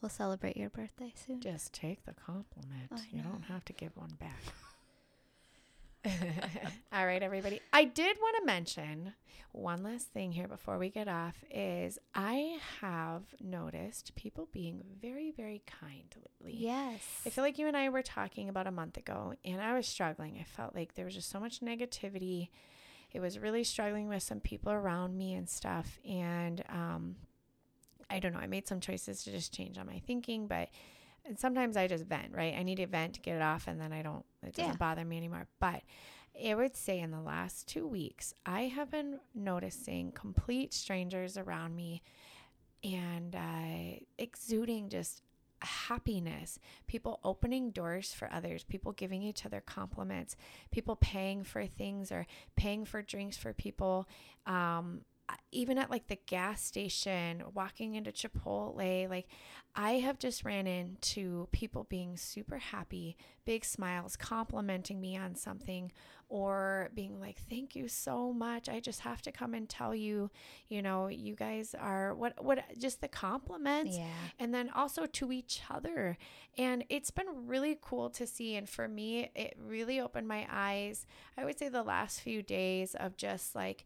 We'll 0.03 0.11
celebrate 0.11 0.57
your 0.57 0.69
birthday 0.69 1.13
soon. 1.17 1.41
just 1.41 1.73
take 1.73 2.05
the 2.05 2.13
compliment 2.13 2.93
I 2.93 3.01
you 3.11 3.23
don't 3.23 3.43
have 3.45 3.65
to 3.67 3.73
give 3.73 3.97
one 3.97 4.13
back 4.21 4.43
All 6.93 7.07
right, 7.07 7.23
everybody. 7.23 7.61
I 7.73 7.85
did 7.85 8.17
want 8.21 8.37
to 8.41 8.47
mention 8.47 9.15
one 9.53 9.83
last 9.83 10.09
thing 10.09 10.33
here 10.33 10.49
before 10.49 10.79
we 10.79 10.91
get 10.91 11.09
off 11.09 11.43
is 11.51 11.99
I 12.15 12.59
have 12.81 13.23
noticed 13.41 14.15
people 14.15 14.49
being 14.53 14.83
very, 15.01 15.31
very 15.31 15.63
kind 15.67 16.15
lately. 16.17 16.59
Yes. 16.59 17.01
I 17.27 17.31
feel 17.31 17.45
like 17.45 17.59
you 17.59 17.67
and 17.67 17.77
I 17.77 17.89
were 17.89 18.03
talking 18.03 18.49
about 18.49 18.67
a 18.67 18.73
month 18.73 18.97
ago, 18.97 19.35
and 19.45 19.61
I 19.61 19.75
was 19.75 19.87
struggling. 19.87 20.39
I 20.41 20.45
felt 20.45 20.75
like 20.75 20.95
there 20.95 21.05
was 21.05 21.15
just 21.15 21.31
so 21.31 21.41
much 21.41 21.61
negativity. 21.61 22.49
It 23.13 23.21
was 23.21 23.39
really 23.39 23.65
struggling 23.65 24.09
with 24.09 24.23
some 24.23 24.41
people 24.41 24.73
around 24.73 25.17
me 25.17 25.35
and 25.35 25.49
stuff. 25.49 25.99
And 26.09 26.63
um, 26.69 27.17
I 28.11 28.19
don't 28.19 28.33
know. 28.33 28.41
I 28.41 28.47
made 28.47 28.69
some 28.69 28.81
choices 28.81 29.23
to 29.25 29.31
just 29.31 29.53
change 29.53 29.79
on 29.79 29.87
my 29.87 30.01
thinking, 30.07 30.47
but 30.47 30.69
and 31.29 31.39
sometimes 31.39 31.77
I 31.77 31.87
just 31.87 32.05
vent, 32.05 32.33
right? 32.33 32.55
I 32.59 32.63
need 32.63 32.77
to 32.77 32.87
vent 32.87 33.15
to 33.15 33.21
get 33.21 33.37
it 33.37 33.43
off, 33.43 33.69
and 33.69 33.81
then 33.81 33.93
I 33.93 34.03
don't. 34.03 34.25
It 34.43 34.55
doesn't 34.55 34.73
Yeah. 34.73 34.77
bother 34.77 35.05
me 35.05 35.17
anymore. 35.17 35.47
But 35.61 35.83
I 36.47 36.55
would 36.55 36.77
say 36.77 36.99
in 37.01 37.11
the 37.11 37.21
last 37.21 37.69
two 37.69 37.87
weeks, 37.87 38.35
I 38.47 38.63
have 38.63 38.91
been 38.91 39.21
noticing 39.35 40.13
complete 40.13 40.73
strangers 40.73 41.37
around 41.37 41.75
me 41.77 42.03
and 42.85 43.35
uh, 43.35 43.99
exuding 44.19 44.89
just 44.89 45.23
happiness, 45.61 46.61
people 46.87 47.19
opening 47.25 47.71
doors 47.73 48.13
for 48.15 48.33
others, 48.33 48.63
people 48.63 48.93
giving 48.93 49.23
each 49.23 49.45
other 49.45 49.61
compliments, 49.61 50.37
people 50.71 50.95
paying 50.97 51.43
for 51.43 51.67
things 51.67 52.13
or 52.13 52.27
paying 52.57 52.85
for 52.85 53.03
drinks 53.03 53.37
for 53.37 53.53
people. 53.53 54.09
Um, 54.47 55.01
even 55.53 55.79
at 55.79 55.91
like 55.91 56.09
the 56.09 56.19
gas 56.27 56.63
station, 56.63 57.43
walking 57.55 57.95
into 57.95 58.13
Chipotle, 58.13 59.09
like 59.09 59.29
I 59.75 59.93
have 59.93 60.19
just 60.19 60.45
ran 60.45 60.67
into 60.67 61.49
people 61.53 61.85
being 61.89 62.17
super 62.17 62.59
happy, 62.59 63.17
big 63.45 63.65
smiles, 63.65 64.17
complimenting 64.17 65.01
me 65.01 65.17
on 65.17 65.35
something, 65.37 65.93
or 66.29 66.91
being 66.95 67.21
like, 67.21 67.39
"Thank 67.49 67.77
you 67.77 67.89
so 67.89 68.33
much. 68.33 68.69
I 68.69 68.81
just 68.81 69.01
have 69.01 69.23
to 69.23 69.33
come 69.33 69.55
and 69.55 69.69
tell 69.69 69.95
you, 69.95 70.31
you 70.69 70.83
know, 70.83 71.09
you 71.09 71.35
guys 71.35 71.75
are 71.75 72.15
what 72.15 72.43
what 72.43 72.65
just 72.79 73.01
the 73.01 73.09
compliments." 73.09 73.97
Yeah. 73.97 74.07
and 74.39 74.53
then 74.55 74.71
also 74.71 75.07
to 75.07 75.33
each 75.33 75.63
other. 75.71 76.17
And 76.57 76.85
it's 76.89 77.11
been 77.11 77.47
really 77.47 77.79
cool 77.81 78.11
to 78.11 78.27
see. 78.27 78.57
And 78.57 78.69
for 78.69 78.89
me, 78.89 79.31
it 79.35 79.57
really 79.59 80.01
opened 80.01 80.27
my 80.29 80.47
eyes. 80.51 81.07
I 81.37 81.45
would 81.45 81.59
say 81.59 81.69
the 81.69 81.83
last 81.83 82.21
few 82.21 82.43
days 82.43 82.95
of 82.95 83.17
just 83.17 83.55
like 83.55 83.85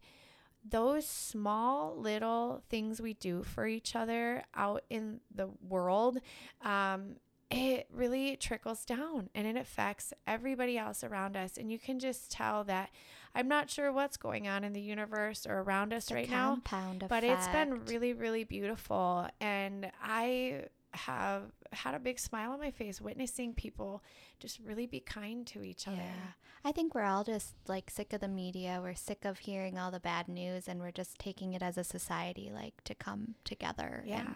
those 0.67 1.05
small 1.05 1.95
little 1.97 2.63
things 2.69 3.01
we 3.01 3.13
do 3.13 3.43
for 3.43 3.67
each 3.67 3.95
other 3.95 4.43
out 4.55 4.83
in 4.89 5.19
the 5.33 5.49
world. 5.67 6.19
Um, 6.63 7.17
it 7.51 7.87
really 7.93 8.35
trickles 8.35 8.83
down 8.83 9.29
and 9.35 9.45
it 9.45 9.55
affects 9.55 10.13
everybody 10.25 10.77
else 10.77 11.03
around 11.03 11.35
us. 11.37 11.57
And 11.57 11.71
you 11.71 11.77
can 11.77 11.99
just 11.99 12.31
tell 12.31 12.63
that 12.63 12.89
I'm 13.35 13.47
not 13.47 13.69
sure 13.69 13.91
what's 13.91 14.17
going 14.17 14.47
on 14.47 14.63
in 14.63 14.73
the 14.73 14.81
universe 14.81 15.45
or 15.47 15.59
around 15.59 15.93
us 15.93 16.07
The 16.07 16.15
right 16.15 16.29
now 16.29 16.49
compound 16.49 17.05
but 17.09 17.23
it's 17.23 17.47
been 17.47 17.85
really 17.85 18.13
really 18.13 18.43
beautiful 18.43 19.27
and 19.41 19.91
i 20.03 20.65
have 20.93 21.43
had 21.73 21.93
a 21.95 21.99
big 21.99 22.19
smile 22.19 22.51
on 22.51 22.59
my 22.59 22.71
face 22.71 23.01
witnessing 23.01 23.53
people 23.53 24.03
just 24.39 24.59
really 24.65 24.85
be 24.87 24.99
kind 24.99 25.45
to 25.47 25.63
each 25.63 25.87
other 25.87 25.97
Yeah. 25.97 26.31
I 26.65 26.71
think 26.71 26.95
we're 26.95 27.03
all 27.03 27.25
just 27.25 27.55
like 27.67 27.89
sick 27.89 28.13
of 28.13 28.21
the 28.21 28.29
media. 28.29 28.79
We're 28.81 28.95
sick 28.95 29.25
of 29.25 29.39
hearing 29.39 29.77
all 29.77 29.91
the 29.91 29.99
bad 29.99 30.29
news 30.29 30.69
and 30.69 30.79
we're 30.79 30.91
just 30.91 31.19
taking 31.19 31.53
it 31.53 31.61
as 31.61 31.77
a 31.77 31.83
society 31.83 32.51
like 32.53 32.81
to 32.85 32.95
come 32.95 33.35
together. 33.43 34.03
yeah 34.05 34.33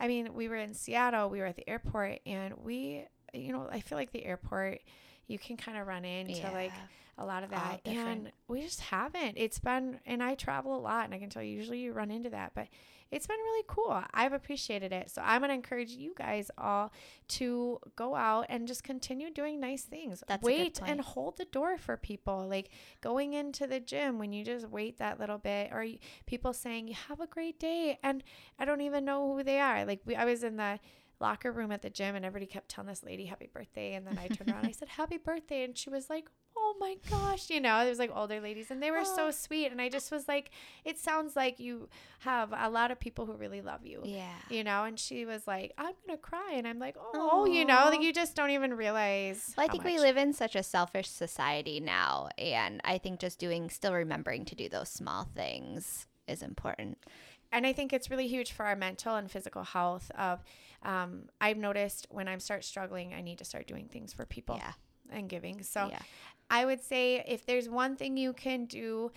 i 0.00 0.06
mean 0.06 0.32
we 0.34 0.48
were 0.48 0.54
in 0.56 0.72
seattle 0.74 1.28
we 1.28 1.40
were 1.40 1.46
at 1.46 1.56
the 1.56 1.68
airport 1.68 2.20
and 2.24 2.54
we 2.62 3.04
you 3.34 3.52
know 3.52 3.68
i 3.72 3.80
feel 3.80 3.98
like 3.98 4.12
the 4.12 4.24
airport 4.24 4.80
you 5.28 5.38
can 5.38 5.56
kind 5.56 5.78
of 5.78 5.86
run 5.86 6.04
into 6.04 6.32
like 6.52 6.72
a 7.18 7.24
lot 7.24 7.42
of 7.42 7.50
that 7.50 7.80
and 7.84 8.32
we 8.46 8.62
just 8.62 8.80
haven't. 8.80 9.34
It's 9.36 9.58
been 9.58 10.00
and 10.06 10.22
i 10.22 10.34
travel 10.34 10.76
a 10.76 10.78
lot 10.80 11.04
and 11.04 11.14
i 11.14 11.18
can 11.18 11.30
tell 11.30 11.42
you 11.42 11.54
usually 11.56 11.80
you 11.80 11.92
run 11.92 12.10
into 12.10 12.30
that 12.30 12.52
but 12.54 12.68
it's 13.10 13.26
been 13.26 13.38
really 13.38 13.64
cool. 13.68 14.02
I've 14.12 14.34
appreciated 14.34 14.92
it. 14.92 15.10
So 15.10 15.22
i'm 15.24 15.40
going 15.40 15.48
to 15.48 15.54
encourage 15.54 15.90
you 15.90 16.14
guys 16.16 16.50
all 16.58 16.92
to 17.28 17.78
go 17.96 18.14
out 18.14 18.46
and 18.50 18.68
just 18.68 18.84
continue 18.84 19.30
doing 19.30 19.58
nice 19.60 19.82
things. 19.82 20.22
That's 20.28 20.42
wait 20.42 20.80
and 20.84 21.00
hold 21.00 21.38
the 21.38 21.46
door 21.46 21.78
for 21.78 21.96
people 21.96 22.46
like 22.48 22.70
going 23.00 23.32
into 23.32 23.66
the 23.66 23.80
gym 23.80 24.18
when 24.18 24.32
you 24.32 24.44
just 24.44 24.68
wait 24.68 24.98
that 24.98 25.18
little 25.18 25.38
bit 25.38 25.70
or 25.72 25.82
you, 25.82 25.98
people 26.26 26.52
saying 26.52 26.86
you 26.86 26.94
have 27.08 27.20
a 27.20 27.26
great 27.26 27.58
day 27.58 27.98
and 28.02 28.22
i 28.58 28.64
don't 28.64 28.80
even 28.82 29.04
know 29.04 29.34
who 29.34 29.42
they 29.42 29.58
are. 29.58 29.84
Like 29.84 30.00
we, 30.06 30.14
i 30.14 30.24
was 30.24 30.44
in 30.44 30.56
the 30.56 30.78
locker 31.20 31.50
room 31.52 31.72
at 31.72 31.82
the 31.82 31.90
gym 31.90 32.14
and 32.14 32.24
everybody 32.24 32.46
kept 32.46 32.68
telling 32.68 32.88
this 32.88 33.02
lady 33.02 33.26
happy 33.26 33.48
birthday. 33.52 33.94
And 33.94 34.06
then 34.06 34.18
i 34.18 34.28
turned 34.28 34.50
around 34.50 34.60
and 34.60 34.68
i 34.68 34.72
said 34.72 34.88
happy 34.88 35.16
birthday. 35.16 35.64
And 35.64 35.76
she 35.76 35.90
was 35.90 36.08
like 36.08 36.28
oh 36.56 36.74
my 36.80 36.96
gosh 37.08 37.50
you 37.50 37.60
know 37.60 37.78
it 37.78 37.88
was 37.88 38.00
like 38.00 38.10
older 38.12 38.40
ladies 38.40 38.70
and 38.70 38.82
they 38.82 38.90
were 38.90 39.04
so 39.04 39.28
oh. 39.28 39.30
sweet. 39.30 39.70
And 39.70 39.80
i 39.80 39.88
just 39.88 40.10
was 40.10 40.26
like 40.28 40.50
it 40.84 40.98
sounds 40.98 41.36
like 41.36 41.60
you 41.60 41.88
have 42.20 42.52
a 42.56 42.68
lot 42.68 42.90
of 42.90 42.98
people 42.98 43.26
who 43.26 43.34
really 43.34 43.60
love 43.60 43.84
you 43.84 44.02
Yeah. 44.04 44.26
you 44.50 44.64
know? 44.64 44.84
And 44.84 44.98
she 44.98 45.24
was 45.24 45.46
like 45.46 45.72
i'm 45.78 45.94
gonna 46.06 46.18
cry. 46.18 46.52
And 46.54 46.66
i'm 46.66 46.78
like 46.78 46.96
oh 47.14 47.46
you 47.46 47.64
know? 47.64 47.86
Like 47.90 48.02
you 48.02 48.12
just 48.12 48.34
don't 48.34 48.50
even 48.50 48.74
realize 48.74 49.54
Well, 49.56 49.66
I 49.66 49.68
think 49.70 49.84
we 49.84 49.98
live 49.98 50.16
in 50.16 50.32
such 50.32 50.56
a 50.56 50.62
selfish 50.62 51.08
society 51.08 51.80
now, 51.80 52.28
and 52.38 52.80
I 52.84 52.98
think 52.98 53.20
just 53.20 53.38
doing, 53.38 53.70
still 53.70 53.92
remembering 53.92 54.44
to 54.46 54.54
do 54.54 54.68
those 54.68 54.88
small 54.88 55.24
things 55.34 56.06
is 56.26 56.42
important. 56.42 56.98
and 57.52 57.66
I 57.66 57.72
think 57.72 57.92
it's 57.92 58.10
really 58.10 58.28
huge 58.28 58.52
for 58.52 58.66
our 58.66 58.76
mental 58.76 59.16
and 59.16 59.30
physical 59.30 59.62
health. 59.62 60.10
Of, 60.18 60.42
um, 60.82 61.24
I've 61.40 61.56
noticed 61.58 62.06
when 62.10 62.28
I 62.28 62.36
start 62.38 62.64
struggling, 62.64 63.14
I 63.14 63.20
need 63.20 63.38
to 63.38 63.44
start 63.44 63.66
doing 63.66 63.88
things 63.88 64.12
for 64.12 64.24
people 64.26 64.56
Yeah. 64.56 64.72
and 65.10 65.28
giving. 65.28 65.62
So 65.62 65.88
yeah. 65.90 65.98
I 66.50 66.64
would 66.64 66.82
say 66.82 67.24
if 67.26 67.44
there's 67.44 67.68
one 67.68 67.96
thing 67.96 68.16
you 68.16 68.32
can 68.32 68.64
do, 68.66 69.10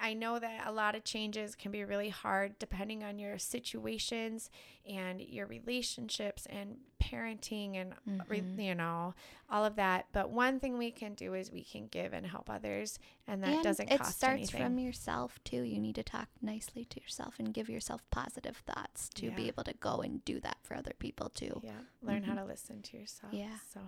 I 0.00 0.14
know 0.14 0.38
that 0.38 0.66
a 0.66 0.72
lot 0.72 0.94
of 0.94 1.02
changes 1.04 1.54
can 1.56 1.72
be 1.72 1.84
really 1.84 2.08
hard 2.08 2.58
depending 2.60 3.02
on 3.02 3.18
your 3.18 3.36
situations 3.38 4.48
and 4.88 5.20
your 5.20 5.46
relationships 5.46 6.46
and 6.48 6.76
parenting 7.02 7.76
and 7.76 7.94
Mhm. 8.06 8.62
you 8.62 8.74
know 8.74 9.14
all 9.50 9.64
of 9.64 9.76
that. 9.76 10.06
But 10.12 10.30
one 10.30 10.60
thing 10.60 10.76
we 10.76 10.90
can 10.90 11.14
do 11.14 11.32
is 11.34 11.50
we 11.50 11.64
can 11.64 11.86
give 11.86 12.12
and 12.12 12.26
help 12.26 12.50
others, 12.50 12.98
and 13.26 13.42
that 13.42 13.50
and 13.54 13.62
doesn't 13.64 13.90
it 13.90 13.98
cost 13.98 14.16
starts 14.16 14.38
anything. 14.40 14.60
from 14.62 14.78
yourself 14.78 15.42
too. 15.44 15.62
You 15.62 15.80
need 15.80 15.94
to 15.94 16.02
talk 16.02 16.28
nicely 16.42 16.84
to 16.86 17.00
yourself 17.00 17.38
and 17.38 17.54
give 17.54 17.68
yourself 17.70 18.02
positive 18.10 18.58
thoughts 18.58 19.08
to 19.10 19.30
be 19.30 19.48
able 19.48 19.64
to 19.64 19.72
go 19.74 20.00
and 20.00 20.24
do 20.24 20.38
that 20.40 20.58
for 20.62 20.74
other 20.74 20.92
people 20.98 21.30
too. 21.30 21.60
Yeah, 21.64 21.72
learn 22.02 22.24
how 22.24 22.34
to 22.34 22.44
listen 22.44 22.82
to 22.82 22.96
yourself. 22.98 23.32
Mm-hmm. 23.32 23.40
Yeah. 23.42 23.58
So 23.72 23.80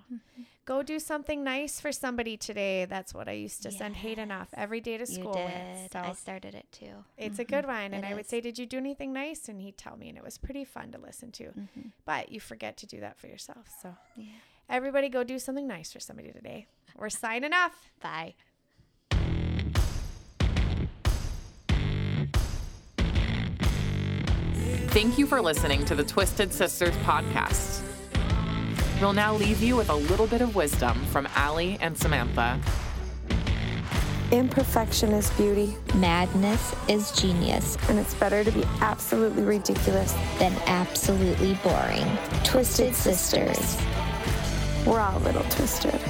go 0.65 0.83
do 0.83 0.99
something 0.99 1.45
nice 1.45 1.81
for 1.81 1.93
somebody 1.93 2.37
today. 2.37 2.85
That's 2.87 3.13
what 3.13 3.29
I 3.29 3.33
used 3.33 3.63
to 3.65 3.71
send 3.71 3.97
Hayden 3.97 4.31
off 4.31 4.49
every 4.55 4.81
day 4.81 4.97
to 4.99 5.07
school 5.07 5.37
You 5.37 5.47
did. 5.49 5.81
with. 5.83 5.93
So 5.93 5.99
I 6.01 6.13
started 6.13 6.55
it 6.55 6.71
too. 6.73 7.05
it's 7.19 7.39
a 7.39 7.45
good 7.45 7.67
one. 7.67 7.93
And 7.93 8.05
It 8.05 8.09
I 8.09 8.15
would 8.15 8.27
say, 8.29 8.41
Did 8.41 8.59
you 8.59 8.67
do 8.67 8.79
anything 8.79 9.13
nice? 9.13 9.49
And 9.49 9.61
he'd 9.61 9.77
tell 9.77 9.97
me, 9.97 10.09
and 10.09 10.17
it 10.17 10.25
was 10.25 10.39
pretty 10.39 10.65
fun 10.65 10.91
to 10.93 10.99
listen 10.99 11.33
to. 11.33 11.45
Mhm. 11.53 11.93
But 12.05 12.31
you 12.33 12.41
forget 12.41 12.77
to 12.79 12.87
do 12.87 12.99
that 13.01 13.18
for 13.18 13.26
yourself. 13.26 13.68
So 13.82 13.96
Yeah. 14.16 14.32
everybody 14.68 15.09
go 15.09 15.24
do 15.24 15.38
something 15.38 15.66
nice 15.66 15.92
for 15.92 16.01
somebody 16.01 16.32
today. 16.32 16.66
We're 16.96 17.09
signing 17.11 17.53
off. 17.53 17.90
Bye. 18.01 18.34
Thank 24.90 25.18
you 25.18 25.26
for 25.26 25.40
listening 25.40 25.84
to 25.86 25.94
the 25.94 26.03
Twisted 26.05 26.53
Sisters 26.53 26.94
podcast. 26.98 27.82
We'll 29.01 29.12
now 29.12 29.34
leave 29.34 29.62
you 29.62 29.76
with 29.76 29.88
a 29.88 29.94
little 29.94 30.26
bit 30.26 30.42
of 30.42 30.55
wisdom 30.55 31.03
from 31.07 31.26
Allie 31.34 31.78
and 31.80 31.96
Samantha. 31.96 32.61
Imperfection 34.33 35.11
is 35.11 35.28
beauty, 35.31 35.74
Madness 35.97 36.72
is 36.89 37.11
genius, 37.11 37.76
and 37.89 37.99
it's 37.99 38.14
better 38.14 38.45
to 38.45 38.53
be 38.53 38.62
absolutely 38.81 39.43
ridiculous. 39.43 40.12
than 40.39 40.53
absolutely 40.66 41.55
boring. 41.64 42.07
Twisted 42.45 42.95
Sisters. 42.95 43.76
We're 44.87 45.01
all 45.01 45.18
a 45.18 45.24
little 45.24 45.43
twisted. 45.51 46.01